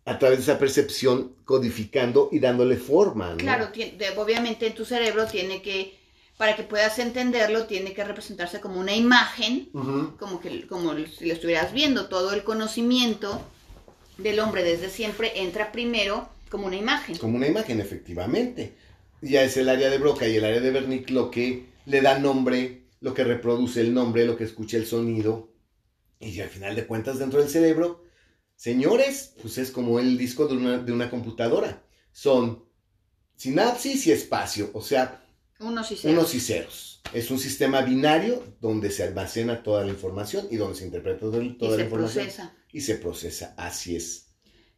a 0.05 0.19
través 0.21 0.39
de 0.39 0.45
esa 0.45 0.59
percepción 0.59 1.37
codificando 1.45 2.29
y 2.31 2.39
dándole 2.39 2.77
forma. 2.77 3.31
¿no? 3.31 3.37
Claro, 3.39 3.69
obviamente 4.17 4.69
en 4.69 4.75
tu 4.75 4.85
cerebro 4.85 5.27
tiene 5.27 5.61
que, 5.63 5.99
para 6.37 6.55
que 6.55 6.63
puedas 6.63 6.99
entenderlo, 6.99 7.67
tiene 7.67 7.95
que 7.95 8.05
representarse 8.05 8.61
como 8.61 8.79
una 8.79 8.95
imagen, 8.95 9.71
como, 10.19 10.41
que, 10.41 10.67
como 10.67 10.95
si 10.95 11.27
lo 11.27 11.33
estuvieras 11.33 11.73
viendo. 11.73 12.09
Todo 12.09 12.35
el 12.35 12.45
conocimiento 12.45 13.41
del 14.19 14.41
hombre 14.41 14.63
desde 14.63 14.91
siempre 14.91 15.41
entra 15.41 15.73
primero 15.73 16.29
como 16.51 16.67
una 16.67 16.77
imagen. 16.77 17.17
Como 17.17 17.37
una 17.37 17.47
imagen, 17.47 17.81
efectivamente. 17.81 18.75
Ya 19.23 19.43
es 19.43 19.57
el 19.57 19.69
área 19.71 19.89
de 19.89 19.97
Broca 19.99 20.29
y 20.29 20.37
el 20.37 20.45
área 20.45 20.61
de 20.61 20.71
Wernicke 20.71 21.11
lo 21.11 21.31
que 21.31 21.67
le 21.87 22.03
da 22.03 22.19
nombre, 22.19 22.83
lo 23.01 23.15
que 23.15 23.25
reproduce 23.25 23.81
el 23.81 23.95
nombre, 23.95 24.27
lo 24.27 24.37
que 24.37 24.45
escucha 24.45 24.77
el 24.77 24.87
sonido. 24.87 25.53
Y 26.21 26.39
al 26.41 26.51
final 26.51 26.77
de 26.77 26.87
cuentas, 26.87 27.19
dentro 27.19 27.41
del 27.41 27.49
cerebro, 27.49 28.05
señores, 28.57 29.35
pues 29.41 29.57
es 29.57 29.71
como 29.71 29.99
el 29.99 30.19
disco 30.19 30.47
de 30.47 30.57
una, 30.57 30.79
de 30.79 30.93
una 30.93 31.09
computadora. 31.09 31.83
Son 32.13 32.65
sinapsis 33.37 34.07
y 34.07 34.13
espacio, 34.13 34.71
o 34.73 34.83
sea, 34.83 35.26
Unos 35.61 35.91
y 35.93 35.97
ceros. 35.97 36.17
unos 36.19 36.35
y 36.35 36.41
ceros. 36.41 37.01
Es 37.13 37.31
un 37.31 37.39
sistema 37.39 37.83
binario 37.83 38.43
donde 38.61 38.91
se 38.91 39.05
almacena 39.05 39.63
toda 39.63 39.85
la 39.85 39.91
información 39.93 40.49
y 40.51 40.57
donde 40.57 40.77
se 40.77 40.85
interpreta 40.85 41.21
toda 41.21 41.39
y 41.43 41.49
la 41.59 41.77
se 41.77 41.83
información. 41.83 42.25
procesa. 42.25 42.55
Y 42.73 42.81
se 42.81 42.95
procesa, 42.97 43.55
así 43.57 43.97
es. 43.97 44.27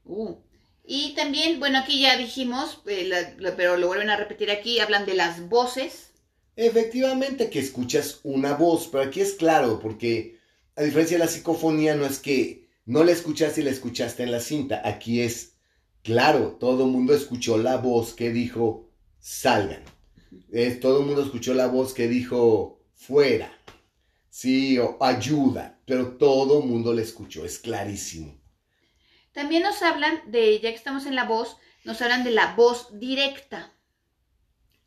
Uh. 0.05 0.37
Y 0.85 1.15
también, 1.15 1.59
bueno, 1.59 1.79
aquí 1.79 2.01
ya 2.01 2.17
dijimos, 2.17 2.83
eh, 2.87 3.05
la- 3.07 3.35
la- 3.39 3.57
pero 3.57 3.77
lo 3.77 3.89
vuelven 3.89 4.09
a 4.11 4.17
repetir 4.17 4.51
aquí, 4.51 4.79
hablan 4.81 5.05
de 5.05 5.15
las 5.15 5.49
voces. 5.49 6.11
Efectivamente 6.57 7.51
que 7.51 7.59
escuchas 7.59 8.21
una 8.23 8.55
voz, 8.55 8.89
pero 8.89 9.05
aquí 9.05 9.21
es 9.21 9.35
claro, 9.35 9.79
porque 9.81 10.39
a 10.77 10.83
diferencia 10.83 11.17
de 11.19 11.25
la 11.25 11.31
psicofonía, 11.31 11.95
no 11.95 12.05
es 12.07 12.19
que 12.19 12.69
no 12.85 13.05
la 13.05 13.13
escuchaste 13.13 13.61
y 13.61 13.65
la 13.65 13.71
escuchaste 13.71 14.23
en 14.23 14.33
la 14.33 14.41
cinta. 14.41 14.83
Aquí 14.85 15.21
es 15.21 15.55
claro, 16.03 16.57
todo 16.59 16.85
el 16.85 16.91
mundo 16.91 17.15
escuchó 17.15 17.59
la 17.59 17.77
voz 17.77 18.15
que 18.15 18.31
dijo 18.31 18.91
salgan. 19.21 19.83
Eh, 20.53 20.79
todo 20.81 21.01
el 21.01 21.07
mundo 21.07 21.23
escuchó 21.23 21.55
la 21.55 21.67
voz 21.67 21.95
que 21.95 22.09
dijo 22.09 22.81
fuera. 22.95 23.53
Sí, 24.31 24.79
o 24.79 24.97
ayuda, 25.01 25.81
pero 25.87 26.17
todo 26.17 26.63
el 26.63 26.69
mundo 26.69 26.93
la 26.93 27.03
escuchó, 27.03 27.45
es 27.45 27.59
clarísimo. 27.59 28.39
También 29.33 29.63
nos 29.63 29.83
hablan 29.83 30.21
de, 30.31 30.61
ya 30.61 30.71
que 30.71 30.77
estamos 30.77 31.07
en 31.07 31.15
la 31.15 31.25
voz, 31.25 31.57
nos 31.85 32.01
hablan 32.03 32.25
de 32.25 32.33
la 32.33 32.55
voz 32.55 32.99
directa. 32.99 33.73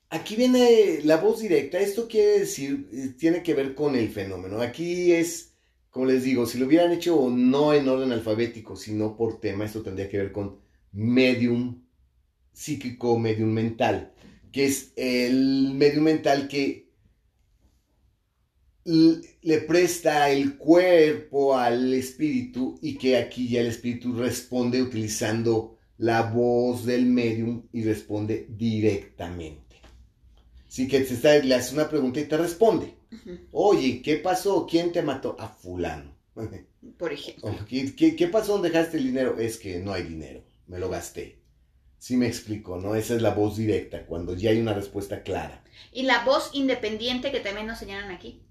Aquí 0.09 0.35
viene 0.35 0.99
la 1.03 1.17
voz 1.17 1.39
directa. 1.39 1.79
Esto 1.79 2.07
quiere 2.07 2.39
decir, 2.39 2.89
eh, 2.91 3.15
tiene 3.17 3.43
que 3.43 3.53
ver 3.53 3.75
con 3.75 3.95
el 3.95 4.09
fenómeno. 4.09 4.61
Aquí 4.61 5.13
es, 5.13 5.53
como 5.89 6.05
les 6.05 6.23
digo, 6.23 6.45
si 6.45 6.57
lo 6.57 6.65
hubieran 6.65 6.91
hecho 6.91 7.29
no 7.29 7.73
en 7.73 7.87
orden 7.87 8.11
alfabético, 8.11 8.75
sino 8.75 9.15
por 9.15 9.39
tema, 9.39 9.63
esto 9.63 9.81
tendría 9.81 10.09
que 10.09 10.17
ver 10.17 10.31
con 10.33 10.59
medium 10.91 11.81
psíquico, 12.51 13.17
medium 13.17 13.51
mental, 13.51 14.13
que 14.51 14.65
es 14.65 14.93
el 14.95 15.73
medium 15.73 16.03
mental 16.03 16.47
que 16.47 16.91
le 18.83 19.57
presta 19.59 20.29
el 20.29 20.57
cuerpo 20.57 21.55
al 21.55 21.93
espíritu 21.93 22.79
y 22.81 22.97
que 22.97 23.17
aquí 23.17 23.47
ya 23.47 23.61
el 23.61 23.67
espíritu 23.67 24.13
responde 24.13 24.81
utilizando 24.81 25.77
la 25.97 26.23
voz 26.23 26.85
del 26.85 27.05
medium 27.05 27.67
y 27.71 27.83
responde 27.83 28.47
directamente. 28.49 29.81
Así 30.67 30.87
que 30.87 31.01
te 31.01 31.13
está, 31.13 31.37
le 31.37 31.53
haces 31.53 31.73
una 31.73 31.89
pregunta 31.89 32.19
y 32.19 32.25
te 32.25 32.37
responde. 32.37 32.95
Oye, 33.51 34.01
¿qué 34.01 34.15
pasó? 34.17 34.65
¿Quién 34.65 34.91
te 34.91 35.01
mató? 35.01 35.35
A 35.39 35.49
fulano. 35.49 36.15
Por 36.97 37.13
ejemplo. 37.13 37.53
¿Qué, 37.67 37.93
qué, 37.93 38.15
qué 38.15 38.27
pasó? 38.27 38.53
¿Dónde 38.53 38.69
dejaste 38.69 38.97
el 38.97 39.03
dinero? 39.03 39.37
Es 39.37 39.57
que 39.57 39.79
no 39.79 39.91
hay 39.91 40.03
dinero. 40.03 40.43
Me 40.67 40.79
lo 40.79 40.89
gasté. 40.89 41.40
Sí 42.01 42.17
me 42.17 42.27
explico, 42.27 42.77
¿no? 42.77 42.95
Esa 42.95 43.15
es 43.15 43.21
la 43.21 43.33
voz 43.33 43.55
directa, 43.55 44.05
cuando 44.05 44.35
ya 44.35 44.49
hay 44.49 44.59
una 44.59 44.73
respuesta 44.73 45.23
clara. 45.23 45.63
Y 45.93 46.03
la 46.03 46.25
voz 46.25 46.49
independiente 46.53 47.31
que 47.31 47.39
también 47.39 47.67
nos 47.67 47.79
señalan 47.79 48.11
aquí. 48.11 48.41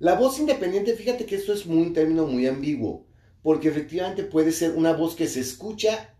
La 0.00 0.14
voz 0.14 0.38
independiente, 0.40 0.94
fíjate 0.94 1.26
que 1.26 1.36
esto 1.36 1.52
es 1.52 1.66
muy, 1.66 1.78
un 1.78 1.92
término 1.92 2.26
muy 2.26 2.46
ambiguo, 2.46 3.06
porque 3.42 3.68
efectivamente 3.68 4.24
puede 4.24 4.52
ser 4.52 4.72
una 4.72 4.92
voz 4.92 5.14
que 5.14 5.28
se 5.28 5.40
escucha 5.40 6.14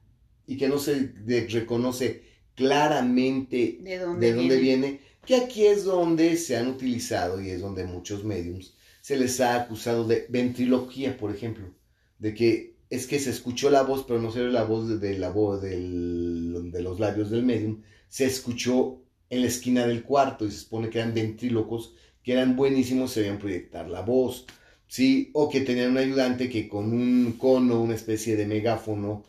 y 0.47 0.57
que 0.57 0.69
no 0.69 0.79
se 0.79 1.13
reconoce 1.49 2.25
claramente 2.55 3.79
¿De 3.81 3.99
dónde, 3.99 4.29
de 4.29 4.35
dónde 4.35 4.57
viene? 4.57 4.59
viene, 4.59 5.01
que 5.25 5.37
aquí 5.37 5.67
es 5.67 5.85
donde 5.85 6.37
se 6.37 6.57
han 6.57 6.69
utilizado 6.69 7.41
y 7.41 7.51
es 7.51 7.61
donde 7.61 7.85
muchos 7.85 8.25
mediums 8.25 8.77
se 9.01 9.17
les 9.17 9.41
ha 9.41 9.57
acusado 9.57 10.07
de 10.07 10.27
ventriloquía, 10.29 11.17
por 11.17 11.35
ejemplo, 11.35 11.75
de 12.19 12.35
que 12.35 12.78
es 12.91 13.07
que 13.07 13.19
se 13.19 13.31
escuchó 13.31 13.71
la 13.71 13.83
voz, 13.83 14.05
pero 14.07 14.21
no 14.21 14.31
se 14.31 14.41
la 14.41 14.65
voz 14.65 15.01
de, 15.01 15.19
la 15.19 15.31
voz 15.31 15.63
de 15.63 15.79
los 15.79 17.01
labios 17.01 17.31
del 17.31 17.45
medium, 17.45 17.83
se 18.09 18.25
escuchó 18.25 19.03
en 19.31 19.43
la 19.43 19.49
esquina 19.49 19.87
del 19.87 20.03
cuarto 20.03 20.47
y 20.47 20.51
se 20.51 20.61
supone 20.61 20.89
que 20.89 20.99
eran 20.99 21.15
ventrílocos 21.15 21.95
que 22.29 22.33
eran 22.33 22.57
buenísimos, 22.57 23.13
sabían 23.13 23.39
proyectar 23.39 23.89
la 23.89 24.03
voz, 24.03 24.45
¿sí? 24.87 25.31
O 25.33 25.49
que 25.49 25.63
tenían 25.63 25.93
un 25.93 25.97
ayudante 25.97 26.51
que 26.51 26.69
con 26.69 26.93
un 26.93 27.37
cono, 27.39 27.81
una 27.81 27.95
especie 27.95 28.37
de 28.37 28.47
megáfono, 28.47 29.25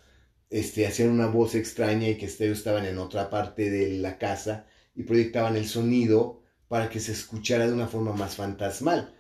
este, 0.49 0.85
hacían 0.85 1.09
una 1.09 1.27
voz 1.27 1.55
extraña 1.55 2.09
y 2.09 2.17
que 2.17 2.25
ellos 2.25 2.57
estaban 2.57 2.85
en 2.85 2.97
otra 2.97 3.29
parte 3.29 3.69
de 3.69 3.97
la 3.99 4.17
casa 4.17 4.65
y 4.95 5.03
proyectaban 5.03 5.55
el 5.55 5.67
sonido 5.67 6.41
para 6.67 6.89
que 6.89 6.99
se 6.99 7.13
escuchara 7.13 7.67
de 7.67 7.73
una 7.73 7.87
forma 7.87 8.13
más 8.13 8.35
fantasmal. 8.35 9.13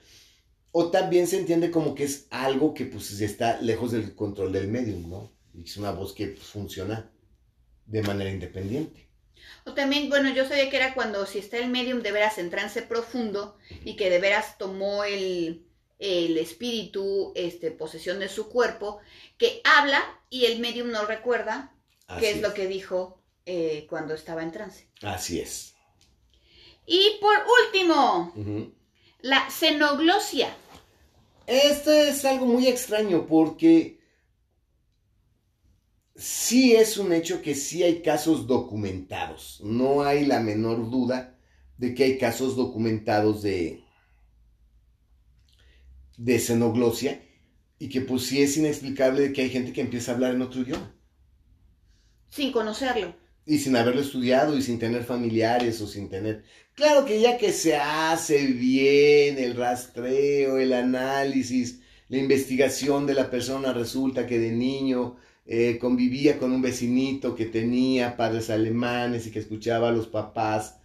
O 0.71 0.91
también 0.91 1.27
se 1.27 1.37
entiende 1.37 1.71
como 1.71 1.95
que 1.95 2.03
es 2.03 2.27
algo 2.29 2.73
que 2.73 2.85
pues 2.85 3.19
está 3.21 3.59
lejos 3.61 3.91
del 3.91 4.15
control 4.15 4.51
del 4.51 4.67
medium, 4.67 5.09
¿no? 5.09 5.31
Y 5.53 5.63
es 5.63 5.77
una 5.77 5.91
voz 5.91 6.13
que 6.13 6.27
pues, 6.27 6.47
funciona 6.47 7.11
de 7.85 8.03
manera 8.03 8.29
independiente. 8.29 9.09
O 9.65 9.73
también, 9.73 10.09
bueno, 10.09 10.33
yo 10.33 10.47
sabía 10.47 10.69
que 10.69 10.77
era 10.77 10.93
cuando 10.93 11.25
si 11.25 11.39
está 11.39 11.57
el 11.57 11.69
medium 11.69 12.01
de 12.01 12.11
veras 12.11 12.37
en 12.37 12.49
trance 12.49 12.81
profundo 12.81 13.57
y 13.83 13.95
que 13.95 14.09
de 14.09 14.19
veras 14.19 14.57
tomó 14.57 15.03
el, 15.03 15.65
el 15.97 16.37
espíritu 16.37 17.33
este, 17.35 17.71
posesión 17.71 18.19
de 18.19 18.29
su 18.29 18.49
cuerpo, 18.49 18.99
que 19.37 19.61
habla 19.63 20.01
y 20.29 20.45
el 20.45 20.59
medium 20.59 20.91
no 20.91 21.05
recuerda 21.05 21.73
qué 22.19 22.31
es 22.31 22.41
lo 22.41 22.53
que 22.53 22.67
dijo 22.67 23.21
eh, 23.45 23.85
cuando 23.89 24.13
estaba 24.13 24.43
en 24.43 24.51
trance. 24.51 24.87
Así 25.01 25.39
es. 25.39 25.75
Y 26.85 27.17
por 27.21 27.35
último. 27.65 28.33
La 29.21 29.49
xenoglosia. 29.49 30.49
Esto 31.47 31.91
es 31.91 32.23
algo 32.25 32.45
muy 32.45 32.67
extraño 32.67 33.25
porque 33.27 33.99
sí 36.15 36.75
es 36.75 36.97
un 36.97 37.11
hecho 37.13 37.41
que 37.41 37.55
sí 37.55 37.83
hay 37.83 38.01
casos 38.01 38.47
documentados. 38.47 39.59
No 39.63 40.03
hay 40.03 40.25
la 40.25 40.39
menor 40.39 40.89
duda 40.89 41.37
de 41.77 41.93
que 41.95 42.03
hay 42.03 42.17
casos 42.17 42.55
documentados 42.55 43.41
de, 43.41 43.83
de 46.17 46.37
xenoglosia 46.39 47.13
y 47.79 47.89
que 47.89 48.01
pues 48.01 48.27
sí 48.27 48.41
es 48.43 48.57
inexplicable 48.57 49.21
de 49.21 49.33
que 49.33 49.41
hay 49.41 49.49
gente 49.49 49.73
que 49.73 49.81
empieza 49.81 50.11
a 50.11 50.15
hablar 50.15 50.35
en 50.35 50.41
otro 50.43 50.61
idioma. 50.61 50.93
sin 52.29 52.51
conocerlo. 52.51 53.15
Y 53.49 53.57
sin 53.57 53.75
haberlo 53.75 54.01
estudiado 54.01 54.55
y 54.57 54.61
sin 54.61 54.77
tener 54.77 55.03
familiares 55.03 55.81
o 55.81 55.87
sin 55.87 56.07
tener... 56.07 56.43
Claro 56.75 57.03
que 57.05 57.19
ya 57.19 57.37
que 57.37 57.51
se 57.51 57.75
hace 57.75 58.45
bien 58.45 59.37
el 59.37 59.55
rastreo, 59.55 60.57
el 60.57 60.71
análisis, 60.71 61.81
la 62.07 62.17
investigación 62.17 63.05
de 63.05 63.15
la 63.15 63.29
persona, 63.29 63.73
resulta 63.73 64.27
que 64.27 64.39
de 64.39 64.51
niño 64.51 65.17
eh, 65.45 65.77
convivía 65.79 66.37
con 66.37 66.51
un 66.51 66.61
vecinito 66.61 67.35
que 67.35 67.47
tenía 67.47 68.15
padres 68.15 68.49
alemanes 68.49 69.27
y 69.27 69.31
que 69.31 69.39
escuchaba 69.39 69.89
a 69.89 69.93
los 69.93 70.07
papás 70.07 70.79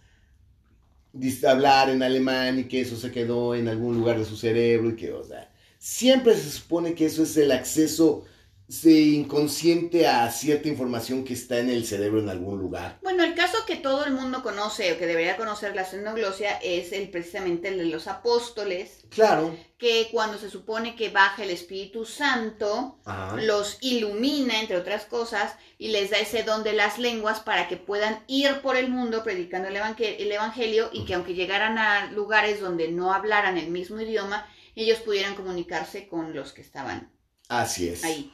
hablar 1.47 1.89
en 1.89 2.03
alemán 2.03 2.59
y 2.59 2.63
que 2.65 2.81
eso 2.81 2.97
se 2.97 3.11
quedó 3.11 3.55
en 3.55 3.67
algún 3.67 3.97
lugar 3.97 4.17
de 4.19 4.25
su 4.25 4.35
cerebro 4.35 4.89
y 4.89 4.95
que, 4.95 5.13
o 5.13 5.23
sea, 5.23 5.51
siempre 5.77 6.35
se 6.35 6.49
supone 6.51 6.93
que 6.93 7.05
eso 7.05 7.23
es 7.23 7.37
el 7.37 7.51
acceso 7.51 8.25
sí, 8.67 9.15
inconsciente 9.15 10.07
a 10.07 10.29
cierta 10.31 10.67
información 10.67 11.23
que 11.23 11.33
está 11.33 11.59
en 11.59 11.69
el 11.69 11.85
cerebro 11.85 12.19
en 12.19 12.29
algún 12.29 12.59
lugar. 12.59 12.99
Bueno, 13.03 13.23
el 13.23 13.35
caso 13.35 13.57
que 13.65 13.75
todo 13.75 14.05
el 14.05 14.13
mundo 14.13 14.41
conoce 14.43 14.93
o 14.93 14.97
que 14.97 15.05
debería 15.05 15.37
conocer 15.37 15.75
la 15.75 15.85
xenoglosia 15.85 16.57
es 16.63 16.91
el 16.91 17.09
precisamente 17.09 17.67
el 17.69 17.77
de 17.77 17.85
los 17.85 18.07
apóstoles, 18.07 19.05
Claro. 19.09 19.55
que 19.77 20.09
cuando 20.11 20.37
se 20.37 20.49
supone 20.49 20.95
que 20.95 21.09
baja 21.09 21.43
el 21.43 21.49
Espíritu 21.51 22.05
Santo, 22.05 22.99
Ajá. 23.05 23.37
los 23.37 23.77
ilumina, 23.81 24.59
entre 24.59 24.77
otras 24.77 25.05
cosas, 25.05 25.55
y 25.77 25.89
les 25.89 26.09
da 26.09 26.17
ese 26.19 26.43
don 26.43 26.63
de 26.63 26.73
las 26.73 26.97
lenguas 26.99 27.39
para 27.41 27.67
que 27.67 27.77
puedan 27.77 28.23
ir 28.27 28.61
por 28.61 28.77
el 28.77 28.89
mundo 28.89 29.23
predicando 29.23 29.67
el, 29.67 29.75
evange- 29.75 30.15
el 30.19 30.31
Evangelio 30.31 30.89
y 30.93 31.05
que 31.05 31.13
aunque 31.13 31.33
llegaran 31.33 31.77
a 31.77 32.11
lugares 32.11 32.59
donde 32.61 32.87
no 32.89 33.13
hablaran 33.13 33.57
el 33.57 33.69
mismo 33.69 33.99
idioma, 34.01 34.47
ellos 34.75 34.99
pudieran 34.99 35.35
comunicarse 35.35 36.07
con 36.07 36.33
los 36.33 36.51
que 36.51 36.61
estaban 36.61 37.11
Así 37.47 37.87
es. 37.89 38.03
ahí. 38.03 38.31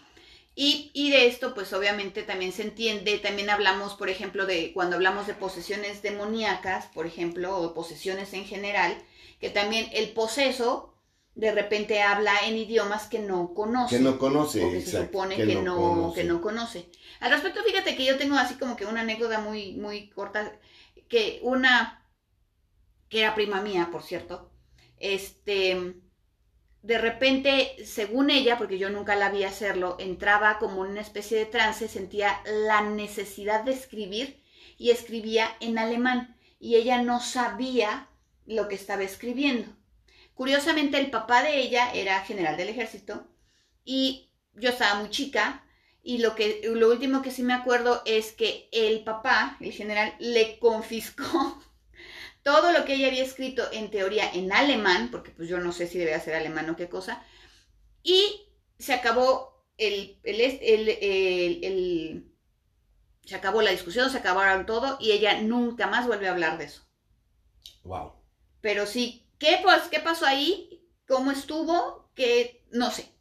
Y, 0.64 0.92
y 0.94 1.10
de 1.10 1.26
esto, 1.26 1.56
pues 1.56 1.74
obviamente 1.74 2.22
también 2.22 2.52
se 2.52 2.62
entiende, 2.62 3.18
también 3.18 3.50
hablamos, 3.50 3.96
por 3.96 4.10
ejemplo, 4.10 4.46
de 4.46 4.74
cuando 4.74 4.96
hablamos 4.96 5.26
de 5.26 5.34
posesiones 5.34 6.04
demoníacas, 6.04 6.86
por 6.94 7.08
ejemplo, 7.08 7.58
o 7.58 7.74
posesiones 7.74 8.32
en 8.34 8.46
general, 8.46 8.96
que 9.40 9.50
también 9.50 9.90
el 9.92 10.12
poseso 10.12 10.94
de 11.34 11.52
repente 11.52 12.04
habla 12.04 12.46
en 12.46 12.58
idiomas 12.58 13.08
que 13.08 13.18
no 13.18 13.56
conoce. 13.56 13.98
Que 13.98 14.04
no 14.04 14.20
conoce, 14.20 14.64
o 14.64 14.70
que 14.70 14.82
se 14.82 15.02
supone 15.02 15.36
que 15.36 15.56
no, 15.56 15.78
conoce. 15.78 16.22
que 16.22 16.28
no 16.28 16.42
conoce. 16.42 16.92
Al 17.22 17.32
respecto, 17.32 17.64
fíjate 17.64 17.96
que 17.96 18.06
yo 18.06 18.20
tengo 18.20 18.36
así 18.36 18.54
como 18.54 18.76
que 18.76 18.86
una 18.86 19.02
anécdota 19.02 19.40
muy, 19.40 19.74
muy 19.78 20.12
corta, 20.12 20.60
que 21.08 21.40
una, 21.42 22.08
que 23.10 23.22
era 23.22 23.34
prima 23.34 23.62
mía, 23.62 23.90
por 23.92 24.04
cierto, 24.04 24.52
este, 25.00 25.96
de 26.82 26.98
repente, 26.98 27.76
según 27.86 28.30
ella, 28.30 28.58
porque 28.58 28.80
yo 28.80 28.90
nunca 28.90 29.16
la 29.16 29.30
vi 29.30 29.44
hacerlo, 29.44 29.98
entraba 30.00 30.58
como 30.58 30.84
en 30.84 30.92
una 30.92 31.02
especie 31.02 31.38
de 31.38 31.46
trance, 31.46 31.88
sentía 31.88 32.42
la 32.46 32.82
necesidad 32.82 33.64
de 33.64 33.74
escribir 33.74 34.42
y 34.78 34.90
escribía 34.90 35.48
en 35.60 35.78
alemán 35.78 36.38
y 36.60 36.76
ella 36.76 37.02
no 37.02 37.20
sabía 37.20 38.10
lo 38.46 38.68
que 38.68 38.76
estaba 38.76 39.04
escribiendo. 39.04 39.70
Curiosamente, 40.34 40.98
el 40.98 41.12
papá 41.12 41.44
de 41.44 41.60
ella 41.60 41.94
era 41.94 42.22
general 42.22 42.58
del 42.58 42.70
ejército 42.70 43.28
y 43.86 44.32
yo 44.54 44.70
estaba 44.70 45.00
muy 45.00 45.12
chica 45.12 45.64
y 46.04 46.18
lo, 46.18 46.34
que, 46.34 46.62
lo 46.64 46.90
último 46.90 47.22
que 47.22 47.30
sí 47.30 47.44
me 47.44 47.54
acuerdo 47.54 48.02
es 48.06 48.32
que 48.32 48.70
el 48.72 49.04
papá, 49.04 49.58
el 49.60 49.72
general, 49.72 50.16
le 50.20 50.58
confiscó 50.60 51.62
todo 52.44 52.72
lo 52.72 52.86
que 52.86 52.96
ella 52.96 53.08
había 53.08 53.24
escrito 53.24 53.64
en 53.72 53.92
teoría 53.92 54.32
en 54.32 54.52
alemán, 54.52 55.10
porque 55.12 55.32
pues 55.32 55.48
yo 55.48 55.60
no 55.60 55.72
sé 55.72 55.88
si 55.88 56.00
debía 56.00 56.20
ser 56.20 56.36
alemán 56.36 56.70
o 56.70 56.76
qué 56.76 56.90
cosa, 56.90 57.24
y 58.04 58.48
se 58.80 58.94
acabó 58.94 59.66
el, 59.78 60.20
el, 60.24 60.42
el, 60.42 60.90
el, 61.64 62.32
se 63.26 63.36
acabó 63.36 63.62
la 63.62 63.72
discusión, 63.72 64.10
se 64.10 64.18
acabaron 64.18 64.66
todo 64.66 64.98
y 65.00 65.12
ella 65.12 65.42
nunca 65.42 65.88
más 65.88 66.08
volvió 66.08 66.30
a 66.30 66.32
hablar 66.32 66.58
de 66.58 66.66
eso. 66.66 66.84
Wow. 67.84 68.14
Pero 68.62 68.86
sí, 68.86 69.28
¿qué, 69.38 69.60
pues, 69.62 69.84
¿qué 69.90 70.00
pasó 70.00 70.26
ahí? 70.26 70.88
¿Cómo 71.08 71.32
estuvo? 71.32 72.12
Que 72.16 72.66
no 72.72 72.92
sé. 72.92 73.12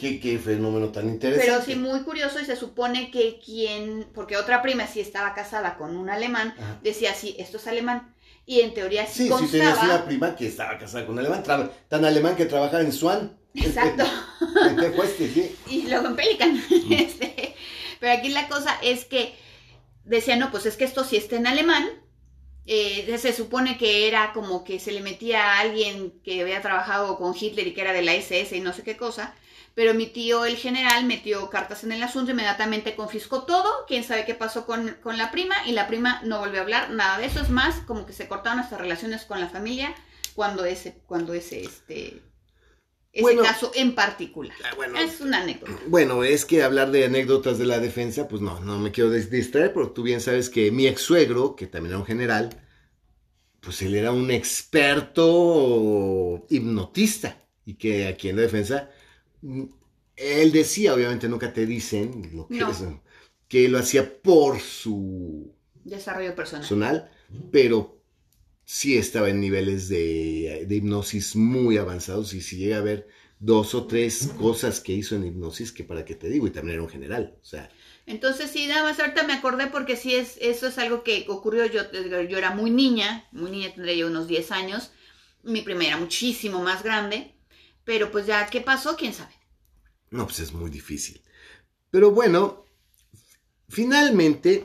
Qué, 0.00 0.20
qué 0.20 0.38
fenómeno 0.38 0.88
tan 0.88 1.08
interesante. 1.08 1.50
Pero 1.50 1.62
sí, 1.64 1.74
muy 1.76 2.00
curioso 2.02 2.40
y 2.40 2.44
se 2.44 2.56
supone 2.56 3.10
que 3.10 3.38
quien, 3.44 4.06
porque 4.14 4.36
otra 4.36 4.62
prima 4.62 4.86
sí 4.86 5.00
estaba 5.00 5.34
casada 5.34 5.76
con 5.76 5.96
un 5.96 6.08
alemán, 6.10 6.54
Ajá. 6.58 6.78
decía, 6.82 7.14
sí, 7.14 7.36
esto 7.38 7.58
es 7.58 7.66
alemán. 7.66 8.14
Y 8.46 8.60
en 8.60 8.74
teoría 8.74 9.06
sí, 9.06 9.12
Sí, 9.14 9.22
sí, 9.24 9.28
constaba. 9.30 9.50
tenías 9.64 9.82
una 9.82 10.04
prima 10.04 10.36
que 10.36 10.46
estaba 10.46 10.78
casada 10.78 11.04
con 11.04 11.14
un 11.14 11.18
alemán, 11.18 11.42
tra- 11.44 11.70
tan 11.88 12.04
alemán 12.04 12.36
que 12.36 12.46
trabajaba 12.46 12.82
en 12.82 12.92
Swan. 12.92 13.36
Exacto. 13.54 14.04
¿En 14.68 14.76
qué 14.76 14.92
cueste, 14.92 15.28
sí? 15.28 15.56
y 15.68 15.82
luego 15.88 16.06
en 16.08 16.16
Pelican. 16.16 16.62
Este, 16.90 17.54
pero 18.00 18.12
aquí 18.12 18.28
la 18.28 18.48
cosa 18.48 18.78
es 18.82 19.04
que 19.04 19.34
decía, 20.04 20.36
no, 20.36 20.50
pues 20.50 20.66
es 20.66 20.76
que 20.76 20.84
esto 20.84 21.04
sí 21.04 21.16
está 21.16 21.36
en 21.36 21.46
alemán. 21.46 21.86
Eh, 22.66 23.16
se 23.18 23.32
supone 23.32 23.78
que 23.78 24.08
era 24.08 24.32
como 24.32 24.64
que 24.64 24.78
se 24.80 24.90
le 24.92 25.00
metía 25.00 25.44
a 25.54 25.60
alguien 25.60 26.12
que 26.24 26.40
había 26.42 26.60
trabajado 26.62 27.16
con 27.16 27.34
Hitler 27.38 27.66
y 27.68 27.74
que 27.74 27.80
era 27.80 27.92
de 27.92 28.02
la 28.02 28.14
SS 28.14 28.56
y 28.56 28.60
no 28.60 28.72
sé 28.72 28.82
qué 28.82 28.96
cosa. 28.96 29.34
Pero 29.76 29.92
mi 29.92 30.06
tío, 30.06 30.46
el 30.46 30.56
general, 30.56 31.04
metió 31.04 31.50
cartas 31.50 31.84
en 31.84 31.92
el 31.92 32.02
asunto, 32.02 32.30
inmediatamente 32.32 32.96
confiscó 32.96 33.42
todo. 33.44 33.84
Quién 33.86 34.04
sabe 34.04 34.24
qué 34.24 34.34
pasó 34.34 34.64
con, 34.64 34.96
con 35.02 35.18
la 35.18 35.30
prima 35.30 35.54
y 35.66 35.72
la 35.72 35.86
prima 35.86 36.22
no 36.24 36.38
volvió 36.40 36.60
a 36.60 36.62
hablar 36.62 36.90
nada 36.90 37.18
de 37.18 37.26
eso. 37.26 37.40
Es 37.42 37.50
más, 37.50 37.80
como 37.86 38.06
que 38.06 38.14
se 38.14 38.26
cortaron 38.26 38.58
hasta 38.58 38.78
relaciones 38.78 39.26
con 39.26 39.38
la 39.38 39.50
familia 39.50 39.94
cuando 40.34 40.64
ese, 40.64 41.02
cuando 41.06 41.34
ese, 41.34 41.62
este, 41.64 42.22
ese 43.12 43.22
Bueno. 43.22 43.42
caso 43.42 43.70
en 43.74 43.94
particular. 43.94 44.56
Ah, 44.64 44.74
bueno. 44.76 44.98
Es 44.98 45.20
una 45.20 45.42
anécdota. 45.42 45.72
Bueno, 45.88 46.24
es 46.24 46.46
que 46.46 46.62
hablar 46.62 46.90
de 46.90 47.04
anécdotas 47.04 47.58
de 47.58 47.66
la 47.66 47.78
defensa, 47.78 48.28
pues 48.28 48.40
no, 48.40 48.60
no 48.60 48.78
me 48.78 48.92
quiero 48.92 49.10
distraer, 49.10 49.74
porque 49.74 49.92
tú 49.94 50.02
bien 50.02 50.22
sabes 50.22 50.48
que 50.48 50.70
mi 50.70 50.86
ex 50.86 51.02
suegro, 51.02 51.54
que 51.54 51.66
también 51.66 51.92
era 51.92 51.98
un 51.98 52.06
general, 52.06 52.50
pues 53.60 53.82
él 53.82 53.94
era 53.94 54.12
un 54.12 54.30
experto 54.30 55.26
hipnotista, 56.48 57.36
y 57.64 57.74
que 57.74 58.06
aquí 58.06 58.28
en 58.28 58.36
la 58.36 58.42
defensa, 58.42 58.90
él 60.16 60.52
decía, 60.52 60.94
obviamente 60.94 61.28
nunca 61.28 61.52
te 61.52 61.66
dicen 61.66 62.30
lo 62.34 62.48
que 62.48 62.56
No. 62.58 62.70
es, 62.70 62.84
que 63.48 63.68
lo 63.68 63.78
hacía 63.78 64.20
por 64.22 64.60
su 64.60 65.54
Desarrollo 65.84 66.34
personal. 66.34 66.66
personal, 66.68 67.10
pero 67.50 68.02
sí 68.64 68.96
estaba 68.98 69.30
en 69.30 69.40
niveles 69.40 69.88
de, 69.88 70.66
de 70.68 70.76
hipnosis 70.76 71.36
muy 71.36 71.78
avanzados 71.78 72.34
y 72.34 72.40
si 72.42 72.58
llega 72.58 72.78
a 72.78 72.82
ver 72.82 73.08
dos 73.38 73.74
o 73.74 73.86
tres 73.86 74.28
cosas 74.38 74.80
que 74.80 74.92
hizo 74.94 75.16
en 75.16 75.26
hipnosis 75.26 75.72
que 75.72 75.84
para 75.84 76.04
qué 76.04 76.14
te 76.16 76.28
digo 76.30 76.46
y 76.46 76.50
también 76.52 76.74
era 76.76 76.84
un 76.84 76.90
general, 76.90 77.38
o 77.42 77.44
sea, 77.44 77.76
Entonces 78.06 78.50
sí, 78.50 78.66
nada 78.66 78.84
más 78.84 78.98
ahorita 79.00 79.24
me 79.24 79.32
acordé 79.34 79.66
porque 79.66 79.96
sí 79.96 80.14
es, 80.14 80.38
eso 80.40 80.68
es 80.68 80.78
algo 80.78 81.02
que 81.02 81.26
ocurrió, 81.28 81.66
yo, 81.66 81.82
yo 81.92 82.38
era 82.38 82.52
muy 82.52 82.70
niña, 82.70 83.26
muy 83.32 83.50
niña 83.50 83.72
tendría 83.74 83.94
yo 83.96 84.06
unos 84.08 84.28
10 84.28 84.50
años, 84.52 84.92
mi 85.42 85.62
prima 85.62 85.84
era 85.86 85.96
muchísimo 85.98 86.62
más 86.62 86.82
grande, 86.82 87.35
pero 87.86 88.12
pues 88.12 88.26
ya, 88.26 88.46
¿qué 88.50 88.60
pasó? 88.60 88.96
¿Quién 88.98 89.14
sabe? 89.14 89.34
no, 90.10 90.26
pues 90.26 90.40
es 90.40 90.52
muy 90.52 90.70
difícil. 90.70 91.22
Pero 91.90 92.10
bueno, 92.10 92.64
finalmente, 93.68 94.64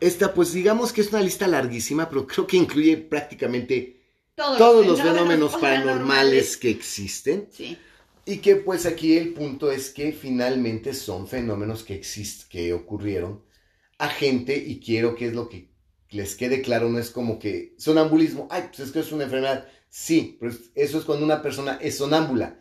esta 0.00 0.34
pues 0.34 0.52
digamos 0.52 0.92
que 0.92 1.00
es 1.00 1.10
una 1.10 1.22
lista 1.22 1.46
larguísima, 1.46 2.08
pero 2.08 2.26
creo 2.26 2.46
que 2.46 2.56
incluye 2.56 2.96
prácticamente 2.96 4.02
todos 4.34 4.86
los 4.86 5.00
fenómenos 5.00 5.56
paranormales 5.60 6.56
que 6.56 6.70
existen. 6.70 7.48
Sí, 7.52 7.78
Y 8.26 8.38
que 8.38 8.56
pues 8.56 8.86
aquí 8.86 9.16
el 9.16 9.34
punto 9.34 9.70
es 9.70 9.90
que 9.90 10.12
finalmente 10.12 10.94
son 10.94 11.28
fenómenos 11.28 11.84
que 11.84 11.94
existen, 11.94 12.48
que 12.50 12.72
ocurrieron 12.72 13.44
a 13.98 14.08
gente 14.08 14.56
y 14.56 14.80
quiero 14.80 15.14
que 15.14 15.28
es 15.28 15.34
lo 15.34 15.48
que 15.48 15.70
les 16.10 16.36
quede 16.36 16.62
claro, 16.62 16.88
no 16.88 16.98
es 16.98 17.10
como 17.10 17.38
que 17.38 17.74
sonambulismo, 17.78 18.48
ay, 18.50 18.64
pues 18.68 18.80
es 18.80 18.92
que 18.92 19.00
es 19.00 19.12
una 19.12 19.24
enfermedad. 19.24 19.68
Sí, 19.98 20.36
pero 20.38 20.52
es- 20.52 20.70
eso 20.74 20.98
es 20.98 21.04
cuando 21.06 21.24
una 21.24 21.40
persona 21.42 21.78
es 21.80 21.96
sonámbula. 21.98 22.58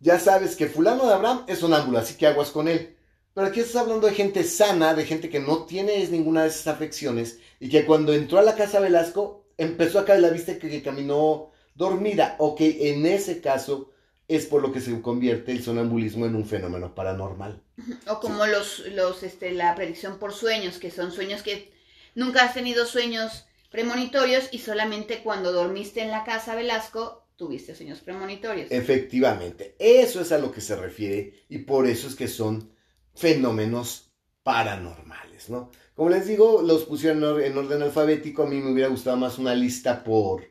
Ya 0.00 0.18
sabes 0.20 0.56
que 0.56 0.66
fulano 0.68 1.06
de 1.06 1.14
Abraham 1.14 1.44
es 1.48 1.58
sonámbulo, 1.60 1.98
así 1.98 2.14
que 2.16 2.26
aguas 2.26 2.50
con 2.50 2.68
él. 2.68 2.96
Pero 3.34 3.46
aquí 3.46 3.60
estás 3.60 3.82
hablando 3.82 4.06
de 4.06 4.14
gente 4.14 4.44
sana, 4.44 4.94
de 4.94 5.04
gente 5.04 5.28
que 5.30 5.40
no 5.40 5.64
tiene 5.66 6.06
ninguna 6.08 6.42
de 6.42 6.48
esas 6.48 6.66
afecciones 6.68 7.38
y 7.60 7.68
que 7.68 7.84
cuando 7.86 8.12
entró 8.12 8.38
a 8.38 8.42
la 8.42 8.56
casa 8.56 8.80
Velasco 8.80 9.46
empezó 9.56 9.98
a 9.98 10.04
caer 10.04 10.20
la 10.20 10.30
vista 10.30 10.58
que, 10.58 10.68
que 10.68 10.82
caminó 10.82 11.50
dormida. 11.74 12.36
Ok, 12.38 12.60
en 12.60 13.06
ese 13.06 13.40
caso 13.40 13.90
es 14.28 14.46
por 14.46 14.62
lo 14.62 14.72
que 14.72 14.80
se 14.80 15.00
convierte 15.02 15.52
el 15.52 15.62
sonambulismo 15.62 16.26
en 16.26 16.36
un 16.36 16.46
fenómeno 16.46 16.94
paranormal. 16.94 17.62
o 18.06 18.20
como 18.20 18.46
los, 18.46 18.80
los, 18.90 19.22
este, 19.22 19.52
la 19.52 19.74
predicción 19.74 20.18
por 20.18 20.32
sueños, 20.32 20.78
que 20.78 20.90
son 20.90 21.12
sueños 21.12 21.42
que 21.42 21.72
nunca 22.14 22.44
has 22.44 22.54
tenido 22.54 22.86
sueños 22.86 23.44
premonitorios 23.70 24.48
y 24.52 24.58
solamente 24.58 25.22
cuando 25.22 25.52
dormiste 25.52 26.00
en 26.02 26.10
la 26.10 26.24
casa 26.24 26.54
Velasco 26.54 27.26
tuviste 27.36 27.74
sueños 27.74 28.00
premonitorios. 28.00 28.70
Efectivamente, 28.70 29.76
eso 29.78 30.20
es 30.20 30.32
a 30.32 30.38
lo 30.38 30.50
que 30.50 30.60
se 30.60 30.74
refiere 30.76 31.34
y 31.48 31.58
por 31.58 31.86
eso 31.86 32.08
es 32.08 32.14
que 32.16 32.28
son 32.28 32.72
fenómenos 33.14 34.10
paranormales, 34.42 35.50
¿no? 35.50 35.70
Como 35.94 36.10
les 36.10 36.26
digo, 36.26 36.62
los 36.62 36.84
pusieron 36.84 37.18
en 37.18 37.24
or- 37.24 37.42
en 37.42 37.58
orden 37.58 37.82
alfabético, 37.82 38.42
a 38.44 38.46
mí 38.46 38.56
me 38.60 38.72
hubiera 38.72 38.88
gustado 38.88 39.16
más 39.16 39.38
una 39.38 39.54
lista 39.54 40.02
por 40.02 40.44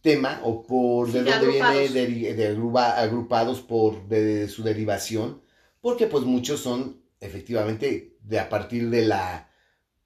tema 0.00 0.40
o 0.44 0.62
por 0.62 1.10
de 1.10 1.20
Sí, 1.20 1.24
de 1.24 1.30
dónde 1.30 1.46
viene 1.46 1.62
agrupados. 1.66 1.92
de 2.36 2.48
agrupa- 2.48 2.96
agrupados 2.98 3.60
por 3.60 4.06
de, 4.08 4.48
su 4.48 4.62
derivación, 4.62 5.42
porque 5.80 6.06
pues 6.06 6.24
muchos 6.24 6.60
son 6.60 7.02
efectivamente 7.20 8.16
de 8.22 8.38
a 8.38 8.48
partir 8.48 8.88
de 8.90 9.02
la 9.02 9.49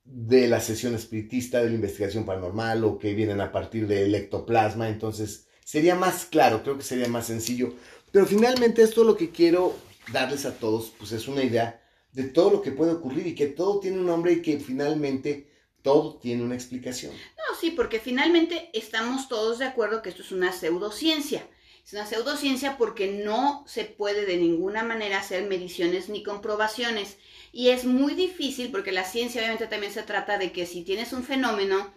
de 0.05 0.49
la 0.49 0.61
sesión 0.61 0.95
espiritista, 0.95 1.61
de 1.61 1.71
la 1.71 1.75
investigación 1.75 2.25
paranormal 2.25 2.85
o 2.85 2.99
que 2.99 3.15
vienen 3.15 3.41
a 3.41 3.51
partir 3.51 3.87
del 3.87 4.15
ectoplasma, 4.15 4.89
entonces 4.89 5.49
sería 5.65 5.95
más 5.95 6.27
claro, 6.27 6.63
creo 6.63 6.77
que 6.77 6.85
sería 6.85 7.09
más 7.09 7.27
sencillo. 7.27 7.75
Pero 8.13 8.27
finalmente 8.27 8.83
esto 8.83 9.03
lo 9.03 9.17
que 9.17 9.31
quiero 9.31 9.75
darles 10.13 10.45
a 10.45 10.55
todos, 10.59 10.93
pues 10.99 11.13
es 11.13 11.27
una 11.27 11.43
idea 11.43 11.83
de 12.13 12.25
todo 12.25 12.51
lo 12.51 12.63
que 12.63 12.71
puede 12.71 12.93
ocurrir 12.93 13.27
y 13.27 13.35
que 13.35 13.47
todo 13.47 13.81
tiene 13.81 13.99
un 13.99 14.07
nombre 14.07 14.33
y 14.33 14.43
que 14.43 14.61
finalmente 14.61 15.51
todo 15.83 16.17
tiene 16.19 16.45
una 16.45 16.55
explicación. 16.55 17.13
No, 17.13 17.59
sí, 17.61 17.71
porque 17.71 17.99
finalmente 17.99 18.71
estamos 18.73 19.29
todos 19.29 19.59
de 19.59 19.67
acuerdo 19.67 20.01
que 20.01 20.11
esto 20.11 20.23
es 20.23 20.33
una 20.33 20.53
pseudociencia. 20.53 21.47
Es 21.85 21.93
una 21.93 22.07
pseudociencia 22.07 22.79
porque 22.79 23.23
no 23.25 23.65
se 23.67 23.85
puede 23.85 24.25
de 24.25 24.39
ninguna 24.39 24.83
manera 24.83 25.19
hacer 25.19 25.47
mediciones 25.47 26.09
ni 26.09 26.23
comprobaciones. 26.23 27.19
Y 27.55 27.71
es 27.71 27.85
muy 27.85 28.15
difícil 28.15 28.71
porque 28.73 28.93
la 28.93 29.05
ciencia 29.05 29.41
obviamente 29.41 29.69
también 29.69 29.93
se 29.93 30.03
trata 30.03 30.39
de 30.39 30.53
que 30.53 30.67
si 30.67 30.83
tienes 30.85 31.13
un 31.15 31.25
fenómeno, 31.25 31.95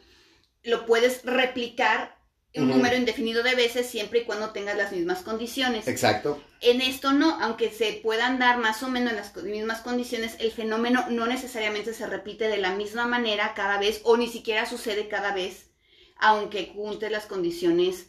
lo 0.63 0.85
puedes 0.85 1.23
replicar 1.25 2.17
un 2.55 2.69
número 2.69 2.95
indefinido 2.97 3.43
de 3.43 3.55
veces 3.55 3.87
siempre 3.87 4.19
y 4.19 4.25
cuando 4.25 4.51
tengas 4.51 4.77
las 4.77 4.91
mismas 4.91 5.23
condiciones. 5.23 5.87
Exacto. 5.87 6.41
En 6.61 6.81
esto 6.81 7.13
no, 7.13 7.39
aunque 7.41 7.71
se 7.71 7.93
puedan 8.03 8.39
dar 8.39 8.57
más 8.59 8.83
o 8.83 8.89
menos 8.89 9.13
las 9.13 9.31
co- 9.31 9.41
mismas 9.43 9.81
condiciones, 9.81 10.37
el 10.39 10.51
fenómeno 10.51 11.05
no 11.09 11.27
necesariamente 11.27 11.93
se 11.93 12.07
repite 12.07 12.47
de 12.49 12.57
la 12.57 12.75
misma 12.75 13.07
manera 13.07 13.53
cada 13.55 13.79
vez 13.79 14.01
o 14.03 14.17
ni 14.17 14.27
siquiera 14.27 14.65
sucede 14.67 15.07
cada 15.09 15.33
vez, 15.33 15.71
aunque 16.17 16.71
junte 16.73 17.09
las 17.11 17.27
condiciones 17.27 18.07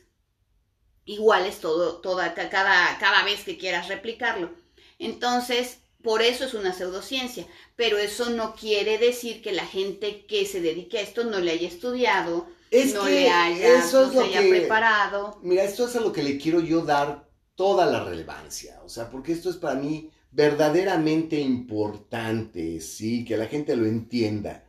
iguales 1.05 1.61
todo, 1.61 2.01
toda, 2.01 2.35
cada, 2.35 2.99
cada 2.99 3.25
vez 3.25 3.45
que 3.45 3.59
quieras 3.59 3.89
replicarlo. 3.89 4.51
Entonces, 4.99 5.81
por 6.03 6.23
eso 6.23 6.45
es 6.45 6.55
una 6.55 6.73
pseudociencia, 6.73 7.47
pero 7.77 7.99
eso 7.99 8.31
no 8.31 8.55
quiere 8.55 8.99
decir 8.99 9.43
que 9.43 9.53
la 9.53 9.67
gente 9.67 10.27
que 10.27 10.47
se 10.47 10.61
dedique 10.61 10.99
a 10.99 11.03
esto 11.03 11.25
no 11.25 11.41
le 11.41 11.53
haya 11.53 11.69
estudiado, 11.69 12.47
no 12.95 13.09
le 13.09 13.31
haya, 13.31 13.81
no 13.81 14.11
se 14.11 14.19
haya 14.21 14.49
preparado. 14.49 15.39
Mira, 15.43 15.65
esto 15.65 15.87
es 15.87 15.97
a 15.97 16.01
lo 16.01 16.13
que 16.13 16.23
le 16.23 16.39
quiero 16.39 16.61
yo 16.61 16.83
dar 16.83 17.29
toda 17.55 17.87
la 17.87 18.05
relevancia, 18.05 18.81
o 18.85 18.89
sea, 18.89 19.11
porque 19.11 19.33
esto 19.33 19.51
es 19.51 19.57
para 19.57 19.75
mí 19.75 20.11
verdaderamente 20.31 21.41
importante, 21.41 22.81
sí, 22.81 23.25
que 23.25 23.37
la 23.37 23.47
gente 23.47 23.75
lo 23.75 23.87
entienda. 23.87 24.65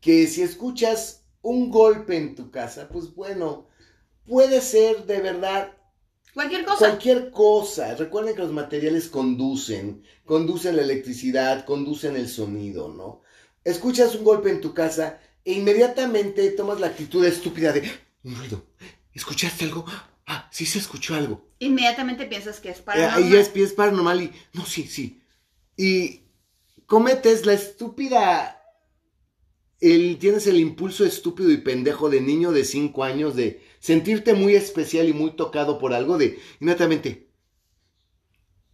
Que 0.00 0.26
si 0.26 0.42
escuchas 0.42 1.24
un 1.40 1.70
golpe 1.70 2.16
en 2.16 2.34
tu 2.34 2.50
casa, 2.50 2.88
pues 2.88 3.14
bueno, 3.14 3.68
puede 4.26 4.60
ser 4.60 5.06
de 5.06 5.20
verdad 5.20 5.77
Cualquier 6.34 6.64
cosa. 6.64 6.78
Cualquier 6.78 7.30
cosa. 7.30 7.94
Recuerden 7.94 8.34
que 8.34 8.42
los 8.42 8.52
materiales 8.52 9.08
conducen, 9.08 10.02
conducen 10.24 10.76
la 10.76 10.82
electricidad, 10.82 11.64
conducen 11.64 12.16
el 12.16 12.28
sonido, 12.28 12.88
¿no? 12.88 13.22
Escuchas 13.64 14.14
un 14.14 14.24
golpe 14.24 14.50
en 14.50 14.60
tu 14.60 14.72
casa 14.74 15.20
e 15.44 15.52
inmediatamente 15.52 16.50
tomas 16.50 16.80
la 16.80 16.88
actitud 16.88 17.24
estúpida 17.24 17.72
de 17.72 17.90
un 18.24 18.36
ruido. 18.36 18.66
¿Escuchaste 19.12 19.64
algo? 19.64 19.84
Ah, 20.26 20.48
sí 20.52 20.66
se 20.66 20.78
escuchó 20.78 21.14
algo. 21.14 21.48
Inmediatamente 21.58 22.26
piensas 22.26 22.60
que 22.60 22.70
es 22.70 22.80
paranormal. 22.80 23.22
Ahí 23.22 23.34
es, 23.34 23.50
es 23.54 23.72
paranormal 23.72 24.22
y 24.22 24.32
no, 24.52 24.64
sí, 24.64 24.86
sí. 24.86 25.22
Y 25.76 26.22
cometes 26.86 27.46
la 27.46 27.54
estúpida 27.54 28.58
el, 29.80 30.18
tienes 30.18 30.46
el 30.46 30.58
impulso 30.58 31.04
estúpido 31.04 31.50
y 31.50 31.58
pendejo 31.58 32.10
de 32.10 32.20
niño 32.20 32.52
de 32.52 32.64
5 32.64 33.04
años 33.04 33.36
de 33.36 33.62
sentirte 33.80 34.34
muy 34.34 34.54
especial 34.54 35.08
y 35.08 35.12
muy 35.12 35.32
tocado 35.32 35.78
por 35.78 35.94
algo 35.94 36.18
de 36.18 36.38
inmediatamente. 36.60 37.28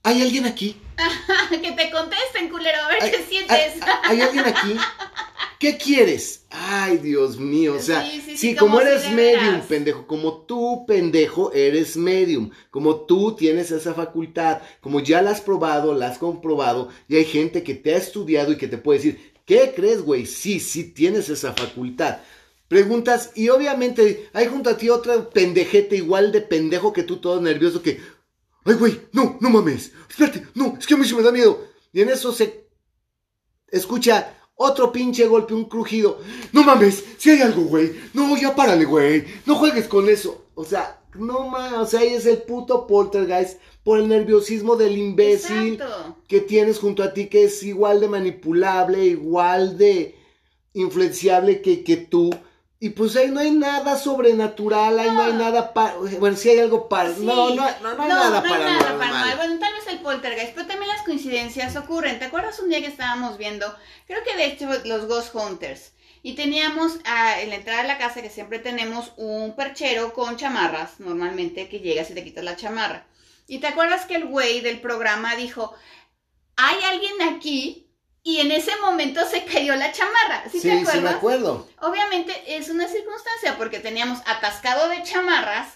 ¿Hay 0.03 0.21
alguien 0.21 0.45
aquí? 0.45 0.77
que 1.51 1.73
te 1.73 1.91
contesten, 1.91 2.51
culero, 2.51 2.79
a 2.83 2.89
ver 2.89 3.11
qué 3.11 3.25
sientes. 3.27 3.83
¿hay, 4.03 4.21
alguien 4.21 4.45
aquí? 4.45 4.77
¿Qué 5.59 5.79
quieres? 5.79 6.45
Ay, 6.51 6.99
Dios 6.99 7.39
mío, 7.39 7.77
o 7.77 7.81
sea, 7.81 8.07
sí, 8.37 8.55
como, 8.55 8.83
eres 8.83 9.11
medium, 9.11 9.63
pendejo, 9.63 10.07
como 10.07 10.43
tú, 10.43 10.85
pendejo, 10.87 11.55
eres 11.55 11.97
medium, 11.97 12.51
como 12.71 13.07
tú 13.07 13.35
tienes 13.35 13.71
esa 13.71 13.95
facultad, 13.95 14.61
como 14.83 15.01
ya 15.01 15.23
la 15.23 15.31
has 15.31 15.41
probado, 15.41 15.95
la 15.95 16.09
has 16.09 16.19
comprobado, 16.19 16.91
y 17.09 17.17
hay 17.17 17.25
gente 17.25 17.63
que 17.63 17.75
te 17.75 17.95
ha 17.95 17.97
estudiado 17.97 18.53
y 18.53 18.59
que 18.59 18.69
te 18.69 18.77
puede 18.77 18.99
decir, 18.99 19.33
¿qué 19.47 19.73
crees, 19.75 20.03
güey? 20.03 20.27
Sí, 20.27 20.61
sí 20.61 20.85
tienes 20.93 21.31
esa 21.31 21.55
facultad. 21.55 22.19
Preguntas, 22.69 23.31
y 23.35 23.51
obviamente 23.51 24.31
hay 24.33 24.47
junto 24.47 24.71
a 24.71 24.77
ti 24.77 24.89
otra 24.91 25.29
pendejete 25.31 25.97
igual 25.97 26.33
de 26.33 26.41
pendejo 26.41 26.93
que 26.93 27.03
tú, 27.03 27.19
todo 27.19 27.41
nervioso, 27.41 27.83
que, 27.83 28.01
ay, 28.65 28.75
güey, 28.75 29.01
no, 29.12 29.37
no 29.41 29.51
mames, 29.51 29.93
espérate, 30.09 30.47
no, 30.55 30.77
es 30.79 30.87
que 30.87 30.95
a 30.95 30.97
mí 30.97 31.05
se 31.05 31.15
me 31.15 31.23
da 31.23 31.31
miedo. 31.31 31.67
Y 31.93 32.01
en 32.01 32.09
eso 32.09 32.33
se 32.33 32.67
escucha 33.69 34.35
otro 34.57 34.93
pinche 34.93 35.27
golpe, 35.27 35.55
un 35.55 35.67
crujido. 35.67 36.21
No 36.53 36.62
mames, 36.62 37.05
si 37.19 37.31
hay 37.31 37.43
algo, 37.43 37.62
güey. 37.62 37.93
No, 38.12 38.37
ya 38.37 38.55
párale, 38.55 38.85
güey. 38.85 39.25
No 39.47 39.57
juegues 39.57 39.89
con 39.89 40.09
eso. 40.09 40.47
O 40.55 40.65
sea, 40.65 41.01
no 41.15 41.49
mames, 41.49 41.79
o 41.79 41.87
sea, 41.87 42.01
ahí 42.01 42.15
es 42.15 42.27
el 42.27 42.39
puto 42.39 42.87
poltergeist 42.87 43.61
por 43.83 43.99
el 43.99 44.09
nerviosismo 44.09 44.77
del 44.77 44.97
imbécil 44.97 45.81
que 46.29 46.41
tienes 46.41 46.79
junto 46.79 47.03
a 47.03 47.12
ti, 47.12 47.27
que 47.27 47.45
es 47.45 47.62
igual 47.62 48.01
de 48.01 48.09
manipulable, 48.09 49.05
igual 49.05 49.77
de 49.77 50.15
influenciable 50.73 51.61
que, 51.61 51.85
que 51.85 51.97
tú. 51.97 52.31
Y 52.85 52.91
pues 52.91 53.16
ahí 53.16 53.30
no 53.30 53.41
hay 53.41 53.51
nada 53.51 53.97
sobrenatural, 53.97 54.99
ahí 54.99 55.11
no, 55.11 55.22
hay 55.22 55.32
nada 55.32 55.72
para... 55.72 55.95
Bueno, 55.95 56.37
sí 56.37 56.51
hay 56.51 56.59
algo 56.59 56.87
para... 56.87 57.09
No, 57.09 57.49
no, 57.49 57.55
no, 57.55 57.95
no, 57.95 58.03
hay 58.03 58.09
nada 58.11 58.43
para... 58.43 58.59
No 58.59 58.68
hay 58.68 58.76
nada 58.76 58.99
para... 58.99 59.37
Bueno, 59.37 59.59
tal 59.59 59.72
vez 59.72 59.87
el 59.87 60.01
poltergeist, 60.01 60.53
pero 60.53 60.66
también 60.66 60.89
las 60.89 61.01
coincidencias 61.01 61.76
ocurren. 61.76 62.18
¿Te 62.18 62.26
acuerdas 62.26 62.61
un 62.61 62.68
día 62.68 62.82
que 62.82 62.89
estábamos 62.89 63.39
viendo, 63.39 63.74
creo 64.07 64.22
que 64.22 64.37
de 64.37 64.45
hecho 64.45 64.68
los 64.85 65.07
Ghost 65.07 65.35
Hunters, 65.35 65.93
y 66.22 66.35
teníamos 66.35 66.99
a, 67.07 67.41
en 67.41 67.49
la 67.49 67.55
entrada 67.55 67.80
de 67.80 67.89
la 67.89 67.97
casa 67.97 68.20
que 68.20 68.28
siempre 68.28 68.59
tenemos 68.59 69.12
un 69.16 69.57
perchero 69.57 70.12
con 70.12 70.37
chamarras, 70.37 71.01
normalmente 71.01 71.70
que 71.70 71.80
llegas 71.80 72.11
y 72.11 72.14
te 72.14 72.22
quitas 72.22 72.45
la 72.45 72.57
chamarra. 72.57 73.07
Y 73.47 73.61
te 73.61 73.66
acuerdas 73.66 74.05
que 74.05 74.16
el 74.16 74.26
güey 74.26 74.61
del 74.61 74.78
programa 74.80 75.37
dijo, 75.37 75.72
hay 76.57 76.76
alguien 76.85 77.35
aquí 77.35 77.84
y 78.27 78.39
en 78.39 78.51
ese 78.51 78.75
momento 78.81 79.20
se 79.29 79.45
cayó 79.45 79.77
la 79.77 79.93
chamarra. 79.93 80.45
¿Sí, 80.51 80.61
te 80.61 80.72
acuerdas? 80.72 80.95
Sí, 80.95 81.01
me 81.01 81.11
acuerdo. 81.11 81.68
Obviamente 81.83 82.57
es 82.57 82.70
una 82.70 82.89
circunstancia 82.89 83.57
porque 83.59 83.81
teníamos 83.81 84.20
atascado 84.27 84.89
de 84.89 85.03
chamarras, 85.03 85.75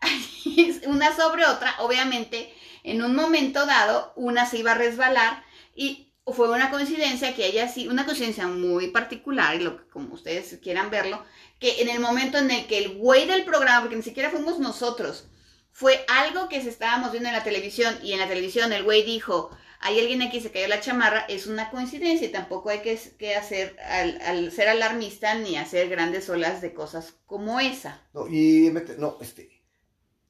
una 0.86 1.14
sobre 1.14 1.44
otra. 1.44 1.74
Obviamente, 1.80 2.52
en 2.84 3.02
un 3.02 3.14
momento 3.14 3.66
dado, 3.66 4.14
una 4.16 4.46
se 4.46 4.56
iba 4.56 4.72
a 4.72 4.76
resbalar 4.76 5.44
y 5.76 6.10
fue 6.26 6.50
una 6.50 6.70
coincidencia 6.70 7.34
que 7.34 7.46
ella 7.46 7.68
sí, 7.68 7.86
una 7.86 8.06
coincidencia 8.06 8.46
muy 8.46 8.88
particular, 8.88 9.56
y 9.56 9.64
lo, 9.64 9.86
como 9.90 10.14
ustedes 10.14 10.58
quieran 10.62 10.90
verlo, 10.90 11.22
que 11.58 11.82
en 11.82 11.90
el 11.90 12.00
momento 12.00 12.38
en 12.38 12.50
el 12.50 12.66
que 12.66 12.78
el 12.78 12.96
güey 12.96 13.26
del 13.26 13.44
programa, 13.44 13.80
porque 13.80 13.96
ni 13.96 14.02
siquiera 14.02 14.30
fuimos 14.30 14.58
nosotros, 14.58 15.26
fue 15.72 16.04
algo 16.08 16.48
que 16.48 16.62
se 16.62 16.70
estábamos 16.70 17.12
viendo 17.12 17.28
en 17.28 17.34
la 17.34 17.44
televisión 17.44 17.98
y 18.02 18.12
en 18.12 18.20
la 18.20 18.28
televisión 18.28 18.72
el 18.72 18.84
güey 18.84 19.02
dijo, 19.04 19.50
hay 19.80 19.98
alguien 19.98 20.22
aquí 20.22 20.40
se 20.40 20.50
cayó 20.50 20.68
la 20.68 20.80
chamarra, 20.80 21.20
es 21.28 21.46
una 21.46 21.70
coincidencia 21.70 22.28
y 22.28 22.32
tampoco 22.32 22.68
hay 22.68 22.80
que, 22.80 23.34
hacer, 23.34 23.76
al, 23.80 24.52
ser 24.52 24.68
alarmista, 24.68 25.34
ni 25.34 25.56
hacer 25.56 25.88
grandes 25.88 26.28
olas 26.28 26.60
de 26.60 26.74
cosas 26.74 27.14
como 27.26 27.60
esa. 27.60 28.02
No, 28.12 28.28
y, 28.28 28.72
no, 28.98 29.16
este, 29.22 29.60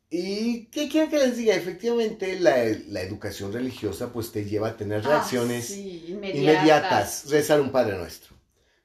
¿Y 0.09 0.67
qué 0.67 0.89
quieren 0.89 1.09
que 1.09 1.19
les 1.19 1.37
diga? 1.37 1.55
Efectivamente, 1.55 2.39
la, 2.39 2.63
educación 2.63 3.53
religiosa 3.53 4.13
pues 4.13 4.33
te 4.33 4.45
lleva 4.45 4.69
a 4.69 4.77
tener 4.77 5.03
ah, 5.05 5.09
reacciones 5.09 5.71
inmediatas. 5.71 7.31
Rezar 7.31 7.61
un 7.61 7.71
Padre 7.71 7.97
Nuestro. 7.97 8.37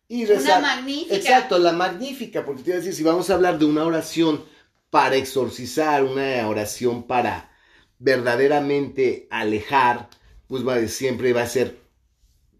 Y 0.07 0.26
rezar, 0.26 0.59
una 0.59 0.76
magnífica. 0.76 1.16
Exacto, 1.16 1.57
la 1.57 1.74
magnífica, 1.74 2.45
porque 2.45 2.61
te 2.61 2.70
iba 2.70 2.78
a 2.78 2.80
decir, 2.80 2.93
si 2.93 3.03
vamos 3.03 3.30
a 3.30 3.34
hablar 3.34 3.57
de 3.57 3.66
una 3.66 3.86
oración 3.86 4.45
para 4.91 5.16
exorcizar, 5.16 6.03
una 6.03 6.47
oración 6.47 7.03
para 7.03 7.51
verdaderamente 7.97 9.28
alejar, 9.32 10.09
pues 10.47 10.67
va, 10.67 10.85
siempre 10.87 11.33
va 11.33 11.43
a 11.43 11.47
ser 11.47 11.77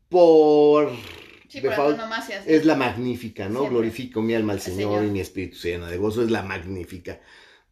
por... 0.10 0.92
es 2.46 2.66
la 2.66 2.76
magnífica, 2.76 3.48
¿no? 3.48 3.70
Glorifico 3.70 4.22
mi 4.22 4.34
alma 4.34 4.54
al 4.54 4.62
Señor, 4.62 5.06
y 5.06 5.10
mi 5.10 5.20
espíritu 5.20 5.58
se 5.58 5.70
llena 5.70 5.90
de 5.90 5.98
gozo, 5.98 6.24
es 6.24 6.32
la 6.32 6.44
magnífica. 6.44 7.22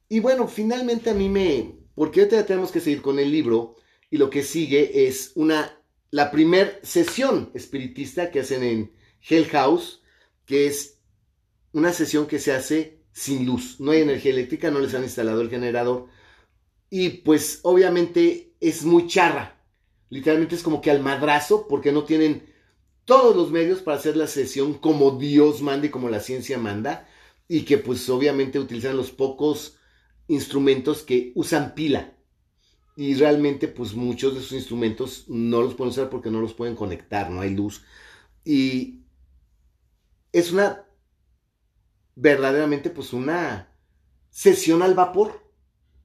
Y 0.08 0.20
bueno, 0.20 0.48
finalmente 0.48 1.10
a 1.10 1.14
mí 1.14 1.30
me... 1.30 1.76
Porque 1.96 2.22
ahorita 2.22 2.46
tenemos 2.46 2.72
que 2.72 2.80
seguir 2.80 3.02
con 3.02 3.20
el 3.20 3.32
libro 3.32 3.76
y 4.10 4.18
lo 4.18 4.30
que 4.30 4.44
sigue 4.44 5.08
es 5.08 5.32
una... 5.36 5.80
La 6.12 6.30
primer 6.30 6.80
sesión 6.84 7.52
espiritista 7.56 8.30
que 8.30 8.42
hacen 8.42 8.64
en 8.64 8.94
Hell 9.28 9.48
House, 9.48 10.04
que 10.46 10.68
es 10.68 11.00
una 11.72 11.92
sesión 11.92 12.28
que 12.28 12.38
se 12.40 12.52
hace 12.52 13.00
sin 13.12 13.46
luz. 13.46 13.80
No 13.80 13.92
hay 13.92 14.02
energía 14.02 14.32
eléctrica, 14.32 14.70
no 14.70 14.80
les 14.80 14.94
han 14.94 15.04
instalado 15.04 15.42
el 15.42 15.50
generador. 15.50 16.08
Y 16.90 17.10
pues 17.10 17.62
obviamente 17.64 18.54
es 18.60 18.84
muy 18.84 19.08
charra. 19.08 19.63
Literalmente 20.14 20.54
es 20.54 20.62
como 20.62 20.80
que 20.80 20.92
al 20.92 21.02
madrazo, 21.02 21.68
porque 21.68 21.92
no 21.92 22.04
tienen 22.04 22.46
todos 23.04 23.36
los 23.36 23.50
medios 23.50 23.82
para 23.82 23.98
hacer 23.98 24.16
la 24.16 24.28
sesión 24.28 24.76
como 24.76 25.18
Dios 25.18 25.64
manda 25.64 25.88
y 25.88 25.90
como 25.90 26.08
la 26.08 26.20
ciencia 26.20 26.60
manda. 26.60 27.10
Y 27.48 27.64
que 27.64 27.80
pues 27.80 28.08
obviamente 28.10 28.60
utilizan 28.60 28.96
los 28.96 29.10
pocos 29.10 29.80
instrumentos 30.28 31.02
que 31.02 31.32
usan 31.34 31.74
pila. 31.74 32.16
Y 32.96 33.16
realmente 33.16 33.68
pues 33.68 33.96
muchos 33.96 34.36
de 34.36 34.42
esos 34.42 34.52
instrumentos 34.52 35.26
no 35.30 35.64
los 35.64 35.74
pueden 35.74 35.90
usar 35.90 36.12
porque 36.12 36.30
no 36.30 36.42
los 36.42 36.54
pueden 36.54 36.76
conectar, 36.76 37.32
no 37.32 37.42
hay 37.42 37.56
luz. 37.56 37.84
Y 38.46 39.00
es 40.32 40.52
una 40.52 40.86
verdaderamente 42.14 42.92
pues 42.92 43.14
una 43.14 43.76
sesión 44.30 44.84
al 44.84 44.94
vapor. 44.94 45.42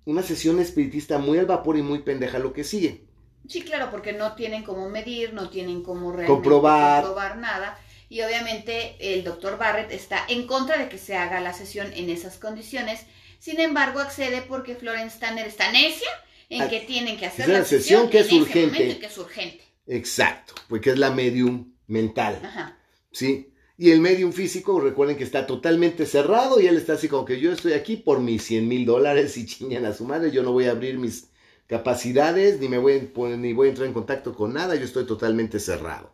Una 0.07 0.23
sesión 0.23 0.61
espiritista 0.61 1.19
muy 1.19 1.37
al 1.37 1.45
vapor 1.45 1.77
y 1.77 1.83
muy 1.83 1.99
pendeja 1.99 2.39
lo 2.39 2.55
que 2.55 2.65
sigue. 2.65 3.08
Sí, 3.49 3.63
claro, 3.63 3.91
porque 3.91 4.13
no 4.13 4.35
tienen 4.35 4.63
cómo 4.63 4.89
medir, 4.91 5.33
no 5.33 5.49
tienen 5.49 5.83
cómo 5.83 6.15
comprobar. 6.27 7.03
comprobar 7.03 7.39
nada. 7.39 7.79
Y 8.11 8.21
obviamente 8.23 8.97
el 9.01 9.25
doctor 9.25 9.59
Barrett 9.59 9.91
está 9.91 10.25
en 10.29 10.47
contra 10.47 10.79
de 10.79 10.89
que 10.89 10.99
se 10.99 11.17
haga 11.17 11.41
la 11.41 11.53
sesión 11.53 11.91
en 11.95 12.11
esas 12.11 12.39
condiciones. 12.39 13.01
Sin 13.39 13.61
embargo, 13.61 14.01
accede 14.01 14.43
porque 14.43 14.75
Florence 14.75 15.19
Tanner 15.19 15.47
está 15.47 15.73
necia 15.73 16.09
en 16.49 16.63
ah, 16.63 16.69
que 16.69 16.81
tienen 16.81 17.19
que 17.19 17.27
hacer 17.27 17.49
la 17.49 17.65
sesión, 17.65 18.09
que 18.09 18.21
es 18.21 18.33
urgente. 18.33 18.99
que 18.99 19.07
es 19.07 19.19
urgente. 19.19 19.65
Exacto, 19.87 20.55
porque 20.69 20.91
es 20.91 20.99
la 20.99 21.11
medium 21.11 21.73
mental. 21.87 22.41
Ajá. 22.43 22.79
¿Sí? 23.11 23.53
Y 23.77 23.91
el 23.91 24.01
medium 24.01 24.33
físico, 24.33 24.81
recuerden 24.81 25.17
que 25.17 25.25
está 25.25 25.47
totalmente 25.47 26.05
cerrado 26.05 26.61
y 26.61 26.67
él 26.67 26.77
está 26.77 26.95
así 26.95 27.09
como 27.09 27.25
que 27.25 27.41
yo 27.41 27.53
estoy 27.53 27.75
aquí 27.75 27.97
por 27.97 28.21
mis 28.21 28.43
100 28.45 28.67
mil 28.67 28.85
dólares 28.85 29.37
y 29.37 29.47
chingan 29.47 29.85
a 29.85 29.95
su 29.95 30.05
madre, 30.05 30.33
yo 30.33 30.43
no 30.43 30.53
voy 30.53 30.65
a 30.67 30.73
abrir 30.73 30.99
mis 30.99 31.29
capacidades, 31.69 32.59
ni 32.59 32.69
me 32.69 32.79
voy 32.79 32.95
a, 32.95 33.37
ni 33.37 33.53
voy 33.53 33.69
a 33.69 33.71
entrar 33.71 33.87
en 33.87 33.95
contacto 33.95 34.35
con 34.35 34.55
nada, 34.55 34.75
yo 34.75 34.85
estoy 34.85 35.07
totalmente 35.07 35.61
cerrado. 35.61 36.13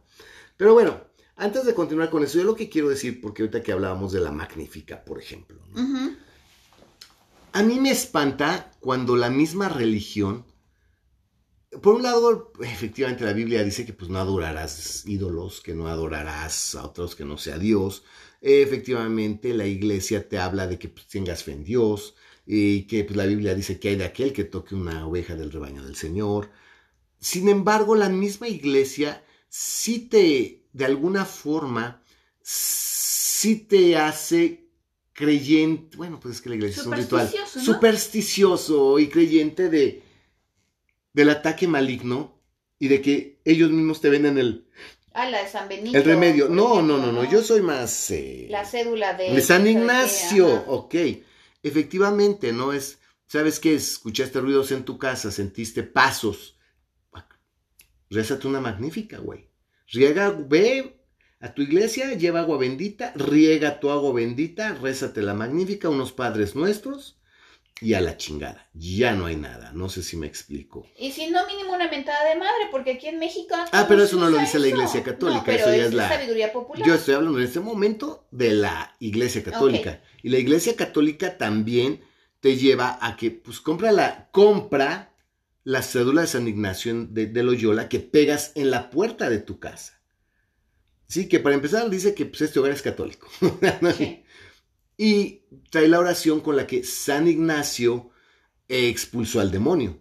Pero 0.57 0.75
bueno, 0.75 1.01
antes 1.37 1.65
de 1.65 1.75
continuar 1.75 2.11
con 2.11 2.23
eso, 2.23 2.39
yo 2.39 2.45
lo 2.45 2.57
que 2.57 2.69
quiero 2.69 2.89
decir, 2.89 3.21
porque 3.21 3.43
ahorita 3.43 3.63
que 3.63 3.73
hablábamos 3.73 4.13
de 4.13 4.21
la 4.21 4.33
magnífica, 4.33 5.05
por 5.05 5.21
ejemplo, 5.21 5.59
a 7.53 7.63
mí 7.63 7.81
me 7.81 7.91
espanta 7.91 8.73
cuando 8.81 9.17
la 9.17 9.31
misma 9.31 9.69
religión, 9.69 10.45
por 11.83 11.95
un 11.95 12.03
lado, 12.03 12.53
efectivamente 12.61 13.25
la 13.25 13.33
Biblia 13.33 13.63
dice 13.63 13.87
que 13.87 13.93
pues 13.93 14.11
no 14.11 14.19
adorarás 14.19 15.07
ídolos, 15.07 15.61
que 15.61 15.75
no 15.75 15.87
adorarás 15.87 16.75
a 16.75 16.85
otros 16.85 17.15
que 17.15 17.25
no 17.25 17.37
sea 17.39 17.59
Dios. 17.59 18.05
Efectivamente, 18.41 19.55
la 19.55 19.67
iglesia 19.67 20.29
te 20.29 20.39
habla 20.39 20.67
de 20.67 20.79
que 20.79 20.89
pues, 20.89 21.07
tengas 21.07 21.43
fe 21.45 21.53
en 21.53 21.65
Dios 21.65 22.15
y 22.47 22.83
que 22.83 23.05
pues, 23.05 23.17
la 23.17 23.27
Biblia 23.27 23.55
dice 23.55 23.79
que 23.79 23.89
hay 23.91 23.97
de 23.97 24.05
aquel 24.05 24.33
que 24.33 24.45
toque 24.45 24.75
una 24.75 25.07
oveja 25.07 25.35
del 25.35 25.51
rebaño 25.53 25.85
del 25.85 25.97
Señor. 25.97 26.51
Sin 27.19 27.49
embargo, 27.49 27.95
la 27.95 28.09
misma 28.09 28.49
iglesia 28.49 29.25
sí 29.49 30.01
te, 30.01 30.65
de 30.73 30.85
alguna 30.85 31.25
forma, 31.25 32.03
sí 32.43 33.57
te 33.57 33.97
hace 33.97 34.69
creyente, 35.13 35.97
bueno, 35.97 36.19
pues 36.21 36.37
es 36.37 36.41
que 36.41 36.49
la 36.51 36.57
iglesia 36.57 36.81
es 36.81 36.87
un 36.87 36.95
ritual 36.95 37.33
supersticioso 37.47 38.99
y 38.99 39.09
creyente 39.09 39.71
de 39.71 40.03
del 41.13 41.31
ataque 41.31 41.69
maligno 41.69 42.41
y 42.81 42.89
de 42.89 43.01
que 43.01 43.41
ellos 43.45 43.71
mismos 43.71 44.01
te 44.01 44.11
venden 44.11 44.37
el 44.37 44.67
Ah, 45.15 45.31
la 45.31 45.45
de 45.45 45.49
San 45.49 45.69
Benito. 45.69 45.97
El 45.97 46.03
remedio. 46.03 46.49
No, 46.49 46.83
no, 46.83 46.99
no, 46.99 47.13
no, 47.13 47.31
yo 47.31 47.41
soy 47.41 47.63
más... 47.63 48.11
Eh, 48.11 48.49
la 48.51 48.65
cédula 48.65 49.15
de... 49.15 49.33
De 49.33 49.41
San 49.41 49.65
Ignacio, 49.65 50.65
ok. 50.67 50.95
Efectivamente, 51.65 52.53
no 52.53 52.73
es... 52.73 53.01
¿Sabes 53.27 53.59
qué? 53.59 53.75
Escuchaste 53.75 54.41
ruidos 54.41 54.71
en 54.71 54.85
tu 54.85 54.99
casa, 54.99 55.33
sentiste 55.33 55.83
pasos. 55.83 56.59
Rézate 58.11 58.47
una 58.47 58.61
magnífica, 58.61 59.19
güey. 59.19 59.49
Riega, 59.89 60.31
ve 60.31 61.01
a 61.41 61.53
tu 61.53 61.63
iglesia, 61.63 62.15
lleva 62.15 62.41
agua 62.41 62.59
bendita, 62.59 63.13
riega 63.17 63.81
tu 63.81 63.91
agua 63.91 64.13
bendita, 64.13 64.75
rézate 64.75 65.23
la 65.23 65.35
magnífica, 65.35 65.89
unos 65.89 66.13
padres 66.13 66.55
nuestros 66.55 67.19
y 67.81 67.95
a 67.95 68.01
la 68.01 68.17
chingada. 68.17 68.69
Ya 68.73 69.13
no 69.13 69.27
hay 69.27 69.37
nada. 69.37 69.73
No 69.73 69.89
sé 69.89 70.03
si 70.03 70.17
me 70.17 70.27
explico. 70.27 70.87
Y 70.99 71.13
si 71.13 71.29
no, 71.29 71.47
mínimo 71.47 71.75
una 71.75 71.91
mentada 71.91 72.29
de 72.29 72.37
madre, 72.37 72.69
porque 72.71 72.93
aquí 72.93 73.09
en 73.09 73.19
México. 73.19 73.55
Ah, 73.73 73.87
pero 73.89 74.05
eso 74.05 74.17
no 74.17 74.31
lo 74.31 74.39
dice 74.39 74.59
la 74.59 74.69
iglesia 74.69 75.03
católica. 75.03 75.43
pero 75.45 75.59
eso 75.59 75.77
ya 75.77 75.87
es, 75.87 75.95
la 75.95 76.09
sabiduría 76.09 76.53
popular. 76.53 76.87
Yo 76.87 76.95
estoy 76.95 77.15
hablando 77.15 77.39
en 77.39 77.45
este 77.45 77.61
momento 77.61 78.27
de 78.31 78.53
la 78.53 78.95
iglesia 79.01 79.43
católica. 79.43 80.03
Y 80.25 80.31
la 80.31 80.39
iglesia 80.39 80.75
católica 80.75 81.37
también 81.37 82.01
te 82.41 82.57
lleva 82.57 82.99
a 83.03 83.15
que, 83.15 83.31
pues, 83.31 83.61
compra 83.61 83.93
la, 83.93 84.31
compra 84.33 85.15
la 85.65 85.83
cédula 85.83 86.23
de 86.23 86.29
San 86.29 86.49
Ignacio 86.49 87.07
de, 87.11 87.27
de 87.27 87.43
Loyola 87.43 87.91
que 87.91 88.01
pegas 88.01 88.53
en 88.55 88.71
la 88.71 88.89
puerta 88.89 89.29
de 89.29 89.39
tu 89.39 89.59
casa. 89.59 90.01
Sí, 91.09 91.29
que 91.29 91.41
para 91.41 91.57
empezar 91.57 91.91
dice 91.91 92.15
que 92.15 92.25
pues, 92.25 92.41
este 92.41 92.59
hogar 92.59 92.73
es 92.73 92.81
católico. 92.81 93.29
Y 94.97 95.43
trae 95.71 95.89
la 95.89 95.99
oración 95.99 96.41
con 96.41 96.57
la 96.57 96.69
que 96.69 96.85
San 96.85 97.27
Ignacio 97.27 98.11
expulsó 98.69 99.41
al 99.41 99.51
demonio. 99.51 99.99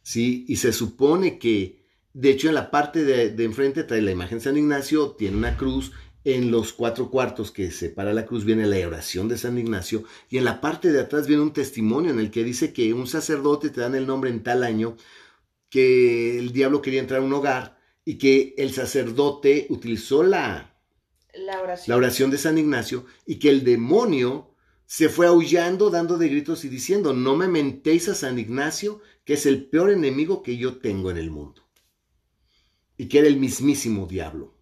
¿Sí? 0.00 0.46
Y 0.48 0.56
se 0.56 0.72
supone 0.72 1.38
que, 1.40 1.84
de 2.14 2.30
hecho, 2.30 2.48
en 2.48 2.54
la 2.54 2.70
parte 2.70 3.04
de, 3.04 3.30
de, 3.32 3.44
enfrente 3.44 3.82
trae 3.82 4.00
la 4.00 4.12
imagen 4.12 4.38
de 4.38 4.44
San 4.44 4.56
Ignacio, 4.56 5.10
tiene 5.10 5.36
una 5.36 5.56
cruz. 5.56 5.90
En 6.26 6.50
los 6.50 6.72
cuatro 6.72 7.08
cuartos 7.08 7.52
que 7.52 7.70
separa 7.70 8.12
la 8.12 8.26
cruz 8.26 8.44
viene 8.44 8.66
la 8.66 8.84
oración 8.84 9.28
de 9.28 9.38
San 9.38 9.58
Ignacio. 9.58 10.02
Y 10.28 10.38
en 10.38 10.44
la 10.44 10.60
parte 10.60 10.90
de 10.90 10.98
atrás 10.98 11.28
viene 11.28 11.44
un 11.44 11.52
testimonio 11.52 12.10
en 12.10 12.18
el 12.18 12.32
que 12.32 12.42
dice 12.42 12.72
que 12.72 12.92
un 12.92 13.06
sacerdote 13.06 13.70
te 13.70 13.80
dan 13.80 13.94
el 13.94 14.08
nombre 14.08 14.28
en 14.30 14.42
tal 14.42 14.64
año 14.64 14.96
que 15.70 16.36
el 16.36 16.50
diablo 16.50 16.82
quería 16.82 16.98
entrar 16.98 17.20
a 17.20 17.24
un 17.24 17.32
hogar 17.32 17.78
y 18.04 18.18
que 18.18 18.56
el 18.58 18.72
sacerdote 18.72 19.68
utilizó 19.70 20.24
la, 20.24 20.76
la, 21.32 21.94
oración. 21.94 22.32
de 22.32 22.38
San 22.38 22.58
Ignacio 22.58 23.06
y 23.24 23.38
que 23.38 23.50
el 23.50 23.62
demonio 23.62 24.52
se 24.84 25.08
fue 25.08 25.28
aullando, 25.28 25.90
dando 25.90 26.18
de 26.18 26.28
gritos 26.28 26.64
y 26.64 26.68
diciendo, 26.68 27.14
no 27.14 27.36
me 27.36 27.46
mentéis 27.46 28.08
a 28.08 28.16
San 28.16 28.36
Ignacio, 28.40 29.00
que 29.24 29.34
es 29.34 29.46
el 29.46 29.68
peor 29.68 29.92
enemigo 29.92 30.42
que 30.42 30.56
yo 30.56 30.78
tengo 30.78 31.08
en 31.12 31.18
el 31.18 31.30
mundo. 31.30 31.62
Y 32.96 33.06
que 33.06 33.20
era 33.20 33.28
el 33.28 33.36
mismísimo 33.36 34.08
diablo. 34.08 34.55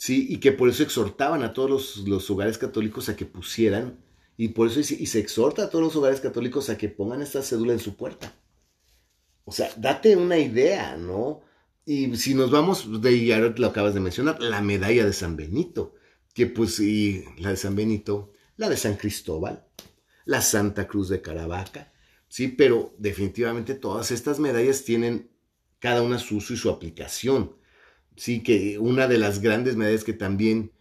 ¿Sí? 0.00 0.26
Y 0.30 0.38
que 0.38 0.52
por 0.52 0.70
eso 0.70 0.82
exhortaban 0.82 1.42
a 1.42 1.52
todos 1.52 1.98
los, 2.06 2.30
hogares 2.30 2.56
católicos 2.56 3.10
a 3.10 3.16
que 3.16 3.26
pusieran, 3.26 3.98
y 4.38 4.48
por 4.48 4.68
eso 4.68 4.80
y 4.80 5.04
se 5.04 5.18
exhorta 5.18 5.64
a 5.64 5.68
todos 5.68 5.84
los 5.84 5.94
hogares 5.94 6.22
católicos 6.22 6.70
a 6.70 6.78
que 6.78 6.88
pongan 6.88 7.20
esta 7.20 7.42
cédula 7.42 7.74
en 7.74 7.80
su 7.80 7.96
puerta. 7.96 8.34
O 9.44 9.52
sea, 9.52 9.70
date 9.76 10.16
una 10.16 10.38
idea, 10.38 10.96
¿no? 10.96 11.42
Y 11.84 12.16
si 12.16 12.32
nos 12.32 12.50
vamos, 12.50 13.02
de 13.02 13.26
ya 13.26 13.40
lo 13.40 13.66
acabas 13.66 13.92
de 13.92 14.00
mencionar, 14.00 14.40
la 14.40 14.62
medalla 14.62 15.04
de 15.04 15.12
San 15.12 15.36
Benito, 15.36 15.94
que 16.32 16.46
pues 16.46 16.80
y 16.80 17.22
la 17.36 17.50
de 17.50 17.58
San 17.58 17.76
Benito, 17.76 18.32
la 18.56 18.70
de 18.70 18.78
San 18.78 18.96
Cristóbal, 18.96 19.66
la 20.24 20.40
Santa 20.40 20.88
Cruz 20.88 21.10
de 21.10 21.20
Caravaca, 21.20 21.92
sí, 22.26 22.48
pero 22.48 22.94
definitivamente 22.96 23.74
todas 23.74 24.12
estas 24.12 24.38
medallas 24.38 24.82
tienen 24.82 25.30
cada 25.78 26.00
una 26.00 26.18
su 26.18 26.38
uso 26.38 26.54
y 26.54 26.56
su 26.56 26.70
aplicación. 26.70 27.59
Sí, 28.16 28.42
que 28.42 28.78
una 28.78 29.08
de 29.08 29.18
las 29.18 29.40
grandes 29.40 29.76
medallas 29.76 30.04
que 30.04 30.12
también, 30.12 30.72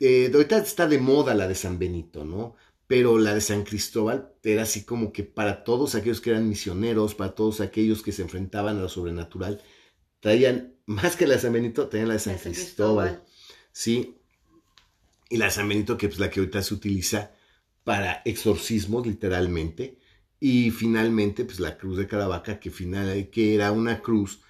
eh, 0.00 0.30
ahorita 0.32 0.58
está 0.58 0.86
de 0.86 0.98
moda 0.98 1.34
la 1.34 1.48
de 1.48 1.54
San 1.54 1.78
Benito, 1.78 2.24
¿no? 2.24 2.56
Pero 2.86 3.18
la 3.18 3.34
de 3.34 3.40
San 3.40 3.64
Cristóbal 3.64 4.32
era 4.42 4.62
así 4.62 4.84
como 4.84 5.12
que 5.12 5.24
para 5.24 5.64
todos 5.64 5.94
aquellos 5.94 6.20
que 6.20 6.30
eran 6.30 6.48
misioneros, 6.48 7.14
para 7.14 7.34
todos 7.34 7.60
aquellos 7.60 8.02
que 8.02 8.12
se 8.12 8.22
enfrentaban 8.22 8.78
a 8.78 8.82
lo 8.82 8.88
sobrenatural, 8.88 9.62
traían, 10.20 10.74
más 10.86 11.16
que 11.16 11.26
la 11.26 11.34
de 11.34 11.40
San 11.40 11.52
Benito, 11.52 11.88
traían 11.88 12.08
la 12.08 12.14
de 12.14 12.20
San, 12.20 12.38
Cristóbal, 12.38 13.24
¿sí? 13.72 14.18
Y 15.28 15.36
la 15.38 15.46
de 15.46 15.50
San 15.50 15.68
Benito, 15.68 15.96
que 15.98 16.06
es 16.06 16.18
la 16.18 16.30
que 16.30 16.40
ahorita 16.40 16.62
se 16.62 16.74
utiliza 16.74 17.32
para 17.84 18.22
exorcismos, 18.24 19.06
literalmente, 19.06 19.98
y 20.40 20.70
finalmente, 20.70 21.44
pues 21.44 21.60
la 21.60 21.78
cruz 21.78 21.98
de 21.98 22.06
Caravaca, 22.06 22.60
que, 22.60 22.70
final, 22.70 23.30
que 23.30 23.54
era 23.54 23.72
una 23.72 24.02
cruz 24.02 24.40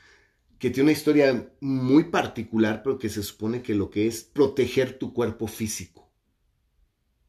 que 0.58 0.70
tiene 0.70 0.84
una 0.84 0.92
historia 0.92 1.50
muy 1.60 2.04
particular, 2.04 2.82
pero 2.82 2.98
que 2.98 3.08
se 3.08 3.22
supone 3.22 3.62
que 3.62 3.74
lo 3.74 3.90
que 3.90 4.06
es 4.06 4.22
proteger 4.22 4.98
tu 4.98 5.12
cuerpo 5.12 5.46
físico 5.46 6.06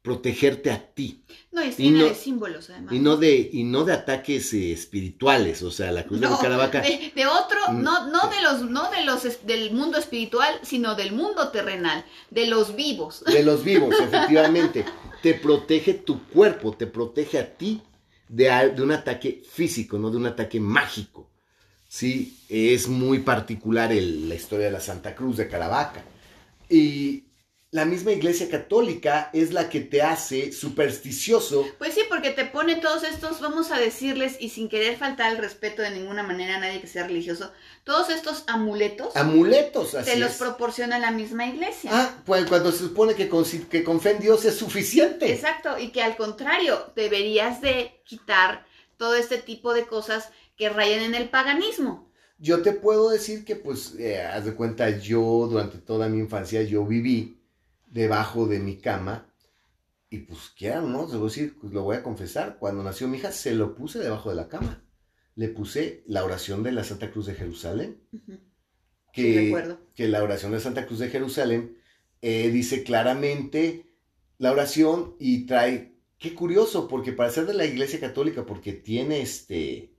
protegerte 0.08 0.72
a 0.72 0.94
ti. 0.94 1.26
No, 1.52 1.60
es 1.60 1.78
llena 1.78 2.06
de 2.06 2.16
símbolos 2.16 2.70
además. 2.70 2.94
Y 2.94 3.00
no 3.00 3.18
de, 3.18 3.50
y 3.52 3.66
no 3.66 3.84
de 3.84 3.92
ataques 3.92 4.54
eh, 4.54 4.72
espirituales, 4.72 5.62
o 5.64 5.70
sea, 5.70 5.92
la 5.92 6.06
cruz 6.06 6.22
de 6.22 6.30
Caravaca. 6.42 6.80
De, 6.80 7.12
de 7.14 7.26
otro, 7.26 7.60
mm, 7.68 7.82
no, 7.84 8.08
no 8.08 8.30
de 8.30 8.42
los, 8.42 8.62
no 8.62 8.90
de 8.90 9.04
los 9.04 9.46
del 9.46 9.74
mundo 9.74 9.98
espiritual, 9.98 10.62
sino 10.62 10.96
del 10.96 11.12
mundo 11.12 11.50
terrenal, 11.50 12.06
de 12.30 12.48
los 12.48 12.74
vivos. 12.74 13.22
De 13.26 13.44
los 13.44 13.64
vivos, 13.66 13.94
efectivamente. 14.00 14.86
te 15.22 15.34
protege 15.34 15.96
tu 15.96 16.24
cuerpo, 16.28 16.72
te 16.72 16.88
protege 16.88 17.40
a 17.40 17.58
ti 17.58 17.82
de, 18.30 18.72
de 18.74 18.82
un 18.82 18.94
ataque 18.94 19.44
físico, 19.46 20.00
no 20.00 20.10
de 20.10 20.16
un 20.16 20.28
ataque 20.28 20.62
mágico. 20.62 21.30
Sí, 21.88 22.38
es 22.50 22.88
muy 22.88 23.20
particular 23.20 23.92
el, 23.92 24.28
la 24.30 24.36
historia 24.36 24.66
de 24.66 24.72
la 24.72 24.80
Santa 24.80 25.16
Cruz 25.16 25.38
de 25.38 25.48
Caravaca. 25.48 26.04
Y 26.70 27.24
la 27.72 27.86
misma 27.86 28.12
iglesia 28.12 28.50
católica 28.50 29.30
es 29.34 29.52
la 29.52 29.70
que 29.70 29.82
te 29.82 30.02
hace 30.02 30.54
supersticioso. 30.54 31.66
Pues 31.78 31.94
sí, 31.94 32.02
porque 32.08 32.32
te 32.32 32.46
pone 32.46 32.78
todos 32.78 33.04
estos, 33.04 33.42
vamos 33.42 33.72
a 33.72 33.78
decirles, 33.78 34.38
y 34.40 34.50
sin 34.50 34.70
querer 34.70 34.98
faltar 34.98 35.32
el 35.34 35.38
respeto 35.38 35.82
de 35.82 35.92
ninguna 35.92 36.24
manera 36.24 36.56
a 36.56 36.60
nadie 36.60 36.80
que 36.80 36.88
sea 36.88 37.06
religioso, 37.06 37.52
todos 37.84 38.10
estos 38.10 38.46
amuletos. 38.48 39.16
Amuletos, 39.16 39.96
así 39.96 40.12
Te 40.12 40.18
los 40.18 40.34
proporciona 40.34 40.98
la 40.98 41.12
misma 41.12 41.46
iglesia. 41.46 41.92
Ah, 41.94 42.16
pues 42.26 42.46
cuando 42.46 42.72
se 42.72 42.80
supone 42.80 43.16
que 43.16 43.28
con, 43.28 43.44
que 43.44 43.84
con 43.84 44.00
fe 44.00 44.12
en 44.12 44.20
Dios 44.20 44.46
es 44.46 44.56
suficiente. 44.56 45.32
Exacto, 45.32 45.78
y 45.78 45.90
que 45.90 46.02
al 46.02 46.16
contrario, 46.16 46.94
deberías 46.96 47.60
de 47.60 48.02
quitar 48.06 48.66
todo 48.96 49.16
este 49.16 49.38
tipo 49.38 49.74
de 49.74 49.86
cosas 49.86 50.30
que 50.58 50.70
rayan 50.70 51.02
en 51.02 51.16
el 51.16 51.30
paganismo. 51.30 52.12
Yo 52.40 52.62
te 52.62 52.74
puedo 52.74 53.10
decir 53.10 53.46
que, 53.46 53.56
pues, 53.56 53.96
eh, 53.98 54.22
haz 54.22 54.46
de 54.46 54.54
cuenta, 54.54 54.90
yo 55.00 55.48
durante 55.50 55.78
toda 55.78 56.10
mi 56.10 56.20
infancia 56.20 56.62
yo 56.64 56.86
viví 56.86 57.42
debajo 57.86 58.46
de 58.48 58.60
mi 58.60 58.78
cama. 58.78 59.34
Y 60.10 60.20
pues 60.20 60.52
quieran, 60.58 60.92
¿no? 60.92 61.08
Se 61.10 61.18
decir, 61.18 61.58
pues 61.60 61.74
lo 61.74 61.84
voy 61.84 61.98
a 61.98 62.04
confesar. 62.04 62.58
Cuando 62.60 62.82
nació 62.82 63.08
mi 63.08 63.18
hija, 63.18 63.32
se 63.32 63.54
lo 63.54 63.76
puse 63.76 64.00
debajo 64.00 64.30
de 64.30 64.36
la 64.36 64.48
cama. 64.48 64.86
Le 65.36 65.50
puse 65.50 66.04
la 66.08 66.24
oración 66.24 66.64
de 66.64 66.72
la 66.72 66.84
Santa 66.84 67.12
Cruz 67.12 67.26
de 67.26 67.36
Jerusalén. 67.36 68.02
que, 69.12 69.78
que 69.96 70.08
la 70.08 70.24
oración 70.24 70.54
de 70.54 70.60
Santa 70.62 70.86
Cruz 70.86 71.00
de 71.00 71.10
Jerusalén 71.10 71.78
eh, 72.22 72.50
dice 72.50 72.84
claramente 72.84 73.94
la 74.38 74.52
oración 74.52 75.16
y 75.20 75.46
trae. 75.46 75.98
Qué 76.18 76.34
curioso, 76.34 76.88
porque 76.88 77.12
para 77.12 77.30
ser 77.30 77.46
de 77.46 77.54
la 77.54 77.66
Iglesia 77.66 78.00
Católica, 78.00 78.46
porque 78.46 78.74
tiene 78.74 79.22
este 79.22 79.97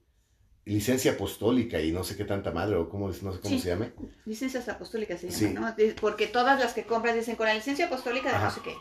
licencia 0.69 1.13
apostólica 1.13 1.81
y 1.81 1.91
no 1.91 2.03
sé 2.03 2.15
qué 2.15 2.25
tanta 2.25 2.51
madre 2.51 2.75
o 2.75 2.89
cómo, 2.89 3.07
no 3.07 3.33
sé 3.33 3.39
cómo 3.39 3.59
se 3.59 3.69
llame. 3.69 3.91
Licencias 4.25 4.69
apostólicas 4.69 5.19
se 5.19 5.29
llama, 5.29 5.75
¿no? 5.77 5.93
Porque 5.99 6.27
todas 6.27 6.59
las 6.59 6.73
que 6.73 6.83
compras 6.83 7.15
dicen 7.15 7.35
con 7.35 7.47
la 7.47 7.55
licencia 7.55 7.87
apostólica 7.87 8.31
de 8.31 8.43
no 8.43 8.51
sé 8.51 8.61
qué. 8.63 8.75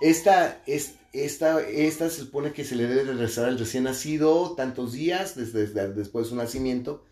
Esta, 0.00 0.62
es, 0.66 0.94
esta, 1.12 1.60
esta 1.60 2.08
se 2.10 2.20
supone 2.20 2.52
que 2.52 2.64
se 2.64 2.76
le 2.76 2.86
debe 2.86 3.12
rezar 3.14 3.46
al 3.46 3.58
recién 3.58 3.84
nacido 3.84 4.54
tantos 4.54 4.92
días 4.92 5.34
desde, 5.34 5.66
después 5.92 6.26
de 6.26 6.30
su 6.30 6.36
nacimiento 6.36 7.04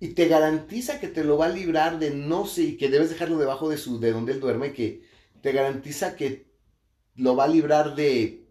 y 0.00 0.14
te 0.14 0.26
garantiza 0.26 0.98
que 0.98 1.06
te 1.08 1.22
lo 1.22 1.38
va 1.38 1.46
a 1.46 1.50
librar 1.50 1.98
de 1.98 2.10
no 2.10 2.46
sé 2.46 2.62
y 2.62 2.76
que 2.76 2.88
debes 2.88 3.10
dejarlo 3.10 3.38
debajo 3.38 3.68
de, 3.68 3.78
su, 3.78 4.00
de 4.00 4.10
donde 4.10 4.32
él 4.32 4.40
duerme 4.40 4.68
y 4.68 4.72
que 4.72 5.02
te 5.40 5.52
garantiza 5.52 6.16
que 6.16 6.50
lo 7.14 7.36
va 7.36 7.44
a 7.44 7.48
librar 7.48 7.94
de 7.94 8.48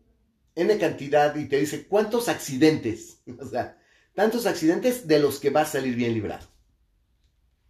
N 0.55 0.77
cantidad 0.77 1.35
y 1.35 1.47
te 1.47 1.57
dice 1.59 1.87
cuántos 1.87 2.29
accidentes. 2.29 3.21
O 3.39 3.45
sea, 3.45 3.80
tantos 4.13 4.45
accidentes 4.45 5.07
de 5.07 5.19
los 5.19 5.39
que 5.39 5.49
va 5.49 5.61
a 5.61 5.65
salir 5.65 5.95
bien 5.95 6.13
librado. 6.13 6.47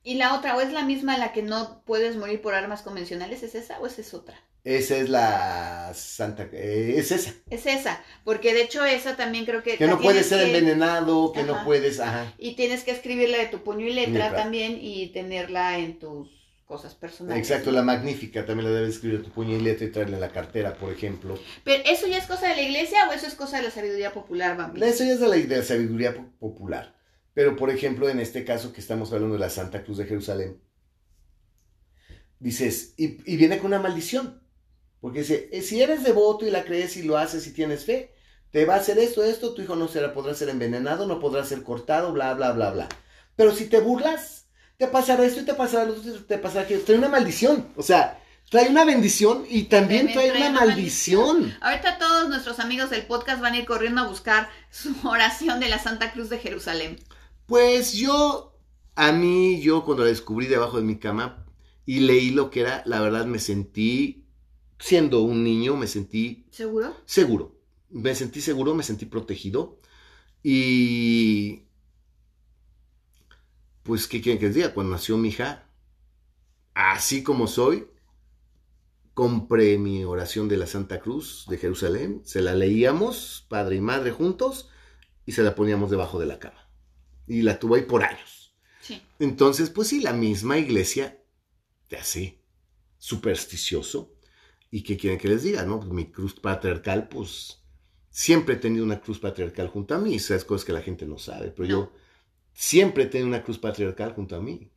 ¿Y 0.04 0.16
la 0.16 0.36
otra, 0.36 0.56
o 0.58 0.62
es 0.62 0.72
la 0.74 0.84
misma 0.86 1.18
la 1.18 1.32
que 1.34 1.42
no 1.44 1.84
puedes 1.86 2.16
morir 2.16 2.42
por 2.42 2.54
armas 2.56 2.82
convencionales? 2.82 3.44
¿Es 3.44 3.56
esa 3.56 3.80
o 3.80 3.88
esa 3.88 4.02
es 4.02 4.14
otra? 4.14 4.40
Esa 4.64 4.98
es 4.98 5.10
la 5.10 5.92
Santa... 5.96 6.48
eh, 6.52 6.94
es 6.98 7.12
esa. 7.12 7.34
Es 7.50 7.66
esa, 7.66 8.04
porque 8.24 8.54
de 8.54 8.62
hecho 8.62 8.86
esa 8.86 9.16
también 9.16 9.46
creo 9.46 9.64
que... 9.64 9.78
Que 9.78 9.88
no 9.88 10.00
puedes 10.00 10.28
ser 10.28 10.40
que- 10.40 10.46
envenenado, 10.58 11.32
que 11.34 11.44
no 11.44 11.64
puedes... 11.64 12.00
Ajá. 12.00 12.34
Y 12.38 12.56
tienes 12.56 12.84
que 12.84 12.92
escribirla 12.92 13.38
de 13.40 13.48
tu 13.48 13.64
puño 13.64 13.88
y 13.88 13.94
Letra. 13.94 14.34
también 14.36 14.78
y 14.80 15.08
tenerla 15.14 15.78
en 15.80 15.98
tus 16.00 16.30
cosas 16.72 16.96
personales. 16.96 17.42
Exacto, 17.44 17.72
la 17.72 17.84
magnífica 17.84 18.46
también 18.46 18.70
la 18.70 18.76
debes 18.78 18.96
escribir 18.96 19.20
a 19.20 19.24
tu 19.24 19.30
puño 19.30 19.56
y 19.58 19.62
letra 19.62 20.08
y 20.08 20.12
la 20.12 20.32
cartera, 20.32 20.74
por 20.74 20.92
ejemplo. 20.92 21.38
Pero 21.66 21.84
¿eso 21.86 22.08
ya 22.08 22.18
es 22.18 22.28
cosa 22.28 22.48
de 22.48 22.56
la 22.56 22.62
iglesia 22.62 23.00
o 23.10 23.12
eso 23.14 23.28
es 23.28 23.36
cosa 23.36 23.58
de 23.58 23.64
la 23.64 23.72
sabiduría 23.72 24.12
popular, 24.14 24.56
Bambi? 24.58 24.82
Eso 24.82 25.04
ya 25.04 25.14
es 25.14 25.20
de 25.20 25.28
la, 25.28 25.36
de 25.36 25.58
la 25.58 25.64
sabiduría 25.64 26.14
po- 26.16 26.32
popular. 26.40 26.96
Pero, 27.34 27.56
por 27.56 27.70
ejemplo, 27.70 28.10
en 28.10 28.20
este 28.20 28.44
caso 28.46 28.72
que 28.74 28.82
estamos 28.82 29.12
hablando 29.12 29.36
de 29.36 29.40
la 29.40 29.50
Santa 29.50 29.84
Cruz 29.84 29.98
de 29.98 30.06
Jerusalén, 30.06 30.60
dices, 32.40 32.94
y, 32.98 33.18
y 33.32 33.38
viene 33.38 33.58
con 33.58 33.68
una 33.68 33.80
maldición. 33.80 34.42
Porque 35.02 35.20
dice, 35.20 35.50
eh, 35.54 35.62
si 35.64 35.82
eres 35.82 36.04
devoto 36.04 36.48
y 36.48 36.52
la 36.52 36.66
crees 36.66 36.98
y 36.98 37.04
lo 37.04 37.18
haces 37.18 37.48
y 37.48 37.54
tienes 37.54 37.86
fe, 37.86 38.14
te 38.52 38.66
va 38.66 38.76
a 38.76 38.80
hacer 38.80 39.00
esto, 39.00 39.24
esto, 39.24 39.54
tu 39.54 39.62
hijo 39.64 39.76
no 39.76 39.88
será, 39.88 40.14
podrá 40.14 40.34
ser 40.36 40.50
envenenado, 40.50 41.08
no 41.08 41.20
podrá 41.20 41.46
ser 41.46 41.64
cortado, 41.64 42.14
bla, 42.14 42.34
bla, 42.36 42.54
bla, 42.54 42.72
bla. 42.72 42.90
Pero 43.36 43.54
si 43.54 43.68
te 43.68 43.80
burlas, 43.82 44.48
te 44.82 44.88
pasará 44.88 45.24
esto 45.24 45.42
y 45.42 45.46
te 45.46 45.54
pasará 45.54 45.86
lo 45.86 45.94
otro, 45.94 46.26
te 46.26 46.40
pasará 46.40 46.64
aquello. 46.64 46.84
Trae 46.84 46.98
una 46.98 47.08
maldición. 47.08 47.68
O 47.76 47.84
sea, 47.84 48.20
trae 48.50 48.68
una 48.68 48.84
bendición 48.84 49.46
y 49.48 49.66
también 49.66 50.08
También 50.08 50.14
trae, 50.14 50.30
trae 50.30 50.50
una, 50.50 50.50
una 50.50 50.66
maldición. 50.66 51.54
Ahorita 51.62 52.00
todos 52.00 52.30
nuestros 52.30 52.60
amigos 52.60 52.90
del 52.90 53.06
podcast 53.06 53.44
van 53.44 53.54
a 53.54 53.60
ir 53.60 53.66
corriendo 53.66 54.02
a 54.02 54.08
buscar 54.08 54.50
su 54.72 54.96
oración 55.08 55.60
de 55.60 55.70
la 55.70 55.78
Santa 55.78 56.12
Cruz 56.12 56.30
de 56.30 56.40
Jerusalén. 56.40 56.98
Pues 57.46 57.94
yo, 57.94 58.58
a 58.96 59.12
mí, 59.12 59.62
yo 59.62 59.86
cuando 59.86 60.04
la 60.04 60.10
descubrí 60.10 60.48
debajo 60.48 60.78
de 60.78 60.84
mi 60.84 60.98
cama 60.98 61.46
y 61.86 62.00
leí 62.00 62.32
lo 62.32 62.50
que 62.50 62.62
era, 62.62 62.82
la 62.88 63.02
verdad 63.02 63.28
me 63.28 63.38
sentí, 63.38 64.26
siendo 64.80 65.22
un 65.22 65.44
niño, 65.44 65.76
me 65.78 65.86
sentí 65.86 66.48
¿Seguro? 66.50 66.98
seguro. 67.06 67.56
Me 67.92 68.16
sentí 68.16 68.42
seguro, 68.42 68.74
me 68.74 68.82
sentí 68.82 69.06
protegido. 69.06 69.78
Y... 70.42 71.66
Pues, 73.84 74.08
¿qué 74.08 74.22
quieren 74.22 74.40
que 74.40 74.48
les 74.48 74.56
diga? 74.56 74.74
Cuando 74.74 74.92
nació 74.94 75.18
mi 75.18 75.30
hija, 75.30 75.68
así 76.74 77.24
como 77.24 77.48
soy, 77.48 77.88
compré 79.14 79.78
mi 79.78 80.04
oración 80.04 80.48
de 80.48 80.58
la 80.58 80.68
Santa 80.68 81.00
Cruz 81.00 81.46
de 81.50 81.58
Jerusalén, 81.58 82.22
se 82.24 82.42
la 82.42 82.54
leíamos, 82.54 83.46
padre 83.50 83.78
y 83.78 83.82
madre 83.82 84.12
juntos, 84.12 84.70
y 85.26 85.34
se 85.34 85.44
la 85.44 85.56
poníamos 85.56 85.90
debajo 85.92 86.20
de 86.20 86.26
la 86.28 86.40
cama. 86.40 86.70
Y 87.28 87.42
la 87.42 87.60
tuve 87.60 87.80
ahí 87.80 87.86
por 87.86 88.04
años. 88.04 88.56
Sí. 88.82 89.02
Entonces, 89.20 89.70
pues 89.70 89.88
sí, 89.90 90.02
la 90.02 90.14
misma 90.14 90.58
iglesia 90.58 91.24
te 91.88 91.98
hace 91.98 92.42
supersticioso. 92.98 94.14
¿Y 94.70 94.84
qué 94.84 94.96
quieren 94.98 95.20
que 95.20 95.28
les 95.28 95.44
diga, 95.44 95.64
no? 95.64 95.80
Pues 95.80 95.92
mi 95.92 96.06
cruz 96.12 96.34
patriarcal, 96.40 97.10
pues 97.10 97.62
siempre 98.10 98.56
he 98.56 98.58
tenido 98.58 98.86
una 98.86 99.02
cruz 99.02 99.20
patriarcal 99.20 99.68
junto 99.68 99.96
a 99.96 99.98
mí. 100.00 100.16
Esas 100.16 100.46
cosas 100.46 100.66
que 100.66 100.74
la 100.74 100.82
gente 100.82 101.06
no 101.06 101.18
sabe, 101.18 101.52
pero 101.52 101.68
No. 101.68 101.70
yo 101.70 101.94
siempre 102.54 103.06
tenido 103.06 103.28
una 103.28 103.44
cruz 103.44 103.58
patriarcal 103.58 104.14
junto 104.14 104.36
a 104.36 104.42
mí. 104.42 104.70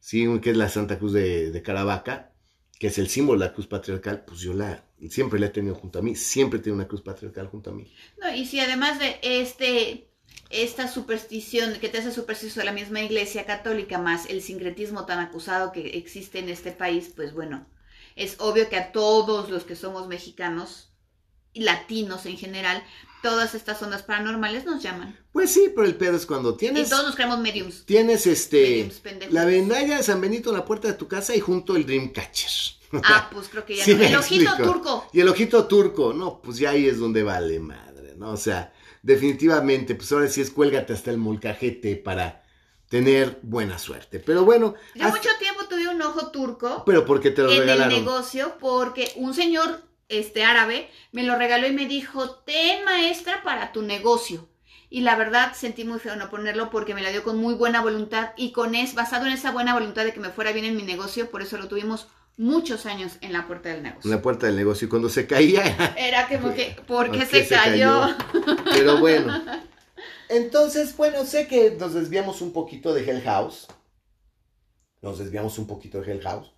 Sí, 0.00 0.26
que 0.40 0.50
es 0.50 0.56
la 0.56 0.68
Santa 0.68 0.98
Cruz 0.98 1.12
de, 1.12 1.62
Caravaca, 1.64 2.32
que 2.78 2.88
es 2.88 2.98
el 2.98 3.08
símbolo 3.08 3.38
de 3.38 3.46
la 3.46 3.52
cruz 3.52 3.68
patriarcal, 3.68 4.24
pues 4.24 4.40
yo 4.40 4.52
la 4.52 4.84
siempre 5.08 5.38
la 5.38 5.46
he 5.46 5.50
tenido 5.50 5.74
junto 5.74 5.98
a 5.98 6.02
mí. 6.02 6.16
Siempre 6.16 6.58
tenido 6.58 6.76
una 6.76 6.88
cruz 6.88 7.02
patriarcal 7.02 7.46
junto 7.46 7.70
a 7.70 7.72
mí. 7.72 7.92
No, 8.20 8.34
y 8.34 8.46
si 8.46 8.60
además 8.60 8.98
de 8.98 9.18
este 9.22 10.08
esta 10.50 10.86
superstición 10.88 11.78
que 11.80 11.88
te 11.88 11.98
hace 11.98 12.12
supersticioso 12.12 12.60
de 12.60 12.66
la 12.66 12.72
misma 12.72 13.00
iglesia 13.00 13.46
católica 13.46 13.98
más 13.98 14.26
el 14.26 14.42
sincretismo 14.42 15.06
tan 15.06 15.18
acusado 15.18 15.72
que 15.72 15.96
existe 15.96 16.38
en 16.38 16.48
este 16.48 16.72
país, 16.72 17.12
pues 17.14 17.32
bueno, 17.32 17.66
es 18.16 18.36
obvio 18.38 18.68
que 18.68 18.76
a 18.76 18.92
todos 18.92 19.50
los 19.50 19.64
que 19.64 19.76
somos 19.76 20.08
mexicanos 20.08 20.91
y 21.52 21.62
latinos 21.62 22.26
en 22.26 22.36
general, 22.36 22.82
todas 23.22 23.54
estas 23.54 23.80
ondas 23.82 24.02
paranormales 24.02 24.64
nos 24.64 24.82
llaman. 24.82 25.18
Pues 25.32 25.52
sí, 25.52 25.70
pero 25.74 25.86
el 25.86 25.94
pedo 25.96 26.16
es 26.16 26.26
cuando 26.26 26.52
Y 26.54 26.56
tienes... 26.56 26.88
todos 26.90 27.04
nos 27.06 27.14
creemos 27.14 27.38
mediums. 27.38 27.84
Tienes 27.86 28.26
este 28.26 28.60
Mediums 28.60 29.00
pendejos. 29.00 29.34
la 29.34 29.44
vendalla 29.44 29.96
de 29.96 30.02
San 30.02 30.20
Benito 30.20 30.50
en 30.50 30.56
la 30.56 30.64
puerta 30.64 30.88
de 30.88 30.94
tu 30.94 31.08
casa 31.08 31.34
y 31.36 31.40
junto 31.40 31.76
el 31.76 31.86
Dreamcatcher. 31.86 32.50
Ah, 33.04 33.30
pues 33.32 33.48
creo 33.48 33.64
que 33.64 33.76
ya 33.76 33.84
Sí 33.86 33.94
no. 33.94 34.02
El 34.02 34.16
ojito 34.16 34.56
turco. 34.56 35.08
Y 35.12 35.20
el 35.20 35.28
ojito 35.28 35.66
turco, 35.66 36.12
no, 36.12 36.42
pues 36.42 36.58
ya 36.58 36.70
ahí 36.70 36.86
es 36.86 36.98
donde 36.98 37.22
vale 37.22 37.58
madre, 37.60 38.14
¿no? 38.16 38.30
O 38.32 38.36
sea, 38.36 38.72
definitivamente, 39.02 39.94
pues 39.94 40.10
ahora 40.12 40.28
sí 40.28 40.40
es 40.40 40.50
cuélgate 40.50 40.92
hasta 40.92 41.10
el 41.10 41.18
molcajete 41.18 41.96
para 41.96 42.42
tener 42.88 43.38
buena 43.42 43.78
suerte. 43.78 44.18
Pero 44.20 44.44
bueno, 44.44 44.74
Yo 44.94 45.08
mucho 45.08 45.28
tiempo 45.38 45.64
tuve 45.68 45.88
un 45.88 46.02
ojo 46.02 46.30
turco 46.30 46.82
pero 46.84 47.04
porque 47.06 47.30
te 47.30 47.42
lo 47.42 47.48
en 47.50 47.54
el 47.54 47.60
regalaron. 47.60 47.94
negocio 47.94 48.56
porque 48.60 49.10
un 49.16 49.32
señor 49.32 49.82
este 50.18 50.44
árabe 50.44 50.88
me 51.12 51.22
lo 51.24 51.36
regaló 51.36 51.66
y 51.66 51.72
me 51.72 51.86
dijo, 51.86 52.30
ten 52.46 52.84
maestra 52.84 53.42
para 53.42 53.72
tu 53.72 53.82
negocio. 53.82 54.48
Y 54.90 55.00
la 55.00 55.16
verdad 55.16 55.54
sentí 55.54 55.84
muy 55.84 55.98
feo 55.98 56.16
no 56.16 56.30
ponerlo 56.30 56.70
porque 56.70 56.94
me 56.94 57.02
la 57.02 57.10
dio 57.10 57.22
con 57.24 57.38
muy 57.38 57.54
buena 57.54 57.80
voluntad 57.80 58.32
y 58.36 58.52
con 58.52 58.74
es 58.74 58.94
basado 58.94 59.26
en 59.26 59.32
esa 59.32 59.50
buena 59.50 59.72
voluntad 59.74 60.04
de 60.04 60.12
que 60.12 60.20
me 60.20 60.30
fuera 60.30 60.52
bien 60.52 60.66
en 60.66 60.76
mi 60.76 60.82
negocio, 60.82 61.30
por 61.30 61.42
eso 61.42 61.56
lo 61.56 61.68
tuvimos 61.68 62.08
muchos 62.36 62.86
años 62.86 63.16
en 63.22 63.32
la 63.32 63.46
puerta 63.46 63.70
del 63.70 63.82
En 63.84 63.84
negocio. 63.84 64.10
la 64.10 64.22
puerta 64.22 64.46
del 64.46 64.56
negocio 64.56 64.86
y 64.86 64.88
cuando 64.90 65.08
se 65.08 65.26
caía 65.26 65.94
Era 65.96 66.28
como 66.28 66.52
que, 66.54 66.76
¿por 66.86 67.10
qué 67.10 67.20
¿Por 67.20 67.26
se, 67.26 67.30
qué 67.30 67.44
se 67.44 67.60
cayó? 67.60 68.00
cayó? 68.00 68.16
Pero 68.70 68.98
bueno. 68.98 69.42
Entonces, 70.28 70.96
bueno, 70.96 71.24
sé 71.24 71.46
que 71.46 71.72
nos 71.72 71.94
desviamos 71.94 72.40
un 72.40 72.52
poquito 72.52 72.94
de 72.94 73.08
Hell 73.08 73.22
House. 73.22 73.68
Nos 75.02 75.18
desviamos 75.18 75.58
un 75.58 75.66
poquito 75.66 76.00
de 76.00 76.10
Hell 76.12 76.22
House. 76.22 76.52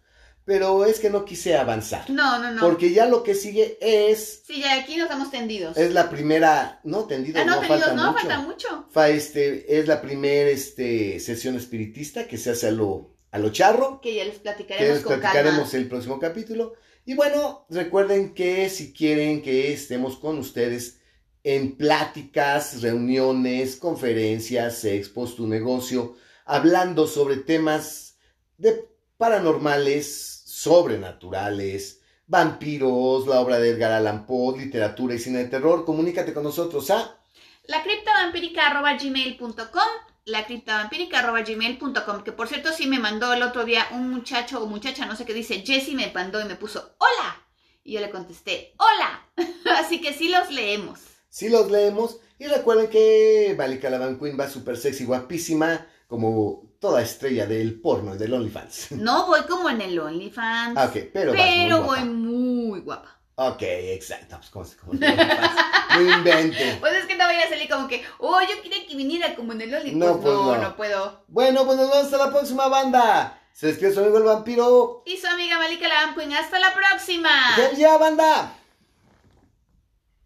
Pero 0.46 0.84
es 0.84 1.00
que 1.00 1.08
no 1.08 1.24
quise 1.24 1.56
avanzar. 1.56 2.10
No, 2.10 2.38
no, 2.38 2.50
no. 2.52 2.60
Porque 2.60 2.92
ya 2.92 3.06
lo 3.06 3.22
que 3.22 3.34
sigue 3.34 3.78
es. 3.80 4.42
Sí, 4.46 4.60
ya 4.60 4.78
aquí 4.78 4.96
nos 4.96 5.04
estamos 5.06 5.30
tendidos. 5.30 5.76
Es 5.78 5.92
la 5.94 6.10
primera. 6.10 6.80
No, 6.84 7.04
tendido, 7.04 7.40
ah, 7.40 7.44
no, 7.44 7.54
no, 7.54 7.60
tendidos, 7.60 7.80
falta 7.80 7.94
no, 7.96 8.12
mucho. 8.12 8.18
falta 8.28 8.38
mucho. 8.40 8.88
Fa- 8.90 9.08
este, 9.08 9.78
es 9.78 9.88
la 9.88 10.02
primera 10.02 10.50
este, 10.50 11.18
sesión 11.20 11.56
espiritista 11.56 12.28
que 12.28 12.36
se 12.36 12.50
hace 12.50 12.66
a 12.68 12.72
lo, 12.72 13.16
a 13.30 13.38
lo 13.38 13.50
charro. 13.52 14.00
Que 14.02 14.14
ya 14.16 14.24
les 14.24 14.34
Que 14.34 14.40
platicaremos 14.40 14.94
les 14.96 15.02
con 15.02 15.18
platicaremos 15.18 15.70
calma. 15.70 15.78
el 15.82 15.88
próximo 15.88 16.18
capítulo. 16.18 16.74
Y 17.06 17.14
bueno, 17.14 17.66
recuerden 17.70 18.34
que 18.34 18.68
si 18.68 18.92
quieren 18.92 19.40
que 19.40 19.72
estemos 19.72 20.16
con 20.16 20.38
ustedes 20.38 20.98
en 21.42 21.76
pláticas, 21.76 22.82
reuniones, 22.82 23.76
conferencias, 23.76 24.84
expos, 24.84 25.36
tu 25.36 25.46
negocio, 25.46 26.16
hablando 26.44 27.06
sobre 27.06 27.36
temas 27.38 28.16
de 28.58 28.88
paranormales, 29.24 30.42
sobrenaturales, 30.44 32.02
vampiros, 32.26 33.26
la 33.26 33.40
obra 33.40 33.58
de 33.58 33.70
Edgar 33.70 33.92
Allan 33.92 34.26
Poe, 34.26 34.58
literatura 34.58 35.14
y 35.14 35.18
cine 35.18 35.38
de 35.38 35.46
terror, 35.46 35.86
comunícate 35.86 36.34
con 36.34 36.42
nosotros 36.42 36.90
a 36.90 37.18
La 37.66 37.82
criptavampírica.gmail.com 37.82 39.88
la 40.26 40.44
criptavampírica.gmail.com 40.44 42.22
que 42.22 42.32
por 42.32 42.48
cierto 42.48 42.70
sí 42.70 42.86
me 42.86 42.98
mandó 42.98 43.32
el 43.32 43.42
otro 43.42 43.64
día 43.64 43.86
un 43.92 44.10
muchacho 44.10 44.62
o 44.62 44.66
muchacha, 44.66 45.06
no 45.06 45.16
sé 45.16 45.24
qué 45.24 45.32
dice, 45.32 45.62
Jessy 45.64 45.94
me 45.94 46.12
mandó 46.12 46.42
y 46.42 46.44
me 46.44 46.56
puso 46.56 46.94
hola. 46.98 47.46
Y 47.82 47.94
yo 47.94 48.00
le 48.00 48.10
contesté, 48.10 48.74
hola. 48.76 49.26
Así 49.78 50.02
que 50.02 50.12
sí 50.12 50.28
los 50.28 50.50
leemos. 50.50 51.00
Si 51.30 51.48
los 51.48 51.70
leemos. 51.70 52.18
Y 52.38 52.46
recuerden 52.46 52.90
que 52.90 53.54
Vali 53.56 53.78
Calaban 53.78 54.18
Queen 54.18 54.38
va 54.38 54.50
súper 54.50 54.76
sexy, 54.76 55.06
guapísima, 55.06 55.86
como 56.08 56.73
toda 56.84 57.00
estrella 57.00 57.46
del 57.46 57.80
porno 57.80 58.14
y 58.14 58.18
del 58.18 58.34
OnlyFans. 58.34 58.90
No 58.92 59.26
voy 59.26 59.40
como 59.48 59.70
en 59.70 59.80
el 59.80 59.98
OnlyFans, 59.98 60.76
Ah, 60.76 60.84
ok, 60.86 60.96
pero, 61.14 61.32
muy 61.32 61.40
pero 61.42 61.78
guapa. 61.82 62.00
voy 62.02 62.10
muy 62.10 62.80
guapa. 62.80 63.10
Ok, 63.36 63.62
exacto. 63.62 64.36
Pues, 64.36 64.50
¿cómo 64.50 64.64
se- 64.66 64.76
cómo? 64.76 64.92
No 64.92 66.16
invente. 66.18 66.76
Pues 66.80 66.92
es 66.92 67.06
que 67.06 67.16
no 67.16 67.24
voy 67.24 67.36
a 67.36 67.48
salir 67.48 67.70
como 67.70 67.88
que, 67.88 68.04
oh, 68.18 68.38
yo 68.42 68.62
quería 68.62 68.86
que 68.86 68.94
viniera 68.96 69.34
como 69.34 69.52
en 69.54 69.62
el 69.62 69.74
OnlyFans. 69.74 69.96
No, 69.96 70.20
pues 70.20 70.34
no, 70.34 70.56
no. 70.56 70.62
no 70.62 70.76
puedo. 70.76 71.24
Bueno, 71.28 71.64
pues 71.64 71.78
nos 71.78 71.88
vemos 71.88 72.04
hasta 72.04 72.18
la 72.18 72.30
próxima 72.30 72.68
banda. 72.68 73.40
Se 73.54 73.68
despide 73.68 73.94
su 73.94 74.00
amigo 74.00 74.18
el 74.18 74.24
vampiro. 74.24 75.02
Y 75.06 75.16
su 75.16 75.26
amiga 75.26 75.56
Malika 75.58 75.88
Lamquin, 75.88 76.34
hasta 76.34 76.58
la 76.58 76.74
próxima. 76.74 77.30
¡Ya, 77.56 77.72
ya, 77.72 77.96
banda! 77.96 78.52